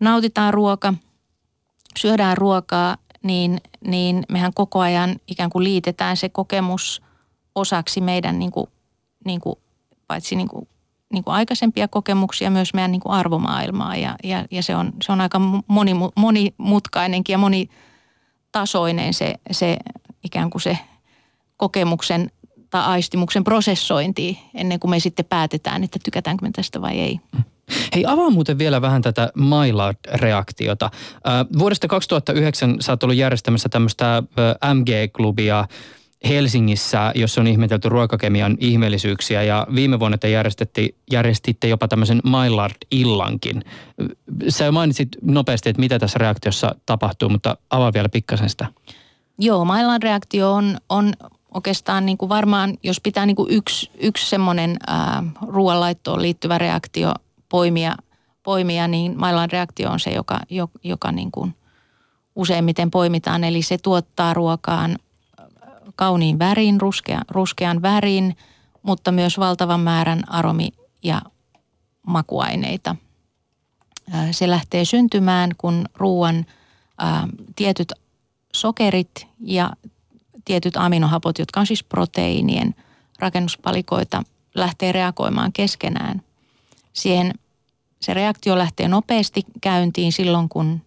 nautitaan 0.00 0.54
ruoka, 0.54 0.94
syödään 1.98 2.36
ruokaa, 2.36 2.96
niin, 3.22 3.60
niin 3.86 4.24
mehän 4.28 4.54
koko 4.54 4.80
ajan 4.80 5.16
ikään 5.28 5.50
kuin 5.50 5.64
liitetään 5.64 6.16
se 6.16 6.28
kokemus 6.28 7.02
osaksi 7.54 8.00
meidän 8.00 8.38
niin 8.38 8.50
kuin, 8.50 8.66
niin 9.24 9.40
kuin, 9.40 9.56
paitsi 10.06 10.36
niin 10.36 10.48
kuin 10.48 10.68
niin 11.12 11.24
kuin 11.24 11.34
aikaisempia 11.34 11.88
kokemuksia, 11.88 12.50
myös 12.50 12.74
meidän 12.74 12.92
niin 12.92 13.00
kuin 13.00 13.12
arvomaailmaa 13.12 13.96
ja, 13.96 14.16
ja, 14.24 14.44
ja 14.50 14.62
se, 14.62 14.76
on, 14.76 14.92
se 15.02 15.12
on 15.12 15.20
aika 15.20 15.40
moni, 15.66 15.92
monimutkainenkin 16.16 17.34
ja 17.34 17.38
monitasoinen 17.38 19.14
se, 19.14 19.34
se 19.50 19.76
ikään 20.24 20.50
kuin 20.50 20.62
se 20.62 20.78
kokemuksen 21.56 22.30
tai 22.70 22.82
aistimuksen 22.84 23.44
prosessointi 23.44 24.38
ennen 24.54 24.80
kuin 24.80 24.90
me 24.90 24.98
sitten 24.98 25.24
päätetään, 25.24 25.84
että 25.84 25.98
tykätäänkö 26.04 26.46
me 26.46 26.50
tästä 26.52 26.80
vai 26.80 27.00
ei. 27.00 27.20
Hei, 27.94 28.04
avaa 28.06 28.30
muuten 28.30 28.58
vielä 28.58 28.82
vähän 28.82 29.02
tätä 29.02 29.30
Maillard-reaktiota. 29.34 30.90
vuodesta 31.58 31.88
2009 31.88 32.76
sä 32.80 32.92
oot 32.92 33.02
ollut 33.02 33.16
järjestämässä 33.16 33.68
tämmöistä 33.68 34.22
MG-klubia, 34.74 35.66
Helsingissä, 36.28 37.12
jossa 37.14 37.40
on 37.40 37.46
ihmetelty 37.46 37.88
ruokakemian 37.88 38.56
ihmeellisyyksiä 38.60 39.42
ja 39.42 39.66
viime 39.74 40.00
vuonna 40.00 40.18
te 40.18 40.28
järjestitte, 41.10 41.68
jopa 41.68 41.88
tämmöisen 41.88 42.20
Maillard-illankin. 42.24 43.64
Sä 44.48 44.72
mainitsit 44.72 45.08
nopeasti, 45.22 45.68
että 45.68 45.80
mitä 45.80 45.98
tässä 45.98 46.18
reaktiossa 46.18 46.74
tapahtuu, 46.86 47.28
mutta 47.28 47.56
avaa 47.70 47.92
vielä 47.92 48.08
pikkasen 48.08 48.48
sitä. 48.48 48.66
Joo, 49.38 49.64
Maillard-reaktio 49.64 50.52
on, 50.52 50.76
on 50.88 51.12
oikeastaan 51.54 52.06
niin 52.06 52.18
kuin 52.18 52.28
varmaan, 52.28 52.74
jos 52.82 53.00
pitää 53.00 53.26
niin 53.26 53.36
kuin 53.36 53.50
yksi, 53.50 53.90
yksi 54.00 54.28
semmoinen 54.28 54.76
ruoanlaittoon 55.48 56.22
liittyvä 56.22 56.58
reaktio 56.58 57.14
poimia, 57.48 57.96
poimia 58.42 58.88
niin 58.88 59.18
Maillard-reaktio 59.18 59.90
on 59.90 60.00
se, 60.00 60.10
joka, 60.10 60.40
joka 60.84 61.12
niin 61.12 61.30
kuin 61.30 61.54
useimmiten 62.34 62.90
poimitaan. 62.90 63.44
Eli 63.44 63.62
se 63.62 63.78
tuottaa 63.78 64.34
ruokaan 64.34 64.96
kauniin 65.96 66.38
värin, 66.38 66.80
ruskea, 66.80 67.20
ruskean 67.30 67.82
värin, 67.82 68.36
mutta 68.82 69.12
myös 69.12 69.38
valtavan 69.38 69.80
määrän 69.80 70.22
aromi- 70.28 70.74
ja 71.02 71.22
makuaineita. 72.06 72.96
Se 74.30 74.50
lähtee 74.50 74.84
syntymään, 74.84 75.50
kun 75.58 75.84
ruoan 75.94 76.46
tietyt 77.56 77.92
sokerit 78.54 79.26
ja 79.40 79.70
tietyt 80.44 80.76
aminohapot, 80.76 81.38
jotka 81.38 81.60
on 81.60 81.66
siis 81.66 81.84
proteiinien 81.84 82.74
rakennuspalikoita, 83.18 84.22
lähtee 84.54 84.92
reagoimaan 84.92 85.52
keskenään. 85.52 86.22
Siihen 86.92 87.32
se 88.00 88.14
reaktio 88.14 88.58
lähtee 88.58 88.88
nopeasti 88.88 89.44
käyntiin 89.60 90.12
silloin, 90.12 90.48
kun 90.48 90.82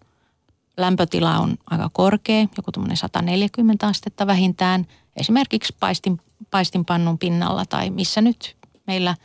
lämpötila 0.76 1.38
on 1.38 1.58
aika 1.70 1.90
korkea, 1.92 2.46
joku 2.56 2.72
tuommoinen 2.72 2.96
140 2.96 3.86
astetta 3.86 4.26
vähintään, 4.26 4.86
esimerkiksi 5.16 5.76
paistin, 5.80 6.20
paistinpannun 6.50 7.18
pinnalla 7.18 7.64
tai 7.64 7.90
missä 7.90 8.20
nyt 8.20 8.56
meillä 8.86 9.16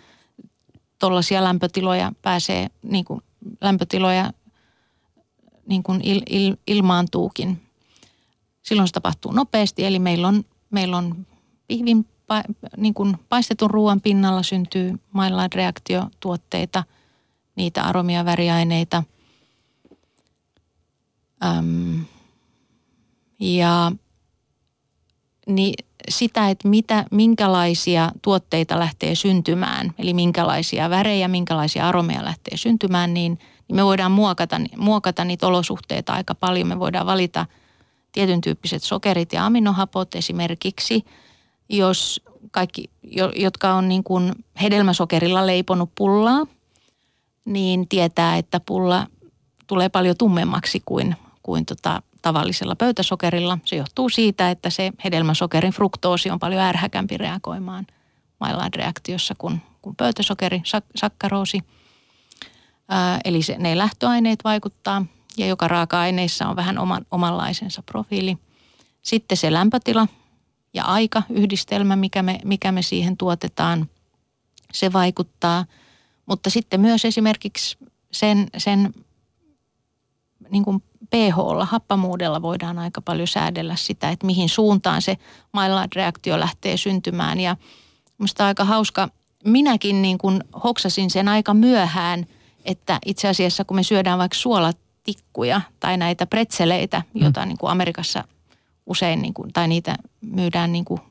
tuollaisia 1.00 1.44
lämpötiloja 1.44 2.12
pääsee, 2.22 2.68
niin 2.84 3.06
kuin 3.06 3.22
lämpötiloja 3.62 4.32
niin 5.68 5.84
kuin 5.84 6.02
il, 6.04 6.22
il, 6.30 6.56
ilmaantuukin. 6.68 7.62
Silloin 8.62 8.88
se 8.88 8.94
tapahtuu 8.94 9.32
nopeasti, 9.32 9.86
eli 9.86 10.00
meillä 10.00 10.28
on, 10.28 10.44
meillä 10.70 10.98
on 10.98 11.28
pihvin, 11.68 12.06
niin 12.78 12.94
kuin 12.94 13.18
paistetun 13.30 13.70
ruoan 13.70 14.02
pinnalla 14.02 14.44
syntyy 14.44 15.00
maillard 15.14 15.54
reaktiotuotteita, 15.56 16.84
niitä 17.56 17.84
aromia 17.84 18.26
väriaineita– 18.26 19.04
Öm, 21.46 22.06
ja 23.40 23.92
niin 25.48 25.74
sitä, 26.10 26.50
että 26.50 26.68
mitä, 26.68 27.06
minkälaisia 27.12 28.12
tuotteita 28.22 28.80
lähtee 28.80 29.16
syntymään, 29.16 29.94
eli 29.98 30.14
minkälaisia 30.14 30.90
värejä, 30.90 31.28
minkälaisia 31.28 31.88
aromeja 31.88 32.26
lähtee 32.26 32.58
syntymään, 32.58 33.14
niin, 33.14 33.40
niin 33.68 33.76
me 33.76 33.86
voidaan 33.86 34.12
muokata, 34.12 34.62
muokata 34.78 35.26
niitä 35.26 35.48
olosuhteita 35.48 36.14
aika 36.14 36.36
paljon. 36.36 36.68
Me 36.68 36.80
voidaan 36.80 37.06
valita 37.06 37.46
tietyn 38.12 38.42
tyyppiset 38.42 38.84
sokerit 38.84 39.34
ja 39.34 39.46
aminohapot 39.46 40.16
esimerkiksi, 40.16 41.06
jos 41.70 42.22
kaikki, 42.52 42.90
jotka 43.36 43.74
on 43.74 43.90
niin 43.90 44.04
kuin 44.04 44.32
hedelmäsokerilla 44.62 45.48
leiponut 45.48 45.92
pullaa, 45.98 46.48
niin 47.46 47.88
tietää, 47.88 48.38
että 48.38 48.60
pulla 48.60 49.08
tulee 49.68 49.90
paljon 49.90 50.18
tummemmaksi 50.18 50.82
kuin 50.86 51.16
kuin 51.44 51.66
tota, 51.66 52.02
tavallisella 52.22 52.76
pöytäsokerilla. 52.76 53.58
Se 53.66 53.76
johtuu 53.76 54.10
siitä, 54.10 54.52
että 54.52 54.70
se 54.70 54.92
hedelmäsokerin 55.04 55.74
fruktoosi 55.74 56.30
on 56.30 56.40
paljon 56.40 56.62
ärhäkämpi 56.62 57.18
reagoimaan 57.18 57.88
Maillard-reaktiossa 58.40 59.36
kuin, 59.38 59.62
kuin 59.82 59.96
pöytäsokeri, 59.96 60.58
sak- 60.58 60.92
sakkaroosi. 60.96 61.60
Ää, 62.90 63.20
eli 63.26 63.42
se, 63.42 63.56
ne 63.58 63.78
lähtöaineet 63.78 64.40
vaikuttaa 64.44 65.06
ja 65.38 65.48
joka 65.48 65.68
raaka-aineissa 65.68 66.48
on 66.48 66.56
vähän 66.56 66.78
oman, 66.78 67.06
omanlaisensa 67.12 67.84
profiili. 67.84 68.38
Sitten 69.02 69.38
se 69.38 69.54
lämpötila 69.54 70.08
ja 70.74 70.84
aika, 70.84 71.24
yhdistelmä, 71.30 71.96
mikä 71.96 72.24
me, 72.24 72.40
mikä 72.44 72.72
me 72.72 72.82
siihen 72.82 73.18
tuotetaan, 73.18 73.90
se 74.74 74.94
vaikuttaa. 74.94 75.66
Mutta 76.26 76.50
sitten 76.50 76.82
myös 76.82 77.06
esimerkiksi 77.06 77.78
sen, 78.12 78.48
sen 78.58 78.94
niin 80.50 80.64
kuin 80.64 80.84
pH, 81.12 81.68
happamuudella 81.70 82.42
voidaan 82.42 82.80
aika 82.80 83.02
paljon 83.02 83.28
säädellä 83.28 83.76
sitä, 83.76 84.10
että 84.10 84.26
mihin 84.26 84.50
suuntaan 84.50 85.02
se 85.02 85.18
Maillard-reaktio 85.52 86.40
lähtee 86.40 86.78
syntymään. 86.78 87.40
Ja 87.40 87.56
minusta 88.18 88.46
aika 88.46 88.66
hauska, 88.66 89.10
minäkin 89.46 90.02
niin 90.02 90.18
kuin 90.18 90.44
hoksasin 90.64 91.10
sen 91.10 91.28
aika 91.28 91.54
myöhään, 91.54 92.26
että 92.66 93.00
itse 93.06 93.28
asiassa 93.28 93.66
kun 93.66 93.76
me 93.76 93.84
syödään 93.84 94.20
vaikka 94.20 94.38
suolatikkuja 94.38 95.62
tai 95.80 95.98
näitä 95.98 96.26
pretzeleitä, 96.26 97.02
mm. 97.14 97.22
joita 97.22 97.46
niin 97.46 97.58
kuin 97.58 97.72
Amerikassa 97.72 98.24
usein, 98.86 99.22
niin 99.22 99.34
kuin, 99.34 99.54
tai 99.54 99.68
niitä 99.68 99.96
myydään 100.22 100.72
niin 100.72 100.86
kuin 100.86 101.02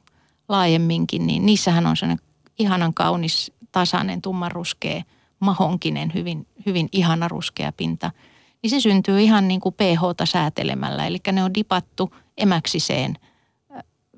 laajemminkin, 0.48 1.26
niin 1.26 1.46
niissähän 1.46 1.86
on 1.86 1.96
sellainen 1.96 2.24
ihanan 2.59 2.94
kaunis, 2.94 3.53
tasainen, 3.72 4.22
tummanruskea, 4.22 5.03
mahonkinen, 5.40 6.12
hyvin, 6.14 6.46
hyvin 6.66 6.88
ihana 6.92 7.28
ruskea 7.28 7.72
pinta– 7.72 8.11
niin 8.62 8.70
se 8.70 8.80
syntyy 8.80 9.20
ihan 9.20 9.48
niin 9.48 9.61
kuin 9.61 9.74
pH 9.74 10.00
säätelemällä. 10.24 11.06
Eli 11.06 11.18
ne 11.32 11.44
on 11.44 11.54
dipattu 11.54 12.14
emäksiseen 12.38 13.16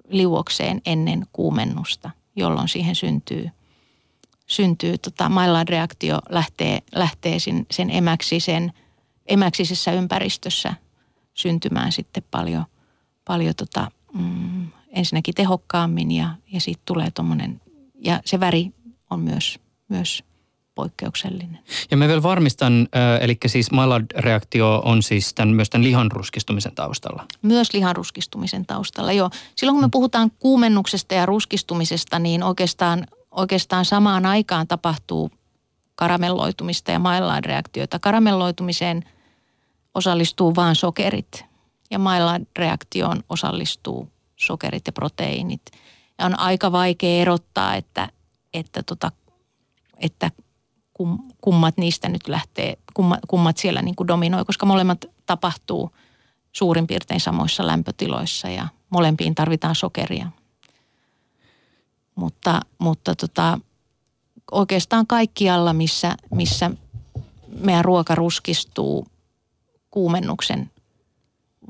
liuokseen 0.08 0.80
ennen 0.86 1.26
kuumennusta, 1.32 2.10
jolloin 2.36 2.68
siihen 2.68 2.94
syntyy, 2.94 3.50
syntyy 4.46 4.98
tota, 4.98 5.28
Maillard-reaktio 5.28 6.18
lähtee, 6.28 6.78
lähtee 6.94 7.38
sen, 7.38 7.66
sen 7.70 7.90
emäksisen, 7.90 8.72
emäksisessä 9.26 9.92
ympäristössä 9.92 10.74
syntymään 11.34 11.92
sitten 11.92 12.22
paljon, 12.30 12.64
paljon 13.24 13.54
tota, 13.54 13.90
mm, 14.14 14.66
ensinnäkin 14.88 15.34
tehokkaammin 15.34 16.10
ja, 16.10 16.34
ja 16.52 16.60
siitä 16.60 16.82
tulee 16.84 17.10
tuommoinen, 17.10 17.60
ja 17.94 18.20
se 18.24 18.40
väri 18.40 18.72
on 19.10 19.20
myös, 19.20 19.58
myös 19.88 20.24
poikkeuksellinen. 20.74 21.58
Ja 21.90 21.96
mä 21.96 22.08
vielä 22.08 22.22
varmistan, 22.22 22.88
eli 23.20 23.36
siis 23.46 23.70
Maillard-reaktio 23.70 24.82
on 24.84 25.02
siis 25.02 25.34
tämän, 25.34 25.54
myös 25.54 25.70
tämän 25.70 25.84
lihanruskistumisen 25.84 26.74
taustalla. 26.74 27.24
Myös 27.42 27.72
lihanruskistumisen 27.72 28.66
taustalla, 28.66 29.12
joo. 29.12 29.30
Silloin 29.56 29.74
kun 29.74 29.84
me 29.84 29.88
puhutaan 29.92 30.30
kuumennuksesta 30.38 31.14
ja 31.14 31.26
ruskistumisesta, 31.26 32.18
niin 32.18 32.42
oikeastaan, 32.42 33.06
oikeastaan 33.30 33.84
samaan 33.84 34.26
aikaan 34.26 34.68
tapahtuu 34.68 35.30
karamelloitumista 35.94 36.90
ja 36.90 36.98
Maillard-reaktiota. 36.98 37.98
Karamelloitumiseen 37.98 39.04
osallistuu 39.94 40.54
vain 40.54 40.76
sokerit 40.76 41.44
ja 41.90 41.98
Maillard-reaktioon 41.98 43.22
osallistuu 43.28 44.08
sokerit 44.36 44.82
ja 44.86 44.92
proteiinit. 44.92 45.62
Ja 46.18 46.26
on 46.26 46.38
aika 46.38 46.72
vaikea 46.72 47.20
erottaa, 47.20 47.74
että, 47.74 48.08
että, 48.54 48.82
tota, 48.82 49.12
että 49.96 50.30
kum, 50.94 51.18
kummat 51.40 51.76
niistä 51.76 52.08
nyt 52.08 52.28
lähtee, 52.28 52.78
kummat, 52.94 53.20
kummat 53.28 53.56
siellä 53.56 53.82
niin 53.82 53.96
kuin 53.96 54.08
dominoi, 54.08 54.44
koska 54.44 54.66
molemmat 54.66 55.04
tapahtuu 55.26 55.90
suurin 56.52 56.86
piirtein 56.86 57.20
samoissa 57.20 57.66
lämpötiloissa 57.66 58.48
ja 58.48 58.68
molempiin 58.90 59.34
tarvitaan 59.34 59.74
sokeria. 59.74 60.26
Mutta, 62.14 62.60
mutta 62.78 63.14
tota, 63.14 63.58
oikeastaan 64.50 65.06
kaikkialla, 65.06 65.72
missä, 65.72 66.16
missä 66.34 66.70
meidän 67.48 67.84
ruoka 67.84 68.14
ruskistuu 68.14 69.06
kuumennuksen 69.90 70.70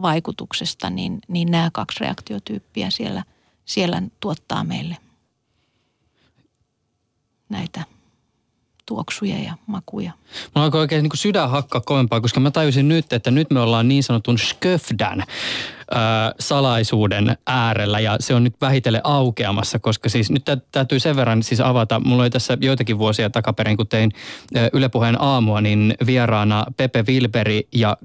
vaikutuksesta, 0.02 0.90
niin, 0.90 1.18
niin 1.28 1.50
nämä 1.50 1.70
kaksi 1.72 2.00
reaktiotyyppiä 2.00 2.90
siellä, 2.90 3.24
siellä 3.64 4.02
tuottaa 4.20 4.64
meille 4.64 4.96
näitä 7.48 7.84
tuoksuja 8.86 9.38
ja 9.38 9.54
makuja. 9.66 10.12
Mulla 10.54 10.64
alkoi 10.64 10.80
oikein 10.80 11.02
niin 11.02 11.10
sydän 11.14 11.50
hakkaa 11.50 11.80
kovempaa, 11.80 12.20
koska 12.20 12.40
mä 12.40 12.50
tajusin 12.50 12.88
nyt, 12.88 13.12
että 13.12 13.30
nyt 13.30 13.50
me 13.50 13.60
ollaan 13.60 13.88
niin 13.88 14.02
sanotun 14.02 14.38
sköfdän 14.38 15.20
äh, 15.20 15.26
salaisuuden 16.38 17.36
äärellä 17.46 18.00
ja 18.00 18.16
se 18.20 18.34
on 18.34 18.44
nyt 18.44 18.54
vähitellen 18.60 19.00
aukeamassa, 19.04 19.78
koska 19.78 20.08
siis 20.08 20.30
nyt 20.30 20.44
täytyy 20.72 21.00
sen 21.00 21.16
verran 21.16 21.42
siis 21.42 21.60
avata. 21.60 22.00
Mulla 22.00 22.22
oli 22.22 22.30
tässä 22.30 22.58
joitakin 22.60 22.98
vuosia 22.98 23.30
takaperin, 23.30 23.76
kun 23.76 23.88
tein 23.88 24.12
Yle 24.72 24.88
Puheen 24.88 25.22
aamua, 25.22 25.60
niin 25.60 25.94
vieraana 26.06 26.66
Pepe 26.76 27.06
Vilberi 27.06 27.68
ja 27.72 27.96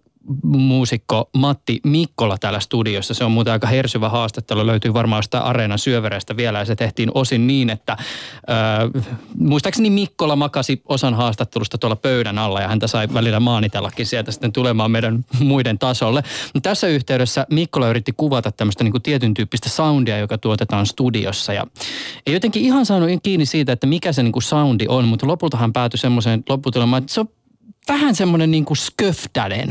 muusikko 0.44 1.30
Matti 1.38 1.80
Mikkola 1.84 2.38
täällä 2.38 2.60
studiossa. 2.60 3.14
Se 3.14 3.24
on 3.24 3.32
muuten 3.32 3.54
aika 3.54 3.68
hersyvä 3.68 4.10
haastattelu, 4.10 4.68
löytyy 4.68 4.94
varmaan 4.94 5.24
sitä 5.24 5.40
Areenan 5.40 5.80
syövereistä 5.80 6.38
vielä 6.38 6.60
ja 6.60 6.66
se 6.66 6.76
tehtiin 6.76 7.12
osin 7.14 7.48
niin, 7.48 7.70
että 7.70 7.94
äh, 7.94 9.04
muistaakseni 9.40 9.90
Mikkola 9.90 10.36
makasi 10.36 10.82
osan 10.86 11.14
haastattelusta 11.14 11.78
tuolla 11.78 11.96
pöydän 11.96 12.38
alla 12.38 12.62
ja 12.62 12.68
häntä 12.68 12.88
sai 12.88 13.08
välillä 13.14 13.40
maanitellakin 13.40 14.06
sieltä 14.06 14.32
sitten 14.32 14.52
tulemaan 14.52 14.92
meidän 14.92 15.26
muiden 15.40 15.80
tasolle. 15.80 16.24
Tässä 16.64 16.88
yhteydessä 16.88 17.46
Mikkola 17.52 17.90
yritti 17.90 18.14
kuvata 18.18 18.52
tämmöistä 18.52 18.84
niin 18.84 18.92
kuin 18.92 19.04
tietyn 19.04 19.34
tyyppistä 19.34 19.70
soundia, 19.70 20.18
joka 20.18 20.38
tuotetaan 20.38 20.86
studiossa 20.86 21.54
ja 21.54 21.68
ei 22.28 22.34
jotenkin 22.34 22.64
ihan 22.64 22.86
saanut 22.86 23.10
kiinni 23.24 23.46
siitä, 23.46 23.72
että 23.72 23.88
mikä 23.88 24.12
se 24.12 24.24
niin 24.24 24.32
kuin 24.32 24.44
soundi 24.44 24.86
on, 24.90 25.06
mutta 25.06 25.28
lopulta 25.28 25.58
hän 25.58 25.74
päätyi 25.74 25.98
semmoiseen 25.98 26.44
lopputulemaan, 26.50 27.04
että 27.04 27.14
se 27.14 27.20
on 27.20 27.37
vähän 27.88 28.16
semmoinen 28.16 28.52
niin 28.52 28.66
kuin 28.66 28.78
sköftänen. 28.78 29.70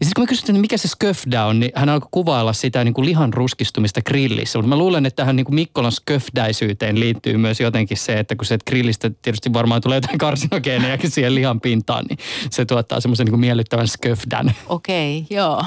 Ja 0.00 0.06
sitten 0.06 0.14
kun 0.14 0.22
mä 0.22 0.28
kysyin, 0.28 0.50
että 0.50 0.60
mikä 0.60 0.76
se 0.76 0.88
sköfdä 0.88 1.44
on, 1.44 1.60
niin 1.60 1.72
hän 1.74 1.88
alkoi 1.88 2.08
kuvailla 2.10 2.52
sitä 2.52 2.84
niin 2.84 2.94
kuin 2.94 3.06
lihan 3.06 3.32
ruskistumista 3.32 4.02
grillissä. 4.02 4.58
Mutta 4.58 4.68
mä 4.68 4.76
luulen, 4.76 5.06
että 5.06 5.16
tähän 5.22 5.36
niin 5.36 5.44
kuin 5.44 5.54
Mikkolan 5.54 5.92
sköfdäisyyteen 5.92 7.00
liittyy 7.00 7.36
myös 7.36 7.60
jotenkin 7.60 7.96
se, 7.96 8.18
että 8.18 8.36
kun 8.36 8.46
se 8.46 8.58
grillistä 8.66 9.10
tietysti 9.22 9.52
varmaan 9.52 9.80
tulee 9.80 9.96
jotain 9.96 10.18
karsinogeenejakin 10.18 11.10
siihen 11.10 11.34
lihan 11.34 11.60
pintaan, 11.60 12.04
niin 12.08 12.18
se 12.50 12.64
tuottaa 12.64 13.00
semmoisen 13.00 13.24
niin 13.24 13.32
kuin 13.32 13.40
miellyttävän 13.40 13.88
sköfdän. 13.88 14.52
Okei, 14.66 15.18
okay, 15.18 15.36
joo. 15.36 15.64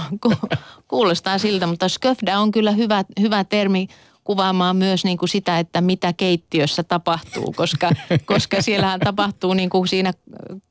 Kuulostaa 0.87 1.37
siltä, 1.37 1.67
mutta 1.67 1.89
sköfdä 1.89 2.39
on 2.39 2.51
kyllä 2.51 2.71
hyvä, 2.71 3.03
hyvä 3.19 3.43
termi 3.43 3.87
kuvaamaan 4.31 4.75
myös 4.75 5.03
niin 5.03 5.17
kuin 5.17 5.29
sitä, 5.29 5.59
että 5.59 5.81
mitä 5.81 6.13
keittiössä 6.13 6.83
tapahtuu, 6.83 7.53
koska, 7.57 7.91
koska 8.25 8.61
siellähän 8.61 8.99
tapahtuu 8.99 9.53
niin 9.53 9.69
kuin 9.69 9.87
siinä 9.87 10.13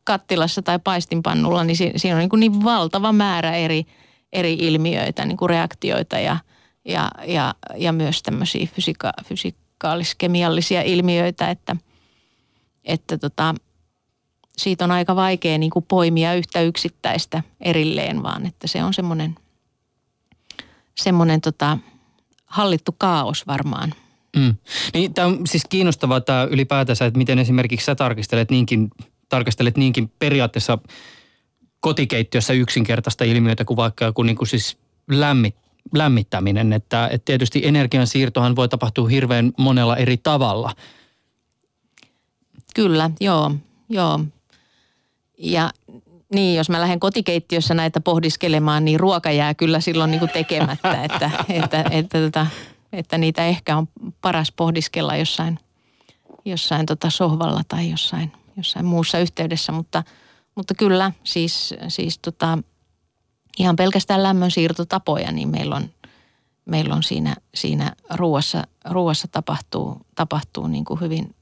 kattilassa 0.04 0.62
tai 0.62 0.78
paistinpannulla, 0.78 1.64
niin 1.64 1.76
siinä 1.96 2.16
on 2.16 2.18
niin, 2.18 2.30
kuin 2.30 2.40
niin 2.40 2.64
valtava 2.64 3.12
määrä 3.12 3.56
eri, 3.56 3.84
eri 4.32 4.52
ilmiöitä, 4.52 5.24
niin 5.24 5.36
kuin 5.36 5.50
reaktioita 5.50 6.18
ja, 6.18 6.36
ja, 6.84 7.11
ja, 7.26 7.54
ja 7.76 7.92
myös 7.92 8.22
tämmöisiä 8.22 8.66
fysika, 8.74 9.12
fysikaalis-kemiallisia 9.24 10.82
ilmiöitä, 10.82 11.50
että, 11.50 11.76
että 12.84 13.18
tota, 13.18 13.54
siitä 14.56 14.84
on 14.84 14.90
aika 14.90 15.16
vaikea 15.16 15.58
niin 15.58 15.70
kuin 15.70 15.84
poimia 15.88 16.34
yhtä 16.34 16.61
yksittäistä 16.61 17.42
erilleen, 17.61 18.22
vaan 18.22 18.46
että 18.46 18.66
se 18.66 18.84
on 18.84 18.94
semmoinen, 18.94 19.34
semmoinen 20.94 21.40
tota, 21.40 21.78
hallittu 22.51 22.94
kaos 22.98 23.46
varmaan. 23.46 23.94
Mm. 24.36 24.55
Niin, 24.94 25.14
tämä 25.14 25.28
on 25.28 25.46
siis 25.46 25.62
kiinnostavaa 25.68 26.20
tämä 26.20 26.48
ylipäätänsä, 26.51 27.07
että 27.07 27.18
miten 27.18 27.38
esimerkiksi 27.38 27.84
sä 27.84 27.94
tarkistelet 27.94 28.51
niinkin, 28.51 28.90
tarkastelet 29.28 29.76
niinkin 29.76 30.12
periaatteessa 30.18 30.78
kotikeittiössä 31.80 32.53
yksinkertaista 32.53 33.24
ilmiötä 33.24 33.64
kuin 33.64 33.76
vaikka 33.76 34.05
joku 34.05 34.22
niin 34.22 34.36
kuin 34.36 34.48
siis 34.48 34.78
lämmit, 35.11 35.57
lämmittäminen. 35.94 36.72
Että, 36.72 37.09
että 37.09 37.24
tietysti 37.24 37.66
energiansiirtohan 37.66 38.57
voi 38.57 38.68
tapahtua 38.68 39.09
hirveän 39.09 39.53
monella 39.59 39.96
eri 39.96 40.16
tavalla. 40.16 40.72
Kyllä, 42.74 43.11
joo, 43.20 43.55
joo. 43.88 44.20
Ja 45.38 45.70
niin, 46.35 46.57
jos 46.57 46.70
mä 46.70 46.81
lähden 46.81 47.01
kotikeittiössä 47.01 47.74
näitä 47.74 48.01
pohdiskelemaan, 48.01 48.85
niin 48.85 49.01
ruoka 49.01 49.31
jää 49.31 49.55
kyllä 49.55 49.81
silloin 49.81 50.11
niin 50.11 50.18
kuin 50.18 50.31
tekemättä, 50.31 51.05
että, 51.05 51.31
että, 51.49 51.81
että, 51.81 51.85
että, 51.91 52.20
tota, 52.20 52.47
että 52.93 53.18
niitä 53.18 53.47
ehkä 53.47 53.76
on 53.76 53.89
paras 54.20 54.53
pohdiskella 54.53 55.16
jossain, 55.16 55.59
jossain 56.45 56.87
tota 56.87 57.11
sohvalla 57.11 57.62
tai 57.68 57.91
jossain, 57.91 58.33
jossain 58.57 58.87
muussa 58.87 59.18
yhteydessä, 59.18 59.72
mutta, 59.72 60.03
mutta 60.55 60.74
kyllä 60.74 61.12
siis, 61.24 61.74
siis 61.89 62.18
tota, 62.18 62.59
ihan 63.59 63.76
pelkästään 63.76 64.22
lämmönsiirtotapoja, 64.22 65.33
niin 65.33 65.49
meillä 65.49 65.76
on, 65.76 65.91
meillä 66.64 66.95
on 66.95 67.03
siinä, 67.03 67.37
siinä 67.55 67.93
ruuassa, 68.14 68.64
ruuassa 68.91 69.28
tapahtuu, 69.28 69.97
tapahtuu 70.14 70.66
niin 70.66 70.85
kuin 70.85 71.01
hyvin, 71.01 71.35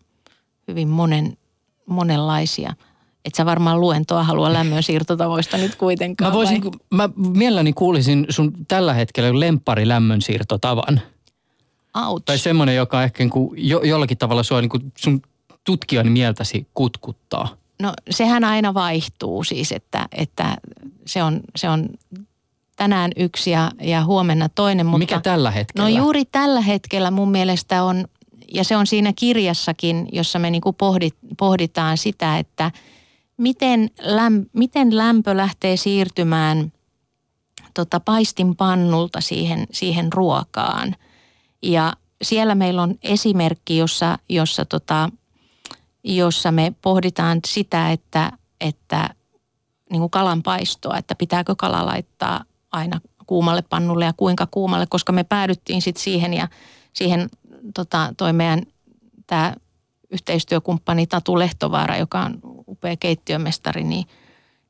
hyvin 0.69 0.89
monen, 0.89 1.39
monenlaisia– 1.87 2.75
et 3.25 3.35
sä 3.35 3.47
varmaan 3.47 3.81
luentoa 3.81 4.23
halua 4.23 4.53
lämmön 4.53 4.83
siirtotavoista 4.83 5.57
nyt 5.57 5.75
kuitenkaan. 5.75 6.31
Mä, 6.31 6.37
voisin, 6.37 6.65
vai? 6.65 6.73
mä 6.91 7.09
mielelläni 7.17 7.73
kuulisin 7.73 8.27
sun 8.29 8.53
tällä 8.69 8.95
hetkellä 8.95 9.41
lemppari 9.41 9.89
lämmön 9.89 10.23
siirtotavan. 10.23 11.01
Ouch. 12.07 12.23
Tai 12.25 12.39
semmoinen, 12.39 12.77
joka 12.77 13.03
ehkä 13.03 13.23
niin 13.23 13.31
kuin 13.31 13.51
jo, 13.69 13.81
jollakin 13.83 14.19
tavalla 14.19 14.43
sua 14.43 14.61
niin 14.61 14.69
kuin 14.69 14.93
sun 14.99 15.23
tutkijan 15.65 16.13
mieltäsi 16.13 16.67
kutkuttaa. 16.75 17.49
No 17.83 17.93
sehän 18.11 18.45
aina 18.45 18.75
vaihtuu 18.75 19.45
siis, 19.45 19.73
että, 19.73 20.09
että 20.13 20.57
se, 21.07 21.23
on, 21.23 21.41
se 21.57 21.69
on 21.69 21.89
tänään 22.77 23.11
yksi 23.17 23.51
ja, 23.51 23.71
ja 23.81 24.05
huomenna 24.05 24.49
toinen. 24.49 24.87
Mutta, 24.87 24.99
Mikä 24.99 25.21
tällä 25.21 25.51
hetkellä? 25.51 25.89
No 25.89 25.97
juuri 25.97 26.25
tällä 26.25 26.61
hetkellä 26.61 27.11
mun 27.11 27.31
mielestä 27.31 27.83
on, 27.83 28.05
ja 28.55 28.65
se 28.65 28.77
on 28.77 28.87
siinä 28.87 29.13
kirjassakin, 29.17 30.09
jossa 30.13 30.39
me 30.39 30.51
niin 30.51 30.63
kuin 30.63 30.77
pohdit, 30.77 31.15
pohditaan 31.39 31.99
sitä, 31.99 32.39
että– 32.39 32.71
miten, 33.39 33.91
läm, 34.01 34.47
miten 34.53 34.97
lämpö 34.97 35.37
lähtee 35.37 35.77
siirtymään 35.77 36.73
tota, 37.75 38.01
paistinpannulta 38.01 39.21
siihen, 39.21 39.67
siihen 39.73 40.13
ruokaan. 40.13 40.97
Ja 41.63 41.93
siellä 42.23 42.55
meillä 42.55 42.83
on 42.83 42.95
esimerkki, 43.03 43.77
jossa, 43.77 44.19
jossa, 44.29 44.65
tota, 44.65 45.11
jossa 46.05 46.53
me 46.53 46.73
pohditaan 46.83 47.41
sitä, 47.47 47.91
että, 47.91 48.33
että 48.61 49.15
niin 49.91 50.01
kuin 50.01 50.11
kalan 50.11 50.43
paistoa, 50.43 50.99
että 50.99 51.15
pitääkö 51.15 51.55
kala 51.55 51.87
laittaa 51.87 52.45
aina 52.73 53.01
kuumalle 53.27 53.63
pannulle 53.63 54.05
ja 54.05 54.13
kuinka 54.13 54.49
kuumalle, 54.51 54.87
koska 54.87 55.13
me 55.13 55.25
päädyttiin 55.25 55.83
sitten 55.83 56.03
siihen 56.03 56.35
ja 56.35 56.49
siihen 56.93 57.29
tota, 57.75 58.15
toi 58.17 58.33
meidän 58.33 58.63
tämä 59.27 59.55
yhteistyökumppani 60.11 61.07
Tatu 61.07 61.39
Lehtovaara, 61.39 61.97
joka 61.97 62.21
on 62.21 62.41
upea 62.69 62.97
keittiömestari, 62.97 63.85
niin, 63.85 64.07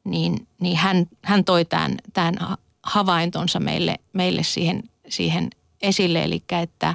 niin, 0.05 0.47
niin 0.61 0.77
hän, 0.77 1.07
hän 1.25 1.45
toi 1.45 1.65
tämän, 1.65 1.97
tämän 2.13 2.35
havaintonsa 2.83 3.61
meille, 3.61 3.97
meille 4.13 4.43
siihen, 4.43 4.83
siihen 5.09 5.51
esille. 5.83 6.25
Eli 6.25 6.43
että 6.63 6.95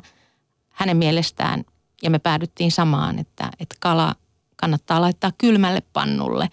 hänen 0.70 0.98
mielestään, 0.98 1.64
ja 2.04 2.10
me 2.10 2.20
päädyttiin 2.20 2.72
samaan, 2.72 3.20
että, 3.20 3.50
että 3.60 3.76
kala 3.80 4.16
kannattaa 4.56 5.02
laittaa 5.02 5.32
kylmälle 5.38 5.82
pannulle 5.94 6.50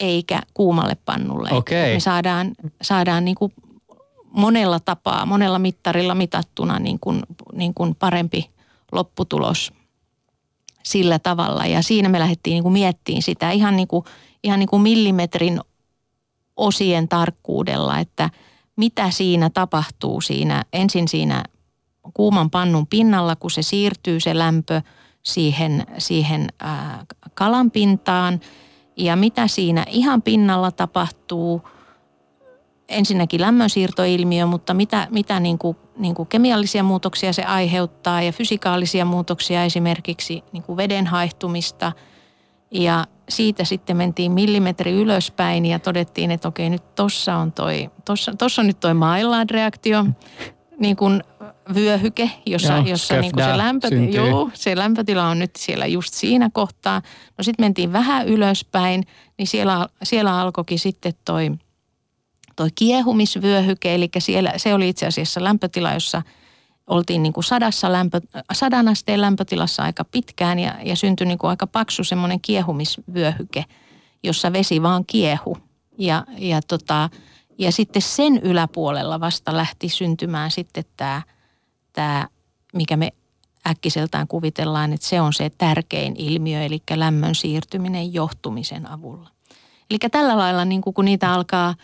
eikä 0.00 0.42
kuumalle 0.54 0.96
pannulle. 1.04 1.48
Okay. 1.52 1.94
Me 1.94 2.00
saadaan, 2.00 2.52
saadaan 2.82 3.24
niin 3.24 3.34
kuin 3.34 3.52
monella 4.30 4.80
tapaa, 4.80 5.26
monella 5.26 5.58
mittarilla 5.58 6.14
mitattuna 6.14 6.78
niin 6.78 6.98
kuin, 7.00 7.22
niin 7.52 7.74
kuin 7.74 7.94
parempi 7.94 8.50
lopputulos 8.92 9.72
sillä 10.82 11.18
tavalla. 11.18 11.66
Ja 11.66 11.82
siinä 11.82 12.08
me 12.08 12.18
lähdettiin 12.18 12.54
niin 12.54 12.62
kuin 12.62 12.72
miettimään 12.72 13.22
sitä 13.22 13.50
ihan, 13.50 13.76
niin 13.76 13.88
kuin, 13.88 14.04
ihan 14.44 14.58
niin 14.58 14.68
kuin 14.68 14.82
millimetrin 14.82 15.60
osien 16.56 17.08
tarkkuudella, 17.08 17.98
että 17.98 18.30
mitä 18.76 19.10
siinä 19.10 19.50
tapahtuu 19.50 20.20
siinä, 20.20 20.64
ensin 20.72 21.08
siinä 21.08 21.44
kuuman 22.14 22.50
pannun 22.50 22.86
pinnalla, 22.86 23.36
kun 23.36 23.50
se 23.50 23.62
siirtyy 23.62 24.20
se 24.20 24.38
lämpö 24.38 24.82
siihen, 25.22 25.86
siihen 25.98 26.48
kalan 27.34 27.70
pintaan 27.70 28.40
Ja 28.96 29.16
mitä 29.16 29.46
siinä 29.48 29.84
ihan 29.88 30.22
pinnalla 30.22 30.70
tapahtuu, 30.70 31.62
ensinnäkin 32.90 33.40
lämmönsiirtoilmiö, 33.40 34.46
mutta 34.46 34.74
mitä, 34.74 35.06
mitä 35.10 35.40
niin 35.40 35.58
kuin, 35.58 35.76
niin 35.96 36.14
kuin 36.14 36.28
kemiallisia 36.28 36.82
muutoksia 36.82 37.32
se 37.32 37.42
aiheuttaa 37.42 38.22
ja 38.22 38.32
fysikaalisia 38.32 39.04
muutoksia 39.04 39.64
esimerkiksi 39.64 40.44
niin 40.52 40.62
kuin 40.62 40.76
veden 40.76 41.06
haihtumista. 41.06 41.92
Ja 42.70 43.06
siitä 43.28 43.64
sitten 43.64 43.96
mentiin 43.96 44.32
millimetri 44.32 44.92
ylöspäin 44.92 45.66
ja 45.66 45.78
todettiin, 45.78 46.30
että 46.30 46.48
okei 46.48 46.70
nyt 46.70 46.94
tossa 46.94 47.36
on 47.36 47.52
toi, 47.52 47.90
tossa, 48.04 48.32
tossa 48.38 48.62
on 48.62 48.66
nyt 48.66 48.80
toi 48.80 48.94
Maillard-reaktio, 48.94 50.04
niin 50.78 50.96
kuin 50.96 51.22
vyöhyke, 51.74 52.30
jossa, 52.46 52.72
Joo, 52.72 52.86
jossa 52.86 53.20
niin 53.20 53.32
kuin 53.32 53.44
se, 53.44 53.56
lämpö, 53.56 53.88
joo, 54.10 54.50
se 54.54 54.76
lämpötila 54.76 55.28
on 55.28 55.38
nyt 55.38 55.56
siellä 55.56 55.86
just 55.86 56.14
siinä 56.14 56.50
kohtaa. 56.52 57.02
No 57.38 57.44
sitten 57.44 57.64
mentiin 57.64 57.92
vähän 57.92 58.28
ylöspäin, 58.28 59.06
niin 59.38 59.46
siellä, 59.46 59.86
siellä 60.02 60.40
alkoikin 60.40 60.78
sitten 60.78 61.12
toi, 61.24 61.50
toi 62.60 62.70
kiehumisvyöhyke, 62.74 63.94
eli 63.94 64.08
siellä, 64.18 64.52
se 64.56 64.74
oli 64.74 64.88
itse 64.88 65.06
asiassa 65.06 65.44
lämpötila, 65.44 65.92
jossa 65.92 66.22
oltiin 66.86 67.22
niin 67.22 67.32
kuin 67.32 67.44
sadassa 67.44 67.92
lämpö, 67.92 68.20
sadan 68.52 68.88
asteen 68.88 69.20
lämpötilassa 69.20 69.82
aika 69.82 70.04
pitkään 70.04 70.58
ja, 70.58 70.74
ja 70.84 70.96
syntyi 70.96 71.26
niin 71.26 71.38
kuin 71.38 71.50
aika 71.50 71.66
paksu 71.66 72.04
semmoinen 72.04 72.40
kiehumisvyöhyke, 72.40 73.64
jossa 74.22 74.52
vesi 74.52 74.82
vaan 74.82 75.04
kiehu. 75.06 75.58
Ja, 75.98 76.24
ja, 76.38 76.60
tota, 76.62 77.10
ja 77.58 77.72
sitten 77.72 78.02
sen 78.02 78.38
yläpuolella 78.38 79.20
vasta 79.20 79.56
lähti 79.56 79.88
syntymään 79.88 80.50
sitten 80.50 80.84
tämä, 80.96 81.22
tämä 81.92 82.28
mikä 82.74 82.96
me 82.96 83.12
äkkiseltään 83.66 84.28
kuvitellaan, 84.28 84.92
että 84.92 85.06
se 85.06 85.20
on 85.20 85.32
se 85.32 85.50
tärkein 85.58 86.14
ilmiö, 86.18 86.62
eli 86.62 86.82
lämmön 86.94 87.34
siirtyminen 87.34 88.14
johtumisen 88.14 88.90
avulla. 88.90 89.30
Eli 89.90 89.98
tällä 90.10 90.38
lailla, 90.38 90.64
niin 90.64 90.80
kuin 90.80 90.94
kun 90.94 91.04
niitä 91.04 91.32
alkaa, 91.32 91.74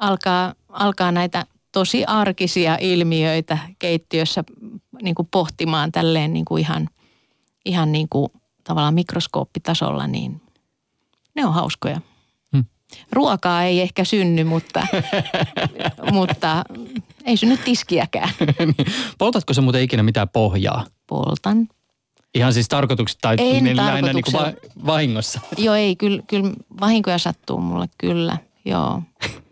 alkaa, 0.00 0.54
alkaa 0.68 1.12
näitä 1.12 1.46
tosi 1.72 2.04
arkisia 2.04 2.78
ilmiöitä 2.80 3.58
keittiössä 3.78 4.44
niin 5.02 5.14
kuin 5.14 5.28
pohtimaan 5.30 5.92
tälleen 5.92 6.32
niin 6.32 6.44
kuin 6.44 6.60
ihan, 6.60 6.88
ihan 7.64 7.92
niin 7.92 8.08
kuin 8.08 8.28
tavallaan 8.64 8.94
mikroskooppitasolla, 8.94 10.06
niin 10.06 10.40
ne 11.34 11.46
on 11.46 11.54
hauskoja. 11.54 12.00
Hmm. 12.52 12.64
Ruokaa 13.12 13.64
ei 13.64 13.80
ehkä 13.80 14.04
synny, 14.04 14.44
mutta, 14.44 14.86
mutta 16.12 16.64
ei 17.24 17.36
synny 17.36 17.56
tiskiäkään. 17.56 18.30
Poltatko 19.18 19.54
se 19.54 19.60
muuten 19.60 19.82
ikinä 19.82 20.02
mitään 20.02 20.28
pohjaa? 20.28 20.86
Poltan. 21.06 21.68
Ihan 22.34 22.52
siis 22.52 22.68
tarkoituksesta 22.68 23.20
tai 23.22 23.36
en 23.38 23.76
lähinnä 23.76 24.12
niin 24.12 24.24
kuin 24.24 24.34
va- 24.34 24.52
vahingossa? 24.86 25.40
Joo, 25.58 25.74
ei, 25.74 25.96
kyllä, 25.96 26.22
kyllä 26.26 26.52
vahinkoja 26.80 27.18
sattuu 27.18 27.60
mulle, 27.60 27.86
kyllä, 27.98 28.38
joo. 28.64 29.02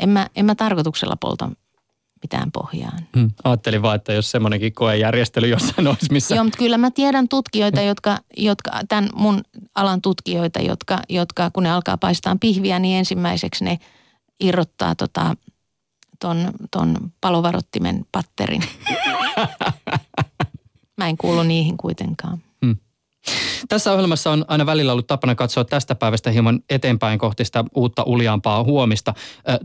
En 0.00 0.08
mä, 0.08 0.26
en 0.36 0.44
mä 0.44 0.54
tarkoituksella 0.54 1.16
polta 1.16 1.50
mitään 2.22 2.52
pohjaan. 2.52 2.98
Hmm. 3.16 3.30
Ajattelin 3.44 3.82
vaan, 3.82 3.96
että 3.96 4.12
jos 4.12 4.30
semmoinenkin 4.30 4.72
koejärjestely 4.72 5.48
jossain 5.48 5.86
olisi, 5.88 6.12
missä... 6.12 6.34
Joo, 6.34 6.44
mutta 6.44 6.58
kyllä 6.58 6.78
mä 6.78 6.90
tiedän 6.90 7.28
tutkijoita, 7.28 7.80
jotka, 7.80 8.18
jotka 8.36 8.70
tämän 8.88 9.10
mun 9.14 9.42
alan 9.74 10.02
tutkijoita, 10.02 10.60
jotka, 10.60 11.00
jotka 11.08 11.50
kun 11.50 11.62
ne 11.62 11.70
alkaa 11.70 11.96
paistaa 11.96 12.36
pihviä, 12.40 12.78
niin 12.78 12.98
ensimmäiseksi 12.98 13.64
ne 13.64 13.78
irrottaa 14.40 14.94
tota, 14.94 15.36
ton, 16.20 16.52
ton 16.70 16.96
palovarottimen 17.20 18.06
patterin. 18.12 18.62
Mä 20.96 21.08
en 21.08 21.16
kuulu 21.16 21.42
niihin 21.42 21.76
kuitenkaan. 21.76 22.42
Tässä 23.68 23.92
ohjelmassa 23.92 24.30
on 24.30 24.44
aina 24.48 24.66
välillä 24.66 24.92
ollut 24.92 25.06
tapana 25.06 25.34
katsoa 25.34 25.64
tästä 25.64 25.94
päivästä 25.94 26.30
hieman 26.30 26.60
eteenpäin 26.70 27.18
kohti 27.18 27.44
sitä 27.44 27.64
uutta 27.74 28.02
uljaampaa 28.06 28.64
huomista. 28.64 29.14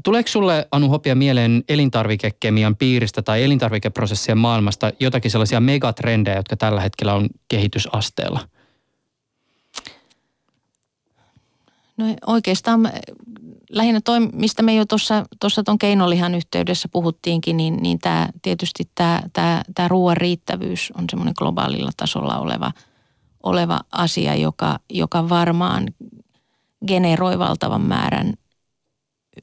Tuleeko 0.04 0.28
sulle, 0.28 0.68
Anu 0.72 0.90
Hopia, 0.90 1.16
mieleen 1.16 1.64
elintarvikekemian 1.70 2.76
piiristä 2.76 3.22
tai 3.22 3.44
elintarvikeprosessien 3.44 4.38
maailmasta 4.38 4.92
jotakin 5.00 5.32
sellaisia 5.32 5.60
megatrendejä, 5.60 6.36
jotka 6.36 6.58
tällä 6.58 6.82
hetkellä 6.82 7.14
on 7.14 7.30
kehitysasteella? 7.48 8.40
No 11.98 12.06
oikeastaan 12.28 12.92
lähinnä 13.70 14.02
toi, 14.02 14.20
mistä 14.20 14.64
me 14.64 14.76
jo 14.76 14.86
tuossa 15.40 15.64
tuon 15.66 15.78
keinolihan 15.78 16.36
yhteydessä 16.36 16.88
puhuttiinkin, 16.92 17.58
niin, 17.58 17.78
niin 17.78 18.00
tää, 18.00 18.30
tietysti 18.42 18.90
tämä 18.96 19.22
tää, 19.34 19.62
tää 19.76 19.88
ruoan 19.88 20.18
riittävyys 20.18 20.94
on 20.98 21.06
semmoinen 21.10 21.34
globaalilla 21.38 21.92
tasolla 21.98 22.40
oleva, 22.40 22.72
oleva 23.46 23.80
asia, 23.92 24.36
joka, 24.36 24.80
joka 24.90 25.30
varmaan 25.30 25.88
generoi 26.88 27.40
valtavan 27.40 27.82
määrän 27.82 28.34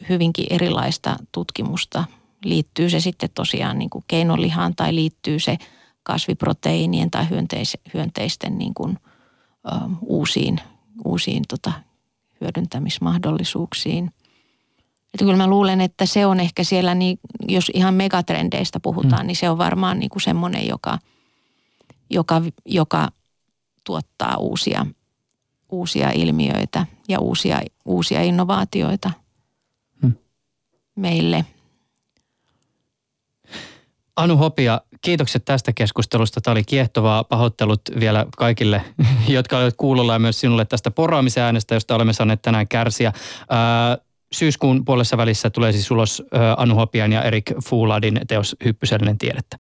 hyvinkin 0.08 0.46
erilaista 0.50 1.16
tutkimusta. 1.32 2.04
Liittyy 2.44 2.90
se 2.90 3.00
sitten 3.00 3.30
tosiaan 3.34 3.78
niin 3.78 3.90
kuin 3.90 4.04
keinolihaan 4.08 4.74
tai 4.76 4.94
liittyy 4.94 5.38
se 5.38 5.58
kasviproteiinien 6.02 7.10
tai 7.10 7.30
hyönteis, 7.30 7.76
hyönteisten 7.94 8.58
niin 8.58 8.74
kuin, 8.74 8.98
ö, 9.66 9.70
uusiin, 10.00 10.60
uusiin 11.04 11.42
tota, 11.48 11.72
hyödyntämismahdollisuuksiin. 12.40 14.10
Että 15.14 15.24
kyllä 15.24 15.36
mä 15.36 15.46
luulen, 15.46 15.80
että 15.80 16.06
se 16.06 16.26
on 16.26 16.40
ehkä 16.40 16.64
siellä, 16.64 16.94
niin, 16.94 17.18
jos 17.48 17.70
ihan 17.74 17.94
megatrendeistä 17.94 18.80
puhutaan, 18.80 19.20
hmm. 19.20 19.26
niin 19.26 19.36
se 19.36 19.50
on 19.50 19.58
varmaan 19.58 19.98
niin 19.98 20.10
kuin 20.10 20.22
semmoinen, 20.22 20.68
joka, 20.68 20.98
joka, 22.10 22.42
joka 22.66 23.08
tuottaa 23.84 24.36
uusia, 24.36 24.86
uusia 25.70 26.10
ilmiöitä 26.10 26.86
ja 27.08 27.20
uusia, 27.20 27.60
uusia 27.84 28.22
innovaatioita 28.22 29.10
hmm. 30.02 30.12
meille. 30.96 31.44
Anu 34.16 34.36
Hopia, 34.36 34.80
kiitokset 35.00 35.44
tästä 35.44 35.72
keskustelusta. 35.72 36.40
Tämä 36.40 36.52
oli 36.52 36.64
kiehtovaa. 36.64 37.24
Pahoittelut 37.24 37.80
vielä 38.00 38.26
kaikille, 38.36 38.82
jotka 39.28 39.58
olivat 39.58 39.74
kuulolla 39.76 40.12
ja 40.12 40.18
myös 40.18 40.40
sinulle 40.40 40.64
tästä 40.64 40.90
poraamisen 40.90 41.42
äänestä, 41.42 41.74
josta 41.74 41.94
olemme 41.94 42.12
saaneet 42.12 42.42
tänään 42.42 42.68
kärsiä. 42.68 43.12
syyskuun 44.32 44.84
puolessa 44.84 45.16
välissä 45.16 45.50
tulee 45.50 45.72
siis 45.72 45.90
ulos 45.90 46.22
Anu 46.56 46.74
Hopian 46.74 47.12
ja 47.12 47.22
Erik 47.22 47.52
Fuuladin 47.64 48.20
teos 48.28 48.56
Hyppysellinen 48.64 49.18
tiedettä. 49.18 49.58